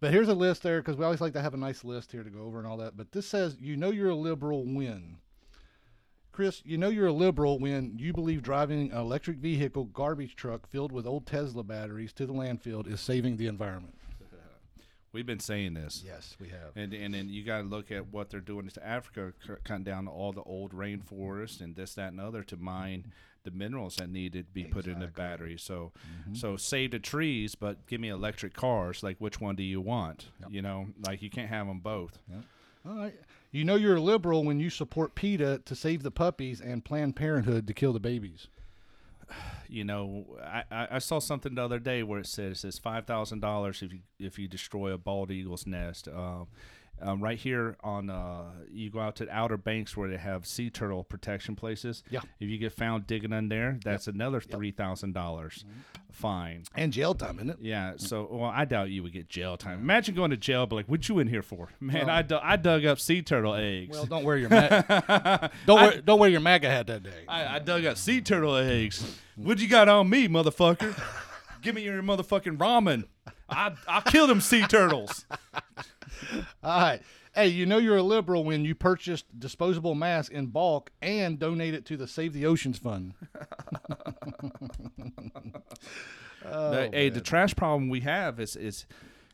[0.01, 2.23] But here's a list there because we always like to have a nice list here
[2.23, 2.97] to go over and all that.
[2.97, 5.17] But this says, you know, you're a liberal when.
[6.33, 10.67] Chris, you know you're a liberal when you believe driving an electric vehicle garbage truck
[10.69, 13.95] filled with old Tesla batteries to the landfill is saving the environment.
[15.17, 16.05] We've been saying this.
[16.05, 16.77] Yes, we have.
[16.77, 19.33] And, and then you got to look at what they're doing to Africa,
[19.64, 23.97] cutting down all the old rainforest and this, that, and other to mine the minerals
[23.97, 25.57] that need to be put in the battery.
[25.59, 26.35] So, mm-hmm.
[26.35, 29.03] so save the trees, but give me electric cars.
[29.03, 30.27] Like, which one do you want?
[30.51, 32.19] You know, like you can't have them both.
[32.87, 33.14] All right.
[33.53, 37.17] You know you're a liberal when you support PETA to save the puppies and Planned
[37.17, 38.49] Parenthood to kill the babies.
[39.68, 43.07] you know, I, I saw something the other day where it said it says five
[43.07, 46.09] thousand dollars if you if you destroy a bald eagle's nest.
[46.09, 46.49] Um,
[47.03, 50.47] um, right here on uh, you go out to the Outer Banks where they have
[50.47, 52.03] sea turtle protection places.
[52.11, 52.20] Yeah.
[52.40, 55.64] If you get found digging in there, that's another three thousand dollars
[56.11, 56.64] fine.
[56.74, 57.57] And jail time, isn't it?
[57.61, 57.94] Yeah.
[57.97, 59.80] So, well, I doubt you would get jail time.
[59.80, 62.09] Imagine going to jail, but like, what you in here for, man?
[62.09, 63.90] I, du- I dug up sea turtle eggs.
[63.97, 67.24] Well, don't wear your ma- don't wear don't wear your MAGA hat that day.
[67.28, 69.18] I, I dug up sea turtle eggs.
[69.36, 70.99] What you got on me, motherfucker?
[71.62, 73.05] Give me your motherfucking ramen.
[73.49, 75.24] I I kill them sea turtles.
[76.62, 77.03] All right.
[77.35, 81.75] Hey, you know you're a liberal when you purchased disposable masks in bulk and donate
[81.75, 83.14] it to the Save the Oceans Fund.
[86.43, 88.87] The- oh, hey, the trash problem we have is is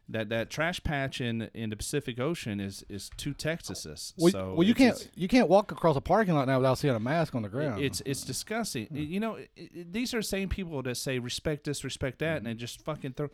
[0.09, 4.15] that that trash patch in in the Pacific Ocean is is two Texases.
[4.17, 6.95] Well, so well you can't you can't walk across a parking lot now without seeing
[6.95, 7.83] a mask on the ground.
[7.83, 8.87] It's it's disgusting.
[8.87, 8.97] Hmm.
[8.97, 12.39] You know, i i these are the same people that say respect this, respect that,
[12.39, 13.31] and they just fucking throw.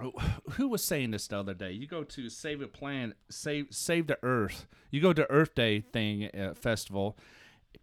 [0.52, 1.72] Who was saying this the other day?
[1.72, 4.66] You go to Save a Plan, Save Save the Earth.
[4.90, 7.16] You go to Earth Day thing uh, festival.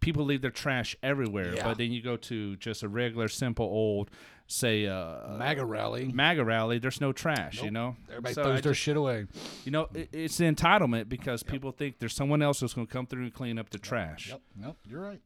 [0.00, 1.64] People leave their trash everywhere, Yeah.
[1.64, 4.10] but then you go to just a regular, simple old,
[4.48, 6.10] say, uh, MAGA rally.
[6.12, 6.78] MAGA rally.
[6.78, 7.62] There's no trash.
[7.62, 9.26] You know, Everybody So throws I their just- shit away.
[9.64, 12.92] You know, it, it's the entitlement because people think there's someone else who's going to
[12.92, 14.30] come through and clean up the trash.
[14.30, 15.20] Yep, yep, you're right.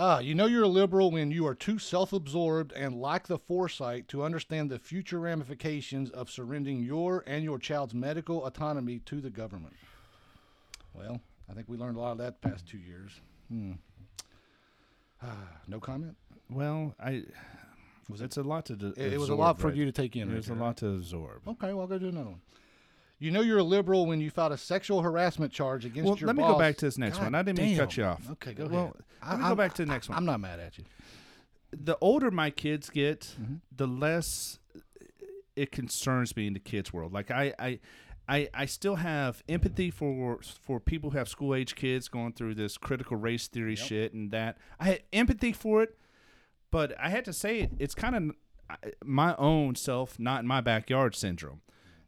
[0.00, 4.06] Ah, you know you're a liberal when you are too self-absorbed and lack the foresight
[4.08, 9.28] to understand the future ramifications of surrendering your and your child's medical autonomy to the
[9.30, 9.74] government.
[10.94, 11.20] Well,
[11.50, 13.10] I think we learned a lot of that the past two years.
[13.50, 13.72] Hmm.
[15.20, 15.36] Ah,
[15.66, 16.16] no comment.
[16.48, 17.24] Well, I
[18.08, 18.76] was it's a lot to.
[18.76, 19.76] d- It, it was a absorb, lot for right?
[19.76, 20.22] you to take in.
[20.22, 21.46] It right was a lot to absorb.
[21.48, 22.40] Okay, well, I'll go do another one.
[23.18, 26.28] You know you're a liberal when you filed a sexual harassment charge against Well, your
[26.28, 26.52] let me boss.
[26.52, 27.34] go back to this next God one.
[27.34, 28.30] I didn't mean to cut you off.
[28.32, 28.94] Okay, go Well, ahead.
[29.28, 30.18] let me I- go back I'm- to the next one.
[30.18, 30.84] I'm not mad at you.
[31.70, 33.54] the older my kids get, Mm-hmm.
[33.76, 34.58] the less
[35.56, 37.12] it concerns me in the kids' world.
[37.12, 37.80] Like I, I,
[38.28, 42.54] I, I still have empathy for for people who have school age kids going through
[42.54, 44.56] this critical race theory shit and that.
[44.78, 45.98] I had empathy for it,
[46.70, 47.72] but I had to say it.
[47.78, 51.60] It's kind of my own self, not in my backyard syndrome.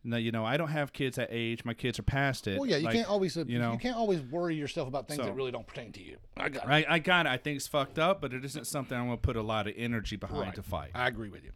[0.02, 1.62] No, you know, I don't have kids that age.
[1.64, 2.58] My kids are past it.
[2.58, 3.72] Well, yeah, you Like, can't always uh, you know.
[3.72, 6.16] you can't always worry yourself about things So- that really don't pertain to you.
[6.38, 6.68] I got it.
[6.70, 7.28] I, I got it.
[7.28, 9.66] I think it's fucked up, but it isn't something I'm going to put a lot
[9.66, 10.54] of energy behind Right.
[10.54, 10.90] to fight.
[10.94, 11.50] I agree with you.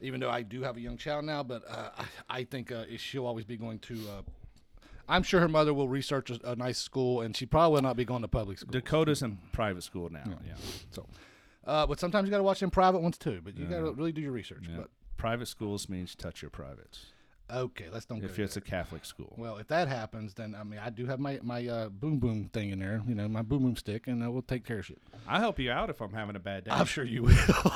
[0.00, 1.90] Even though I do have a young child now, but uh,
[2.30, 3.94] I, I think uh, she'll always be going to.
[3.94, 4.22] Uh,
[5.08, 7.96] I'm sure her mother will research a, a nice school, and she probably will not
[7.96, 8.70] be going to public school.
[8.72, 10.22] Dakota's in private school now.
[10.46, 10.54] Yeah.
[10.90, 11.06] So,
[11.66, 13.40] uh, but sometimes you got to watch them private ones too.
[13.44, 14.64] But you got to really do your research.
[14.68, 14.84] Yeah.
[15.16, 17.06] Private schools means touch your privates.
[17.52, 18.22] But okay, let's don't.
[18.24, 18.62] If go it's there.
[18.64, 19.34] a Catholic school.
[19.36, 22.48] well, if that happens, then I mean, I do have my my uh, boom boom
[22.52, 23.02] thing in there.
[23.06, 24.98] You know, my boom boom stick, and uh, we'll take care of shit.
[25.28, 26.70] I'll help you out if I'm having a bad day.
[26.70, 27.36] I'm sure you will.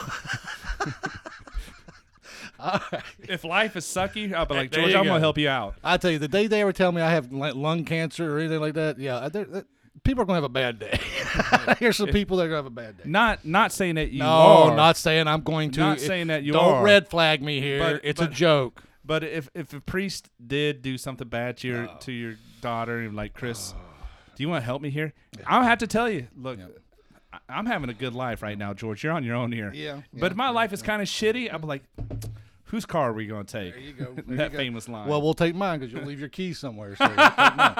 [2.59, 3.03] All right.
[3.29, 5.75] if life is sucky, I'll be like, George, I'm gonna help you out.
[5.85, 8.61] I tell you, the day they ever tell me I have lung cancer or anything
[8.61, 9.67] like that, yeah, they're- they're-
[10.05, 10.99] people are gonna have a bad day.
[11.79, 13.03] Here's some people that are gonna have a bad day.
[13.07, 14.27] Not not saying that you No,
[14.71, 14.77] are.
[14.77, 15.81] not saying I'm going to.
[15.81, 16.83] Not saying that you Don't are.
[16.83, 17.79] red flag me here.
[17.79, 18.83] But- it's a joke.
[19.07, 23.15] But if if a priest did do something bad to your to your daughter, and
[23.15, 23.73] like Chris,
[24.35, 25.13] do you want to help me here?
[25.47, 26.27] I'll have to tell you.
[26.37, 26.59] Look,
[27.33, 29.05] I- I'm having a good life right now, George.
[29.05, 29.71] You're on your own here.
[29.75, 31.53] Yeah, But yeah, my life is kind of shitty.
[31.53, 31.83] I'm like,
[32.65, 33.75] whose car are we going to take?
[33.75, 34.15] There you go.
[34.15, 34.57] There that you go.
[34.57, 35.07] famous line.
[35.07, 36.97] Well, we'll take mine because you'll leave your keys somewhere.
[36.97, 37.75] So you'll take mine.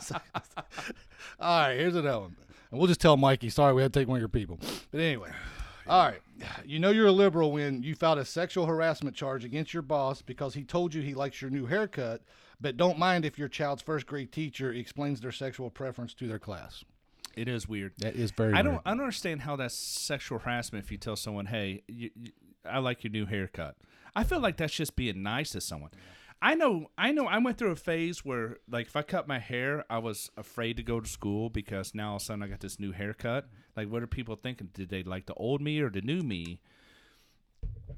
[0.00, 0.18] So, uh,
[1.40, 2.36] all right, here's another one.
[2.70, 4.58] And we'll just tell Mikey, sorry, we had to take one of your people.
[4.90, 5.30] But anyway,
[5.86, 6.20] all right.
[6.64, 10.22] You know you're a liberal when you filed a sexual harassment charge against your boss
[10.22, 12.22] because he told you he likes your new haircut,
[12.60, 16.38] but don't mind if your child's first grade teacher explains their sexual preference to their
[16.38, 16.84] class.
[17.36, 17.92] it is weird.
[17.98, 21.16] That is very I don't, I don't understand how that's sexual harassment if you tell
[21.16, 22.32] someone, "Hey, you, you,
[22.64, 23.76] I like your new haircut."
[24.16, 25.90] I feel like that's just being nice to someone.
[26.44, 27.26] I know, I know.
[27.26, 30.76] I went through a phase where, like, if I cut my hair, I was afraid
[30.76, 33.48] to go to school because now all of a sudden I got this new haircut.
[33.74, 34.68] Like, what are people thinking?
[34.74, 36.60] Did they like the old me or the new me?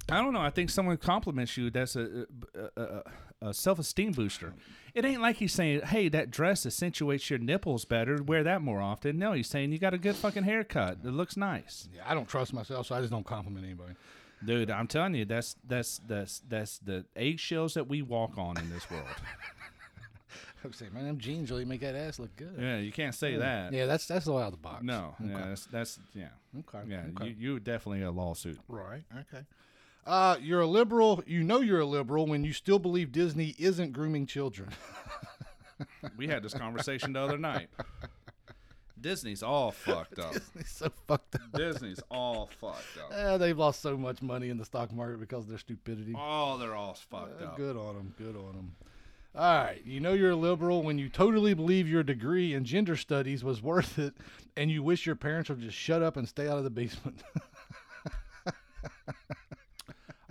[0.09, 0.41] I don't know.
[0.41, 1.71] I think someone compliments you.
[1.71, 4.55] That's a, a, a, a self esteem booster.
[4.95, 8.23] It ain't like he's saying, "Hey, that dress accentuates your nipples better.
[8.23, 10.99] Wear that more often." No, he's saying you got a good fucking haircut.
[11.05, 13.95] It looks nice, Yeah, I don't trust myself, so I just don't compliment anybody.
[14.45, 14.71] Dude.
[14.71, 18.91] I'm telling you, that's that's that's that's the eggshells that we walk on in this
[18.91, 19.07] world.
[20.65, 22.57] I'm saying, man, them jeans really make that ass look good.
[22.59, 23.73] yeah, you can't say that.
[23.73, 24.83] Yeah, that's that's all out of the box.
[24.83, 25.31] No, Okay.
[25.33, 26.81] yeah, that's, that's yeah, Okay.
[26.89, 27.03] yeah.
[27.17, 27.29] okay.
[27.29, 28.59] You you definitely a lawsuit.
[28.69, 29.05] Right.
[29.17, 29.45] Okay.
[30.05, 31.23] Uh, you're a liberal.
[31.27, 34.71] You know you're a liberal when you still believe Disney isn't grooming children.
[36.17, 37.69] We had this conversation the other night.
[39.01, 40.33] Disney's all fucked up.
[40.33, 41.43] Disney's so fucked up.
[41.55, 43.13] Disney's all fucked up.
[43.13, 46.15] Eh, they've lost so much money in the stock market because of their stupidity.
[46.17, 47.57] Oh, they're all fucked Uh, up.
[47.57, 48.15] good on them.
[48.19, 48.75] Good on them.
[49.35, 49.83] All right.
[49.85, 53.61] You know you're a liberal when you totally believe your degree in gender studies was
[53.63, 54.15] worth it,
[54.57, 57.23] and you wish your parents would just shut up and stay out of the basement.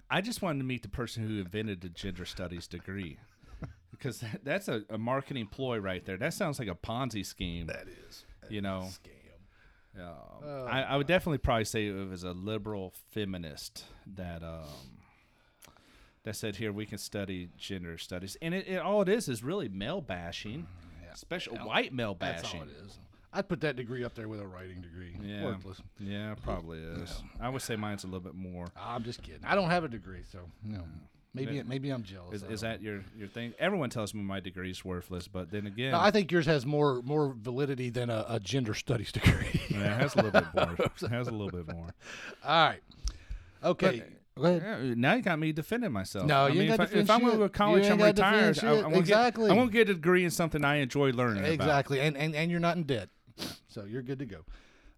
[0.10, 3.18] I just wanted to meet the person who invented the gender studies degree.
[3.92, 6.18] Because that, that's a, a marketing ploy right there.
[6.18, 7.68] That sounds like a Ponzi scheme.
[7.68, 8.24] that is.
[8.50, 9.12] You know, Scam.
[10.02, 10.14] Um,
[10.44, 13.86] Oh, I, I would definitely probably say it was a liberal feminist
[14.16, 14.66] that um,
[16.24, 19.44] that said here we can study gender studies, and it, it all it is is
[19.44, 20.68] really male bashing,
[21.14, 22.62] especially white male That's bashing.
[22.62, 23.00] all it is.
[23.32, 25.16] I'd put that degree up there with a writing degree.
[25.22, 25.82] Yeah, Worthless.
[26.00, 27.22] yeah, probably is.
[27.40, 28.68] I would say mine's a little bit more.
[28.78, 29.44] I'm just kidding.
[29.46, 30.84] I don't have a degree, so no.
[31.36, 31.64] Maybe Yeah.
[31.68, 32.42] maybe I'm jealous.
[32.42, 33.54] Is, is that your your thing?
[33.60, 35.92] Everyone tells me my degree's worthless, but then again.
[35.92, 39.62] No, I think yours has more more validity than a, a gender studies degree.
[39.70, 40.76] yeah, it has a little bit more.
[41.02, 41.94] It has a little bit more.
[42.44, 42.82] All right.
[43.64, 44.04] Okay.
[44.38, 44.62] Uh, ahead.
[44.84, 46.26] Yeah, now you got me defending myself.
[46.26, 48.64] No, I you mean, if, I, if I'm going to college, I'm retired.
[48.64, 48.82] I.
[48.82, 49.48] I Exactly.
[49.48, 51.52] Get, I won't get a degree in something I enjoy learning about.
[51.54, 52.00] Exactly.
[52.02, 53.10] And, and and you're not in debt.
[53.68, 54.46] So you're good to go.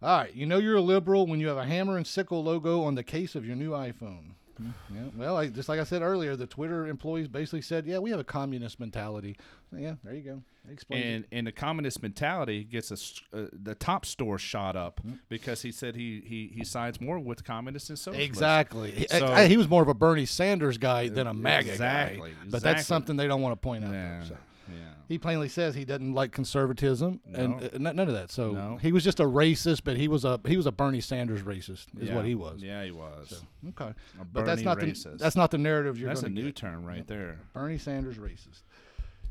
[0.02, 0.34] All right.
[0.34, 3.04] You know you're a liberal when you have a hammer and sickle logo on the
[3.04, 4.34] case of your new iPhone.
[4.60, 5.02] Yeah.
[5.16, 8.20] Well, I, just like I said earlier, the Twitter employees basically said, "Yeah, we have
[8.20, 9.38] a communist mentality."
[9.76, 10.44] Yeah, there you go.
[10.92, 15.14] And and the communist mentality gets us uh, the Tops store shot up Hmm.
[15.30, 18.28] because he said he he he sides more with communists and socialists.
[18.30, 18.92] Exactly.
[18.92, 22.18] He- So- I- he was more of a Bernie Sanders guy than a MAGA Exactly,
[22.32, 22.36] guy.
[22.40, 22.60] But exactly.
[22.74, 23.94] that's something they don't want to point out.
[23.94, 24.38] Yeah, there, so.
[24.70, 24.76] Yeah.
[25.08, 28.30] He plainly says he doesn't like conservatism and uh, none of that.
[28.32, 28.78] So No.
[28.78, 31.86] he was just a racist, but he was a he was a Bernie Sanders racist,
[32.00, 32.16] is Yeah.
[32.16, 32.62] what he was.
[32.62, 33.42] Yeah, he was.
[33.70, 35.04] Okay, A but that's not racist.
[35.04, 36.56] the that's not the narrative you're That's a new get.
[36.58, 37.40] term right there.
[37.54, 38.64] Bernie Sanders racist.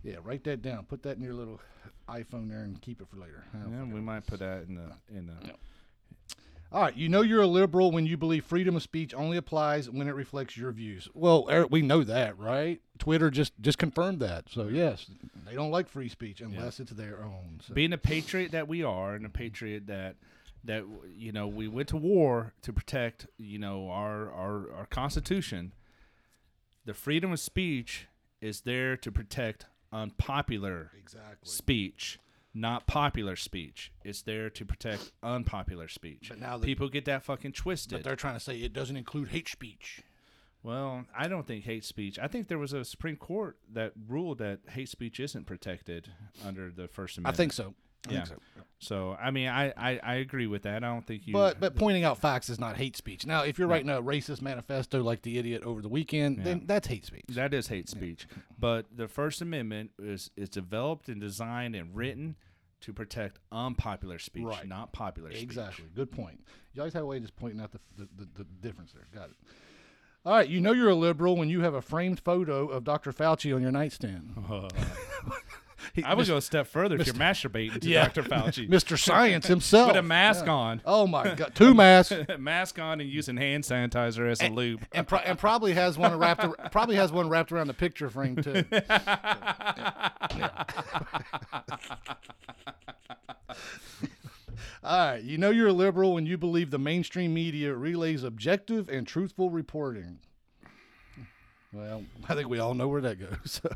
[0.02, 0.84] Yeah, write that down.
[0.84, 1.60] Put that in your little
[2.08, 3.44] iPhone there and keep it for later.
[3.52, 5.34] Yeah, we might put that in the in the.
[6.76, 9.88] All right, you know you're a liberal when you believe freedom of speech only applies
[9.88, 11.08] when it reflects your views.
[11.14, 12.82] Well, Eric, we know that, right?
[12.98, 14.50] Twitter just just confirmed that.
[14.50, 15.06] So yes,
[15.46, 17.60] they don't like free speech unless it's their own.
[17.66, 17.72] So.
[17.72, 20.16] being a patriot that we are and a patriot that
[20.64, 20.84] that
[21.16, 25.72] you know we went to war to protect you know our our, our constitution
[26.84, 28.06] the freedom of speech
[28.42, 31.48] is there to protect unpopular exactly.
[31.48, 32.18] speech
[32.58, 37.22] not popular speech it's there to protect unpopular speech But now the- people get that
[37.22, 40.02] fucking But twisted they're trying to say it doesn't include hate speech.
[40.62, 42.18] Well, I don't think hate speech.
[42.18, 46.08] I think there was a Supreme Court that ruled that hate speech isn't protected
[46.44, 47.34] under the First Amendment.
[47.34, 47.74] I think so.
[48.08, 48.24] I Yeah.
[48.24, 48.62] think so.
[48.78, 50.82] So, I mean, I, I, I agree with that.
[50.82, 51.32] I don't think you.
[51.34, 53.24] But but pointing out facts is not hate speech.
[53.26, 56.88] Now, if you're writing a racist manifesto like the idiot over the weekend, then that's
[56.88, 57.24] hate speech.
[57.28, 58.26] That is hate speech.
[58.58, 62.36] But the First Amendment is is developed and designed and written
[62.82, 64.66] to protect unpopular speech, Right.
[64.68, 65.42] not popular speech.
[65.42, 65.86] Exactly.
[65.94, 66.40] Good point.
[66.74, 69.06] You always have a way of just pointing out the, the, the, the difference there.
[69.14, 69.36] Got it.
[70.24, 70.48] All right.
[70.48, 73.12] You know you're a liberal when you have a framed photo of Dr.
[73.12, 74.34] Fauci on your nightstand.
[75.94, 78.04] He- I would go a step further if you're masturbating to Yeah.
[78.08, 78.22] Dr.
[78.22, 78.98] Fauci Mr.
[78.98, 79.88] Science himself.
[79.88, 80.80] with a mask on.
[80.84, 81.52] Oh my God!
[81.54, 84.86] Two masks, mask on and using hand sanitizer as a lube.
[84.92, 88.08] and pro- and probably has one wrapped ar- probably has one wrapped around the picture
[88.10, 88.64] frame too.
[94.82, 98.88] All right, you know you're a liberal when you believe the mainstream media relays objective
[98.88, 100.18] and truthful reporting.
[101.76, 103.36] Well, I think we all know where that goes.
[103.62, 103.70] So,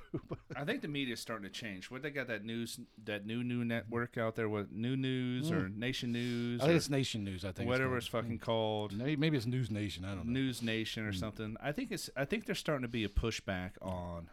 [0.57, 1.91] I think the media is starting to change.
[1.91, 5.69] What they got that news, that new new network out there, with New News or
[5.69, 6.65] Nation News Mm.
[6.65, 7.45] I think it's Nation News.
[7.45, 8.99] I think whatever it's it's fucking called, called.
[8.99, 10.05] Maybe, maybe it's News Nation.
[10.05, 10.33] I don't know.
[10.33, 11.09] News Nation Mm.
[11.09, 11.57] or something.
[11.63, 12.11] I think it's.
[12.17, 14.29] I think there's starting to be a pushback on.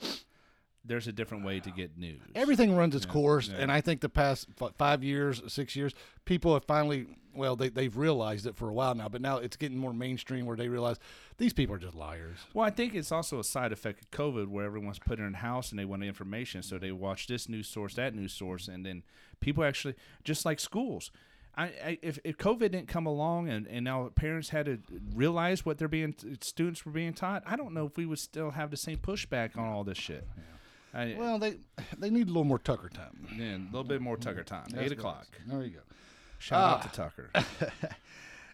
[0.84, 2.22] There's a different way to get news.
[2.34, 3.58] Everything runs its course, yeah.
[3.58, 7.08] and I think the past f- five years, six years, people have finally,
[7.38, 10.46] well, they, they've realized it for a while now, but now it's getting more mainstream
[10.46, 10.98] where they realize
[11.38, 12.38] these people are just liars.
[12.54, 15.38] Well, I think it's also a side effect of COVID where everyone's put in a
[15.38, 16.64] house and they want information.
[16.64, 19.04] So they watch this news source, that news source, and then
[19.40, 21.12] people actually, just like schools.
[21.56, 24.80] I, I if, if COVID didn't come along and, and now parents had to
[25.16, 28.52] realize what they're being, students were being taught, I don't know if we would still
[28.52, 30.28] have the same pushback on all this shit.
[30.94, 31.58] I, Well, they
[31.98, 33.28] they need a little more Tucker time.
[33.38, 34.66] yeah, a little bit more Tucker time.
[34.70, 35.28] That's Eight o'clock.
[35.46, 35.80] There you go.
[36.38, 37.30] Shout out to Tucker.
[37.36, 37.92] we Ah.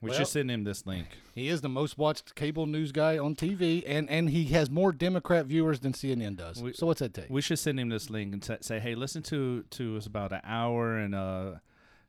[0.02, 1.08] Well- should send him this link.
[1.36, 4.92] He is the most watched cable news guy on TV, and, and he has more
[4.92, 6.62] Democrat viewers than CNN does.
[6.62, 7.30] We- so what's that take?
[7.30, 10.32] We should send him this link and sa- say, "Hey, listen to to us about
[10.34, 11.52] an hour and uh,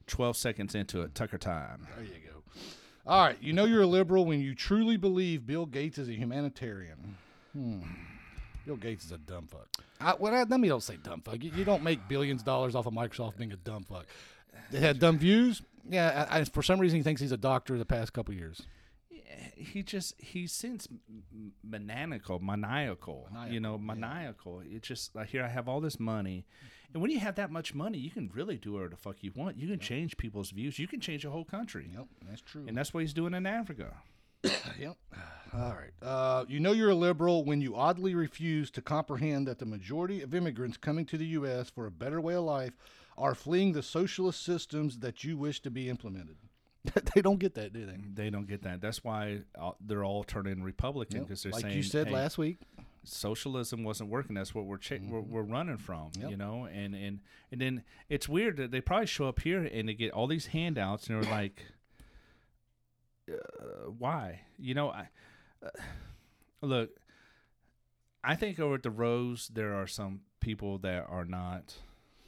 [0.07, 2.61] twelve seconds into it, Tucker time." There you go.
[3.07, 6.13] All right, you know you're a liberal when you truly believe Bill Gates is a
[6.15, 7.17] humanitarian.
[7.53, 7.81] Hmm.
[8.67, 9.69] Bill Gates is a dumb fuck.
[10.01, 11.43] I, well, I, let me don't say dumb fuck.
[11.45, 14.07] You, you don't make billions of dollars off of Microsoft being a dumb fuck.
[14.70, 15.62] They had dumb views.
[15.89, 18.62] Yeah, I, I, for some reason he thinks he's a doctor the past couple years.
[19.57, 21.01] He just he seems m-
[21.32, 24.62] m- maniacal, maniacal, you know, maniacal.
[24.65, 26.45] It's just like here I have all this money,
[26.93, 29.32] and when you have that much money, you can really do whatever the fuck you
[29.35, 29.57] want.
[29.59, 30.78] You can change people's views.
[30.78, 32.65] You can change a whole country, Yep, that's true.
[32.66, 33.95] and that's what he's doing in Africa.
[34.78, 34.97] Yep.
[35.55, 35.93] All right.
[36.03, 40.20] Uh, you know you're a liberal when you oddly refuse to comprehend that the majority
[40.20, 41.70] of immigrants coming to the U.S.
[41.70, 42.73] for a better way of life
[43.16, 46.36] are fleeing the socialist systems that you wish to be implemented.
[47.15, 47.99] they don't get that, do they?
[48.12, 48.81] They don't get that.
[48.81, 52.36] That's why uh, they're all turning Republican because they're like saying, you said "Hey, last
[52.36, 52.59] week.
[53.05, 54.35] socialism wasn't working.
[54.35, 56.31] That's what we're cha- we're, we're running from, Yep.
[56.31, 56.69] you know.
[56.70, 57.20] And and
[57.51, 60.47] and then it's weird that they probably show up here and they get all these
[60.49, 61.62] handouts and they're like,
[63.31, 64.41] uh, why?
[64.59, 65.09] You know, I
[65.65, 65.70] uh,
[66.61, 66.91] look.
[68.23, 71.74] I think over at the Rose there are some people that are not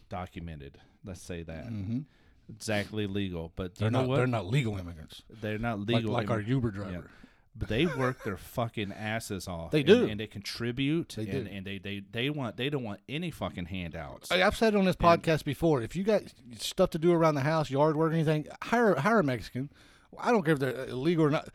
[0.09, 0.79] documented.
[1.05, 2.01] Let's say that Mm-hmm.
[2.49, 4.07] exactly legal, but They're not.
[4.09, 4.17] what?
[4.17, 5.23] They're not legal immigrants.
[5.41, 6.13] They're not legal.
[6.13, 6.83] like our immi- Uber yeah.
[6.85, 7.11] driver.
[7.59, 9.71] But they work their fucking asses off.
[9.71, 10.05] They do.
[10.07, 11.15] and, they contribute.
[11.17, 11.51] They and, do.
[11.51, 14.29] and they, they they want they don't want any fucking handouts.
[14.31, 15.81] Hey, I've said it on this podcast before.
[15.81, 16.23] If you got
[16.59, 19.71] stuff to do around the house, yard work, anything, hire hire a Mexican.
[20.19, 21.49] I don't care if they're illegal or not.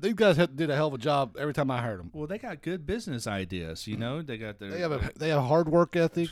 [0.00, 2.10] These guys had, did a hell of a job every time I hired them.
[2.14, 3.86] well, they got good business ideas.
[3.88, 4.70] You know, they got their.
[4.70, 6.28] They have a they have a hard work ethic,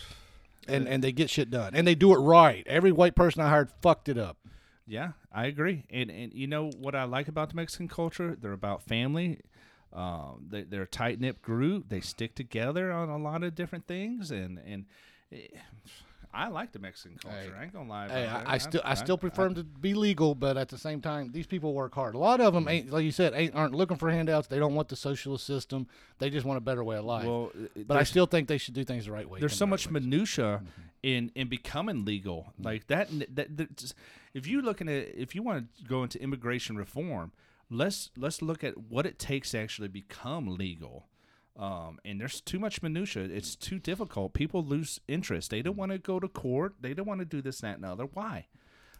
[0.68, 2.66] and and they get shit done, and they do it right.
[2.66, 4.38] Every white person I hired fucked it up.
[4.86, 5.84] yeah, I agree.
[5.90, 8.36] And and you know what I like about the Mexican culture?
[8.40, 9.40] They're about family.
[9.92, 11.88] Um, they, they're a tight knit group.
[11.88, 14.86] They stick together on a lot of different things, and and.
[15.32, 15.46] eh,
[16.32, 17.56] I like the Mexican culture.
[17.58, 18.08] I ain't gonna lie.
[18.08, 18.46] Hey, that.
[18.46, 21.32] I, I still I still prefer them to be legal, but at the same time,
[21.32, 22.14] these people work hard.
[22.14, 24.46] A lot of them ain't like you said ain't aren't looking for handouts.
[24.46, 25.88] They don't want the socialist system.
[26.18, 27.26] They just want a better way of life.
[27.26, 29.40] Well, uh, but I still think they should do things the right way.
[29.40, 30.00] there's so much right way.
[30.00, 30.62] minutia
[31.02, 32.64] in in becoming legal mm-hmm.
[32.64, 33.94] like that, that, that just-
[34.34, 37.32] if you looking at if you want to go into immigration reform
[37.70, 41.06] let's let's look at what it takes to actually become legal
[41.58, 43.24] um, and there's too much minutia.
[43.24, 44.32] It's too difficult.
[44.32, 45.50] People lose interest.
[45.50, 46.74] They don't want to go to court.
[46.80, 48.04] They don't want to do this that and the other.
[48.04, 48.46] Why?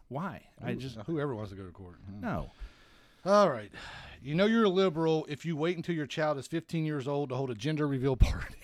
[0.09, 0.43] Why?
[0.63, 1.97] I just Whoever wants to go to court.
[2.21, 2.51] no.
[3.25, 3.71] All right.
[4.23, 7.29] You know you're a liberal if you wait until your child is 15 years old
[7.29, 8.55] to hold a gender reveal party.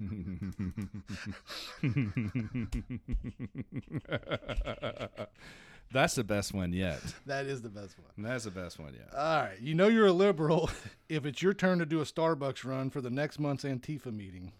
[5.92, 7.00] That's the best one yet.
[7.26, 8.26] That is the best one.
[8.26, 9.08] That's the best one yet.
[9.16, 9.60] All right.
[9.60, 10.70] You know you're a liberal
[11.08, 14.52] if it's your turn to do a Starbucks run for the next month's Antifa meeting.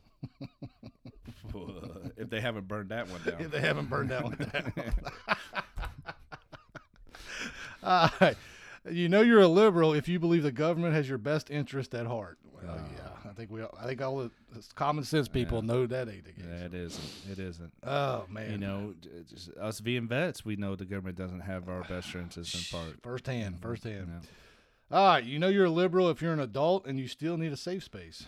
[2.17, 3.41] if they haven't burned that one down.
[3.41, 4.73] If they haven't burned that one down.
[7.83, 8.37] All right.
[8.91, 12.07] You know you're a liberal if you believe the government has your best interest at
[12.07, 12.39] heart.
[12.53, 13.63] Well, yeah, I think we.
[13.63, 14.31] all- I think all the
[14.75, 16.45] common sense people know that ain't the case.
[16.49, 17.05] Yeah, it isn't.
[17.31, 17.73] It isn't.
[17.85, 18.95] Oh man, You know,
[19.29, 23.03] just us being vets, we know the government doesn't have our best interests in part.
[23.03, 24.09] firsthand, firsthand.
[24.91, 24.97] Yeah.
[24.99, 27.53] All right, you know you're a liberal if you're an adult and you still need
[27.53, 28.27] a safe space.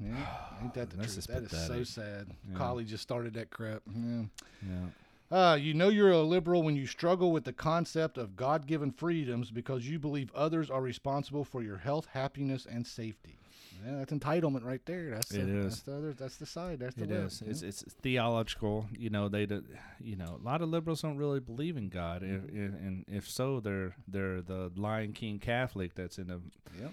[0.00, 0.14] Yeah,
[0.62, 1.26] ain't that the That's truth?
[1.26, 2.28] That is so sad.
[2.50, 2.56] Yeah.
[2.56, 3.82] College just started that crap.
[3.94, 4.22] Yeah.
[4.68, 4.86] Yeah.
[5.32, 9.52] Uh, you know you're a liberal when you struggle with the concept of God-given freedoms
[9.52, 13.38] because you believe others are responsible for your health, happiness, and safety.
[13.84, 15.10] Yeah, that's entitlement right there.
[15.10, 15.64] That's It the, is.
[15.64, 16.12] That's the other.
[16.12, 16.80] That's the side.
[16.80, 17.42] That's the It left.
[17.42, 17.62] is.
[17.62, 18.86] It's it's theological.
[18.98, 19.64] You know, they do,
[20.00, 22.22] you know, a lot of liberals don't really believe in God.
[22.22, 22.46] Mm-hmm.
[22.48, 26.40] if, and if so, they're they're the Lion King Catholic that's in the.
[26.80, 26.92] Yep.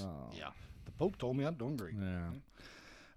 [0.00, 0.02] Uh,
[0.36, 0.50] Yeah.
[0.84, 1.94] The Pope told me I'm doing great.
[1.94, 2.04] yeah.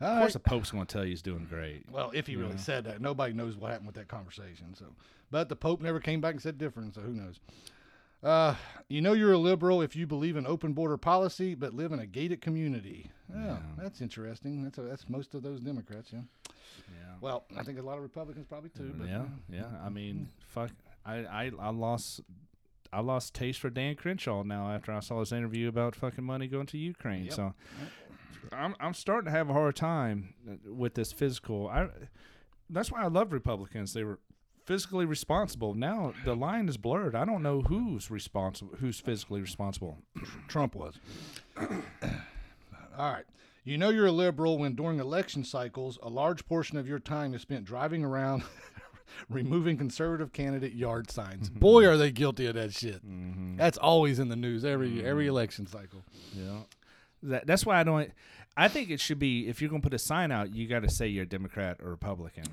[0.01, 0.19] All Of right.
[0.21, 1.85] course, the Pope's going to tell you he's doing great.
[1.91, 2.57] Well, if he really Yeah.
[2.57, 4.73] said that, nobody knows what happened with that conversation.
[4.75, 4.85] So,
[5.29, 6.95] but the Pope never came back and said different.
[6.95, 7.39] So who knows?
[8.23, 8.55] Uh,
[8.87, 11.99] you know you're a liberal if you believe in open border policy, but live in
[11.99, 13.09] a gated community.
[13.33, 13.57] Oh, Yeah.
[13.77, 14.63] that's interesting.
[14.63, 16.11] That's a, that's most of those Democrats.
[16.13, 16.21] Yeah.
[16.89, 17.13] Yeah.
[17.19, 18.93] Well, I think a lot of Republicans probably too.
[18.97, 19.65] But yeah, yeah.
[19.83, 20.71] I mean, fuck.
[21.05, 22.21] I, I I lost
[22.93, 26.47] I lost taste for Dan Crenshaw now after I saw his interview about fucking money
[26.47, 27.25] going to Ukraine.
[27.25, 27.33] Yep.
[27.33, 27.53] So
[28.51, 31.67] I'm I'm starting to have a hard time uh, with this physical.
[31.69, 31.87] I
[32.69, 33.93] that's why I love Republicans.
[33.93, 34.19] They were
[34.65, 35.73] physically responsible.
[35.73, 37.15] Now the line is blurred.
[37.15, 39.97] I don't know who's responsible, who's physically responsible.
[40.47, 40.95] Trump was.
[41.57, 43.25] All right.
[43.63, 47.33] You know you're a liberal when during election cycles, a large portion of your time
[47.33, 48.43] is spent driving around
[49.29, 51.49] removing conservative candidate yard signs.
[51.49, 51.59] Mm-hmm.
[51.59, 53.05] Boy, are they guilty of that shit.
[53.05, 53.57] Mm-hmm.
[53.57, 55.05] That's always in the news every mm-hmm.
[55.05, 56.03] every election cycle.
[56.33, 56.61] Yeah.
[57.23, 58.11] That, that's why I don't.
[58.57, 60.89] I think it should be if you're gonna put a sign out, you got to
[60.89, 62.45] say you're a Democrat or Republican.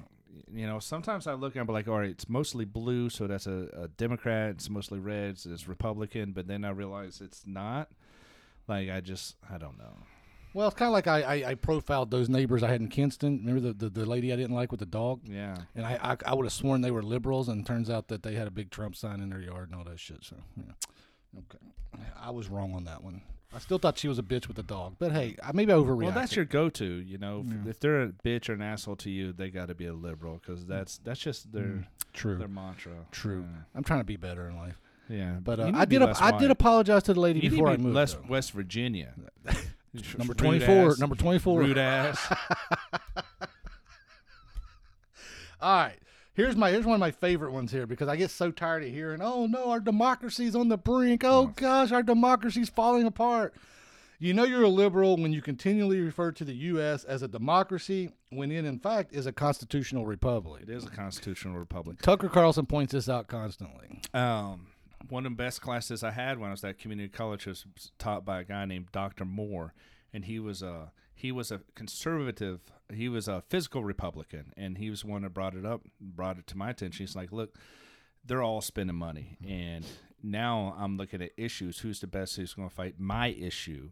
[0.52, 3.46] You know, sometimes I look and I'm like, all right, it's mostly blue, so that's
[3.46, 4.50] a, a Democrat.
[4.50, 6.32] It's mostly red, so it's Republican.
[6.32, 7.88] But then I realize it's not.
[8.66, 9.94] Like I just, I don't know.
[10.54, 13.38] Well, it's kind of like I, I, I profiled those neighbors I had in Kinston.
[13.44, 15.20] Remember the, the, the lady I didn't like with the dog?
[15.24, 15.56] Yeah.
[15.74, 18.34] And I, I, I would have sworn they were liberals, and turns out that they
[18.34, 20.24] had a big Trump sign in their yard and all that shit.
[20.24, 20.72] So, yeah.
[21.38, 22.02] okay.
[22.20, 23.22] I was wrong on that one.
[23.54, 25.76] I still thought she was a bitch with the dog, but hey, I- maybe I
[25.76, 26.02] overreacted.
[26.02, 26.84] Well, that's your go-to.
[26.84, 29.74] You know, if, if they're a bitch or an asshole to you, they got to
[29.74, 32.36] be a liberal because that's that's just their true.
[32.36, 32.92] their mantra.
[33.10, 33.46] True.
[33.50, 33.62] Yeah.
[33.74, 36.02] I'm trying to be better in life, Yeah, but uh, I did.
[36.02, 37.94] A, I did apologize to the lady You before to I be moved.
[37.94, 38.24] less though.
[38.28, 39.14] West Virginia.
[40.18, 40.96] Number 24.
[40.98, 41.58] Number 24.
[41.60, 42.18] Rude ass.
[45.60, 45.98] All right.
[46.38, 48.90] Here's my here's one of my favorite ones here because I get so tired of
[48.90, 51.24] hearing, "Oh no, our democracy's on the brink.
[51.24, 53.54] Oh gosh, our democracy's falling apart."
[54.20, 57.02] You know you're a liberal when you continually refer to the U.S.
[57.02, 60.62] as a democracy when it in fact is a constitutional republic.
[60.62, 62.00] It is a constitutional republic.
[62.02, 64.00] Tucker Carlson points this out constantly.
[64.14, 64.68] Um,
[65.08, 67.64] one of the best classes I had when I was at community college was
[67.98, 69.24] taught by a guy named Dr.
[69.24, 69.74] Moore,
[70.12, 72.60] and he was a he was a conservative.
[72.92, 76.38] He was a physical Republican, and he was the one that brought it up, brought
[76.38, 77.04] it to my attention.
[77.04, 77.56] He's like, "Look,
[78.24, 79.52] they're all spending money, mm-hmm.
[79.52, 79.86] and
[80.22, 81.80] now I'm looking at issues.
[81.80, 82.36] Who's the best?
[82.36, 83.90] Who's going to fight my issue?"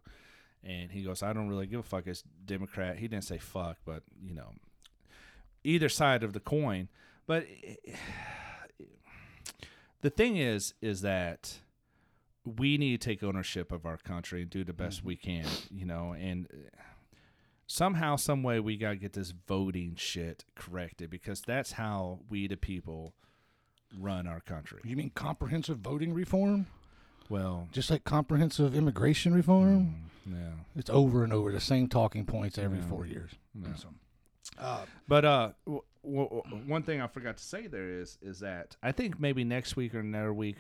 [0.64, 2.98] And he goes, "I don't really give a fuck." It's Democrat.
[2.98, 4.52] He didn't say fuck, but you know,
[5.62, 6.89] either side of the coin.
[7.27, 7.47] But
[10.01, 11.59] the thing is is that
[12.44, 15.09] we need to take ownership of our country and do the best mm-hmm.
[15.09, 16.47] we can you know and
[17.66, 22.47] somehow some way we got to get this voting shit corrected because that's how we
[22.47, 23.14] the people
[23.98, 26.66] run our country You mean comprehensive voting reform?
[27.28, 30.10] well Just like comprehensive immigration reform?
[30.26, 32.86] yeah It's over and over the same talking points every Yeah.
[32.88, 33.30] four years.
[33.55, 33.74] Yeah.
[33.74, 33.88] So,
[34.59, 38.76] uh, But uh, w- w- one thing I forgot to say there is is that
[38.82, 40.56] I think maybe next week or another week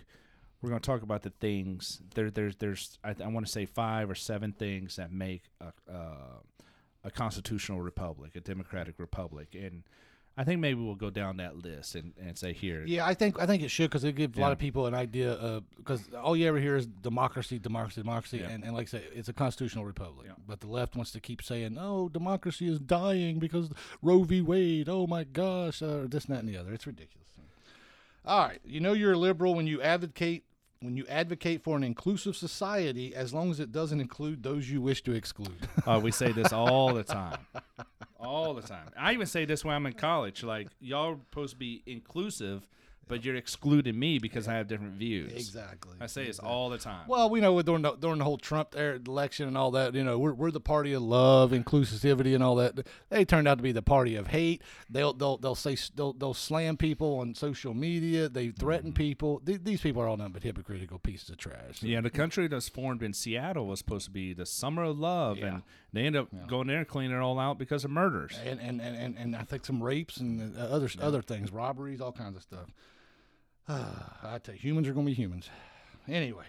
[0.62, 2.30] we're going to talk about the things there.
[2.30, 6.38] There's there's I, I want to say five or seven things that make a uh,
[7.06, 9.84] a constitutional republic, a democratic republic, and
[10.36, 12.84] I think maybe we'll go down that list and, and say here.
[12.86, 14.92] Yeah, I think I think it should because it gives a lot of people an
[14.94, 18.48] idea of because all you ever hear is democracy, democracy, democracy, Yeah.
[18.50, 20.26] and, and like I say, it's a constitutional republic.
[20.26, 20.34] Yeah.
[20.46, 23.70] But the left wants to keep saying, "Oh, democracy is dying because
[24.02, 24.42] Roe v.
[24.42, 26.74] Wade." Oh my gosh, uh, this, and that, and the other.
[26.74, 27.28] It's ridiculous.
[28.26, 30.42] All right, you know you're a liberal when you advocate
[30.80, 34.80] when you advocate for an inclusive society, as long as it doesn't include those you
[34.80, 35.68] wish to exclude.
[35.86, 37.38] Uh, we say this all the time.
[38.18, 38.88] All the time.
[38.98, 40.42] I even say this when I'm in college.
[40.42, 42.68] Like, y'all are supposed to be inclusive,
[43.08, 45.32] but you're excluding me because I have different views.
[45.32, 45.92] Exactly.
[46.00, 47.06] I say it's all the time.
[47.06, 50.02] Well, we know during the, during the whole Trump era- election and all that, you
[50.02, 52.86] know, we're, we're the party of love, inclusivity, and all that.
[53.10, 54.62] They turned out to be the party of hate.
[54.90, 58.28] They'll they'll they'll say they'll, they'll slam people on social media.
[58.28, 59.40] They threaten people.
[59.44, 61.82] Th- these people are all nothing but hypocritical pieces of trash.
[61.82, 65.38] yeah, the country that's formed in Seattle was supposed to be the summer of love,
[65.38, 65.62] and
[65.92, 68.36] they end up going there and cleaning it all out because of murders.
[68.44, 72.00] and and, and, and, and I think some rapes and uh, other other things, robberies,
[72.00, 72.66] all kinds of stuff.
[73.68, 75.50] I tell you, humans are going to be humans.
[76.08, 76.46] Anyway,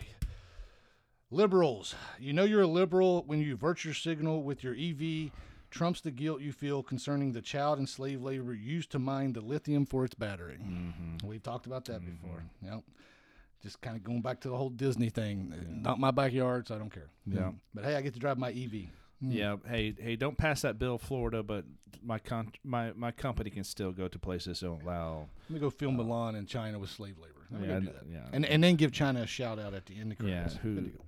[1.32, 5.32] liberals, you know you're a liberal when you virtue signal with your EV
[5.70, 9.42] trumps the guilt you feel concerning the child and slave labor used to mine the
[9.42, 10.60] lithium for its battery.
[10.62, 11.28] Mm-hmm.
[11.28, 12.12] We've talked about that mm-hmm.
[12.12, 12.44] before.
[12.64, 12.84] Yep.
[13.64, 15.82] Just kind of going back to the whole Disney thing.
[15.84, 17.10] Not my backyard, so I don't care.
[17.26, 17.52] Yeah.
[17.74, 18.68] But hey, I get to drive my E
[19.26, 19.32] EV.
[19.32, 21.44] Yeah, hey, hey, don't pass that bill, Florida.
[21.44, 21.66] But
[22.04, 25.28] my con- my my company can still go to places that don't allow.
[25.50, 27.34] Let me go film uh, Mulan in China with slave labor.
[27.52, 28.04] Let me Yeah, go do that.
[28.12, 28.20] yeah.
[28.34, 30.56] And and then give China a shout out at the end of Yeah, credits.
[30.58, 31.04] who- Good to go.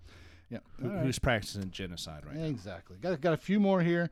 [0.52, 0.58] Yeah.
[0.82, 1.06] Who, right.
[1.06, 2.46] Who's practicing genocide right now?
[2.46, 2.98] Exactly.
[3.02, 4.10] Got got a few more here.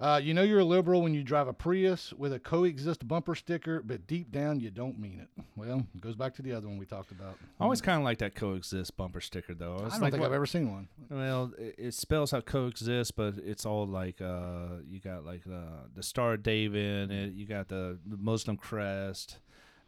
[0.00, 3.34] Uh, you know you're a liberal when you drive a Prius with a coexist bumper
[3.34, 5.44] sticker, but deep down you don't mean it.
[5.56, 7.36] Well, it goes back to the other one we talked about.
[7.58, 9.78] I always kind of like that coexist bumper sticker though.
[9.78, 10.86] I It's don't like think I've ever seen one.
[11.10, 15.64] Well, it, it spells out coexist, but it's all like uh, you got like the
[15.96, 19.38] the Star of David, and you got the Muslim crest.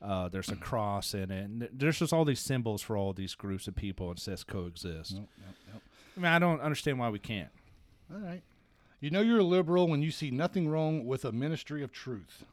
[0.03, 1.45] Uh, there's a cross in it.
[1.45, 4.11] And there's just all these symbols for all these groups of people.
[4.11, 5.13] and says coexist.
[5.15, 5.83] Nope, nope, nope.
[6.17, 7.51] I mean, I don't understand why we can't.
[8.13, 8.43] All right.
[9.01, 12.45] You know you're a liberal when you see nothing wrong with a ministry of truth.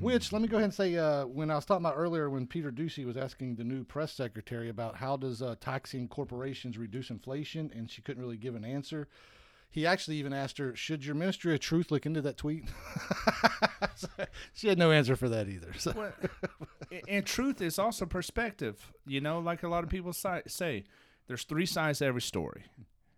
[0.00, 2.46] Which, let me go ahead and say, uh, when I was talking about earlier, when
[2.46, 7.10] Peter Doocy was asking the new press secretary about how does uh, taxing corporations reduce
[7.10, 9.08] inflation, and she couldn't really give an answer.
[9.70, 12.70] He actually even asked her, "Should your ministry of truth look into that tweet?"
[13.96, 14.08] So,
[14.54, 15.72] she had no answer for that either.
[15.76, 16.12] So, Well,
[17.08, 18.92] and truth is also perspective.
[19.06, 20.84] You know, like a lot of people say,
[21.26, 22.64] there's three sides to every story.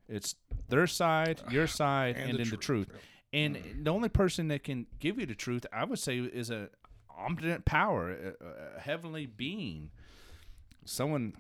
[0.09, 0.35] It's
[0.69, 2.89] their side, your side, and, the then the truth.
[3.33, 3.85] And mm.
[3.85, 6.69] the only person that can give you the truth, I would say, is a
[7.19, 9.91] omnipotent power, a, a heavenly being.
[10.85, 11.35] Someone.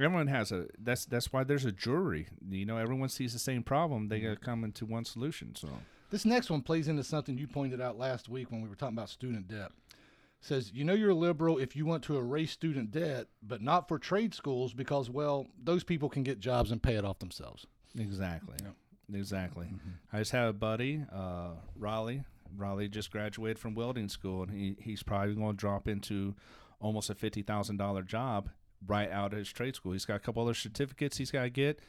[0.00, 0.66] Everyone has a.
[0.78, 2.28] That's that's why there's a jury.
[2.48, 4.08] You know, everyone sees the same problem.
[4.08, 4.42] They gotta mm.
[4.42, 5.56] come into one solution.
[5.56, 5.68] So
[6.10, 8.96] This next one plays into something you pointed out last week when we were talking
[8.96, 9.72] about student debt.
[10.40, 13.88] Says, you know, you're a liberal if you want to erase student debt, but not
[13.88, 17.66] for trade schools because, well, those people can get jobs and pay it off themselves.
[17.96, 18.56] Exactly.
[19.12, 19.68] Exactly.
[20.12, 22.24] I just have a buddy, uh, Raleigh.
[22.56, 26.34] Raleigh just graduated from welding school, and he, he's probably going to drop into
[26.80, 28.50] almost a fifty thousand dollar job
[28.86, 29.92] right out of his trade school.
[29.92, 31.80] He's got a couple other certificates he's got to get,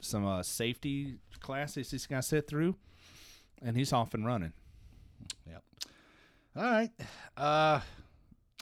[0.00, 2.76] some uh, safety classes he's got to sit through,
[3.62, 4.52] and he's off and running.
[5.48, 5.62] Yep.
[6.56, 6.90] All right.
[7.36, 7.80] Uh,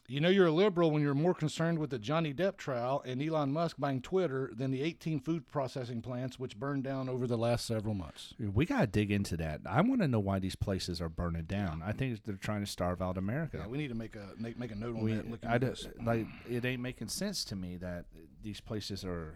[0.09, 3.23] you know, you're a liberal when you're more concerned with the Johnny Depp trial and
[3.23, 7.37] Elon Musk buying Twitter than the 18 food processing plants which burned down over the
[7.37, 8.35] last several months.
[8.39, 9.61] We got to dig into that.
[9.67, 11.83] I want to know why these places are burning down.
[11.85, 13.59] I think they're trying to starve out America.
[13.61, 15.25] Yeah, we need to make a make, make a note on we, that.
[15.25, 15.75] and look I do,
[16.05, 18.05] like it ain't making sense to me that
[18.43, 19.35] these places are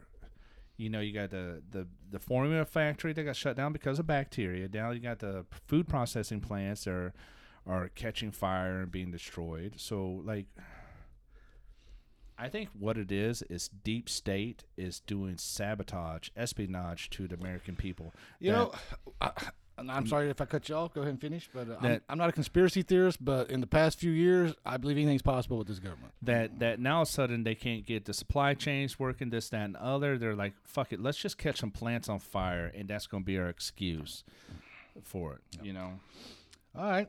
[0.76, 4.06] you know you got the the the formula factory that got shut down because of
[4.06, 7.12] bacteria now you got the food processing plants that are
[7.70, 10.46] are catching fire and being destroyed so like
[12.38, 17.76] I think what it is is deep state is doing sabotage, espionage to the American
[17.76, 18.14] people.
[18.38, 18.72] You that- know,
[19.20, 19.30] I,
[19.76, 20.94] I'm sorry if I cut you off.
[20.94, 21.50] Go ahead and finish.
[21.52, 23.22] But uh, I'm, I'm not a conspiracy theorist.
[23.22, 26.14] But in the past few years, I believe anything's possible with this government.
[26.22, 29.50] that that now all of a sudden they can't get the supply chains working, this,
[29.50, 30.16] that, and other.
[30.16, 33.26] They're like, fuck it, let's just catch some plants on fire, and that's going to
[33.26, 34.24] be our excuse
[35.02, 35.40] for it.
[35.62, 36.00] You know,
[36.74, 37.08] All right.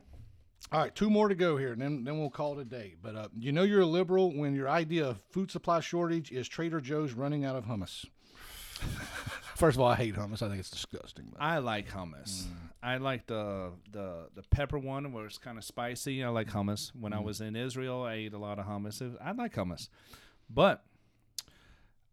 [0.70, 2.94] All right, two more to go here, and then, then we'll call it a day.
[3.02, 6.48] But uh, you know you're a liberal when your idea of food supply shortage is
[6.48, 8.06] Trader Joe's running out of hummus.
[9.56, 10.42] First of all, I hate hummus.
[10.42, 11.28] I think it's disgusting.
[11.32, 12.44] But I like hummus.
[12.82, 16.24] I like the the the pepper one where it's kind of spicy.
[16.24, 16.90] I like hummus.
[16.98, 19.16] When I was in Israel, I ate a lot of hummus.
[19.22, 19.88] I like hummus,
[20.48, 20.84] but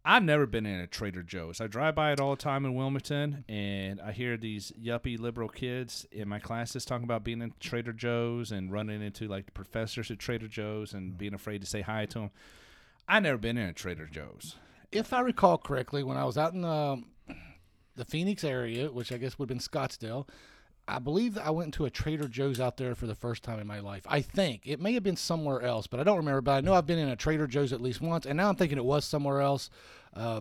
[0.02, 1.60] I've never been in a Trader Joe's.
[1.60, 5.48] I drive by it all the time in Wilmington, and I hear these yuppie liberal
[5.48, 9.52] kids in my classes talking about being in Trader Joe's and running into like the
[9.52, 12.30] professors at Trader Joe's and being afraid to say hi to them.
[13.06, 14.56] I've never been in a Trader Joe's.
[14.90, 17.06] if I recall correctly, when I was out in um,
[17.96, 20.26] the Phoenix area, which I guess would have been Scottsdale,
[20.90, 23.58] I believe that I went to a Trader Joe's out there for the first time
[23.60, 24.02] in my life.
[24.08, 26.40] I think it may have been somewhere else, but I don't remember.
[26.40, 28.56] But I know I've been in a Trader Joe's at least once, and now I'm
[28.56, 29.70] thinking it was somewhere else.
[30.14, 30.40] Uh,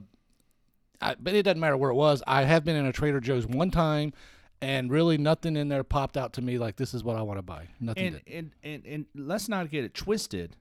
[1.02, 2.24] I, but it doesn't matter where it was.
[2.28, 4.12] I have been in a Trader Joe's one time,
[4.62, 7.38] and really nothing in there popped out to me like this is what I want
[7.38, 7.68] to buy.
[7.80, 8.08] Nothing.
[8.08, 10.56] and, and, and and let's not get it twisted.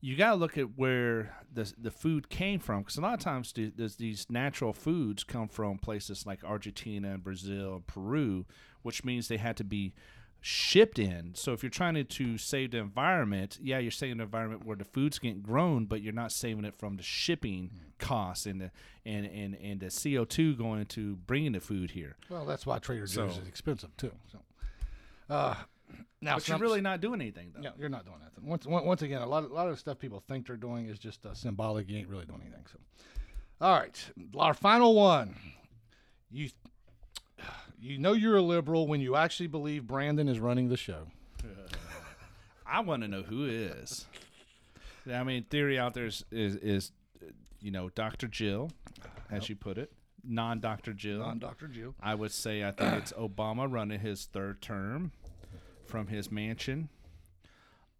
[0.00, 3.20] you got to look at where the the food came from because a lot of
[3.20, 8.46] times the, these natural foods come from places like Argentina and Brazil and Peru,
[8.82, 9.92] which means they had to be
[10.40, 11.34] shipped in.
[11.34, 14.76] So if you're trying to, to save the environment, yeah, you're saving the environment where
[14.76, 18.70] the food's getting grown, but you're not saving it from the shipping costs and the
[19.04, 22.16] and and and the CO2 going to bringing the food here.
[22.30, 24.12] Well, that's why Trader Joe's So- is expensive too.
[24.32, 24.38] So,
[25.28, 25.54] uh,
[26.22, 27.60] now But you're really not doing anything though.
[27.60, 28.46] No, you're not doing nothing.
[28.46, 30.86] Once, once again, a lot, of, a lot of the stuff people think they're doing
[30.86, 31.88] is just uh, symbolic.
[31.88, 32.64] You ain't really doing anything.
[32.72, 32.78] So,
[33.60, 35.34] all right, our final one.
[36.30, 36.48] You,
[37.80, 41.06] you know you're a liberal when you actually believe Brandon is running the show.
[42.66, 44.06] I want to know who is.
[45.10, 46.92] I mean, theory out there is, is, is
[47.22, 47.30] uh,
[47.60, 48.28] you know, Dr.
[48.28, 48.70] Jill,
[49.30, 49.92] as you put it,
[50.22, 50.92] non Dr.
[50.92, 51.20] Jill.
[51.20, 51.68] Non Dr.
[51.68, 51.94] Jill.
[52.00, 55.12] I would say I think it's Obama running his third term
[55.86, 56.90] from his mansion.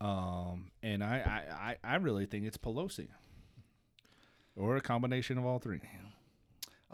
[0.01, 3.09] Um, and I, I, I, I really think it's Pelosi.
[4.57, 5.81] Or a combination of all three.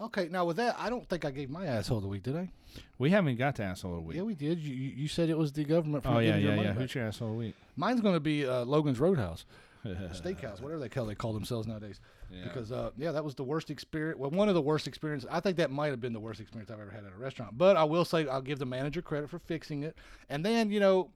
[0.00, 2.36] Okay, now with that, I don't think I gave my asshole of the week, did
[2.36, 2.50] I?
[2.98, 4.16] We haven't got to asshole of the week.
[4.16, 4.58] Yeah, we did.
[4.58, 6.04] You, you you said it was the government.
[6.04, 6.68] For oh yeah, yeah, money yeah.
[6.68, 6.78] back.
[6.78, 7.54] Who's your asshole of the week?
[7.76, 9.46] Mine's going to be uh, Logan's Roadhouse,
[9.86, 12.00] Steakhouse, whatever they call they call themselves nowadays.
[12.30, 12.44] Yeah.
[12.44, 14.18] Because uh, yeah, that was the worst experience.
[14.18, 15.28] Well, one of the worst experiences.
[15.32, 17.56] I think that might have been the worst experience I've ever had at a restaurant.
[17.56, 19.96] But I will say I'll give the manager credit for fixing it.
[20.28, 21.10] And then you know,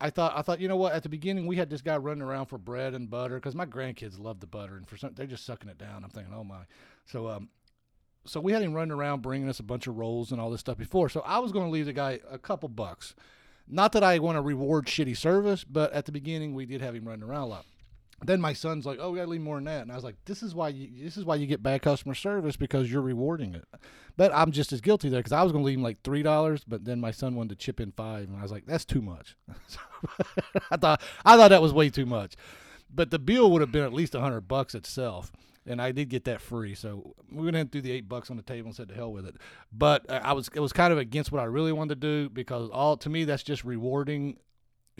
[0.00, 2.22] I thought I thought you know what at the beginning we had this guy running
[2.22, 5.26] around for bread and butter because my grandkids love the butter and for some they're
[5.26, 6.04] just sucking it down.
[6.04, 6.62] I'm thinking oh my.
[7.06, 7.48] So um,
[8.24, 10.60] so we had him running around bringing us a bunch of rolls and all this
[10.60, 11.08] stuff before.
[11.08, 13.14] So I was going to leave the guy a couple bucks.
[13.68, 16.94] Not that I want to reward shitty service, but at the beginning we did have
[16.94, 17.66] him running around a lot.
[18.24, 20.16] Then my son's like, "Oh, we gotta leave more than that," and I was like,
[20.26, 23.54] "This is why you this is why you get bad customer service because you're rewarding
[23.54, 23.64] it."
[24.16, 26.62] But I'm just as guilty there because I was gonna leave him like three dollars,
[26.66, 29.02] but then my son wanted to chip in five, and I was like, "That's too
[29.02, 29.36] much."
[30.70, 32.36] I thought I thought that was way too much,
[32.94, 35.32] but the bill would have been at least a hundred bucks itself,
[35.66, 36.74] and I did get that free.
[36.74, 38.94] So we went ahead and threw the eight bucks on the table and said to
[38.94, 39.36] hell with it.
[39.72, 42.28] But uh, I was it was kind of against what I really wanted to do
[42.28, 44.38] because all to me that's just rewarding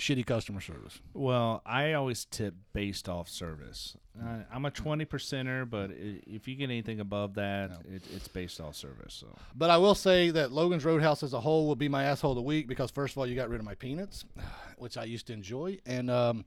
[0.01, 1.01] shitty customer service.
[1.15, 3.97] Well, I always tip based off service.
[4.21, 8.61] Uh, I'm a 20 percenter, but if you get anything above that, it, it's based
[8.61, 9.15] off service.
[9.15, 12.33] So But I will say that Logan's Roadhouse as a whole will be my asshole
[12.33, 14.25] of the week because first of all, you got rid of my peanuts,
[14.79, 16.45] which I used to enjoy, and um,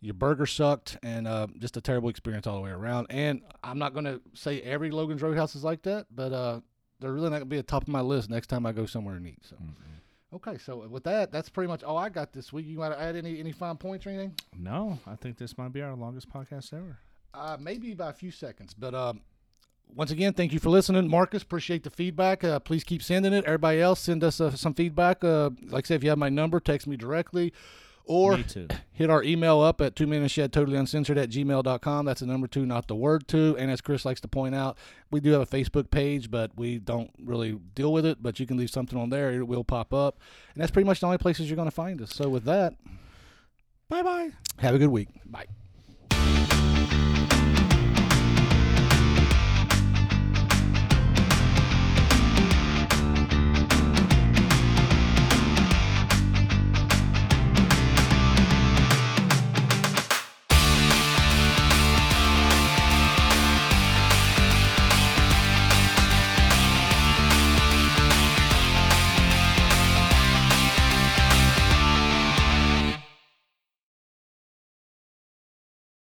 [0.00, 3.06] your burger sucked, and uh, just a terrible experience all the way around.
[3.10, 6.60] And I'm not going to say every Logan's Roadhouse is like that, but uh,
[7.00, 8.72] they're really not going to be at the top of my list next time I
[8.72, 9.38] go somewhere and eat.
[9.42, 9.56] So.
[10.32, 12.66] Okay, so with that, that's pretty much all I got this week.
[12.66, 14.34] You want to add any any fine points or anything?
[14.56, 16.98] no, I think this might be our longest podcast ever.
[17.34, 18.72] Uh, maybe by a few seconds.
[18.72, 19.22] But um,
[19.94, 21.42] once again, thank you for listening, Marcus.
[21.42, 22.44] Appreciate the feedback.
[22.44, 23.44] Uh, please keep sending it.
[23.44, 25.24] Everybody else, send us uh, some feedback.
[25.24, 27.52] Uh, like I said, if you have my number, text me directly.
[28.10, 28.36] Or
[28.92, 32.04] hit our email up at two men in a shed totally uncensored at gmail.com.
[32.04, 33.56] That's the number two, not the word two.
[33.56, 34.76] And as Chris likes to point out,
[35.12, 38.20] we do have a Facebook page, but we don't really deal with it.
[38.20, 40.18] But you can leave something on there, it will pop up.
[40.54, 42.12] And that's pretty much the only places you're going to find us.
[42.12, 42.74] So with that,
[43.88, 44.30] Bye bye.
[44.58, 45.08] have a good week.
[45.24, 45.46] Bye.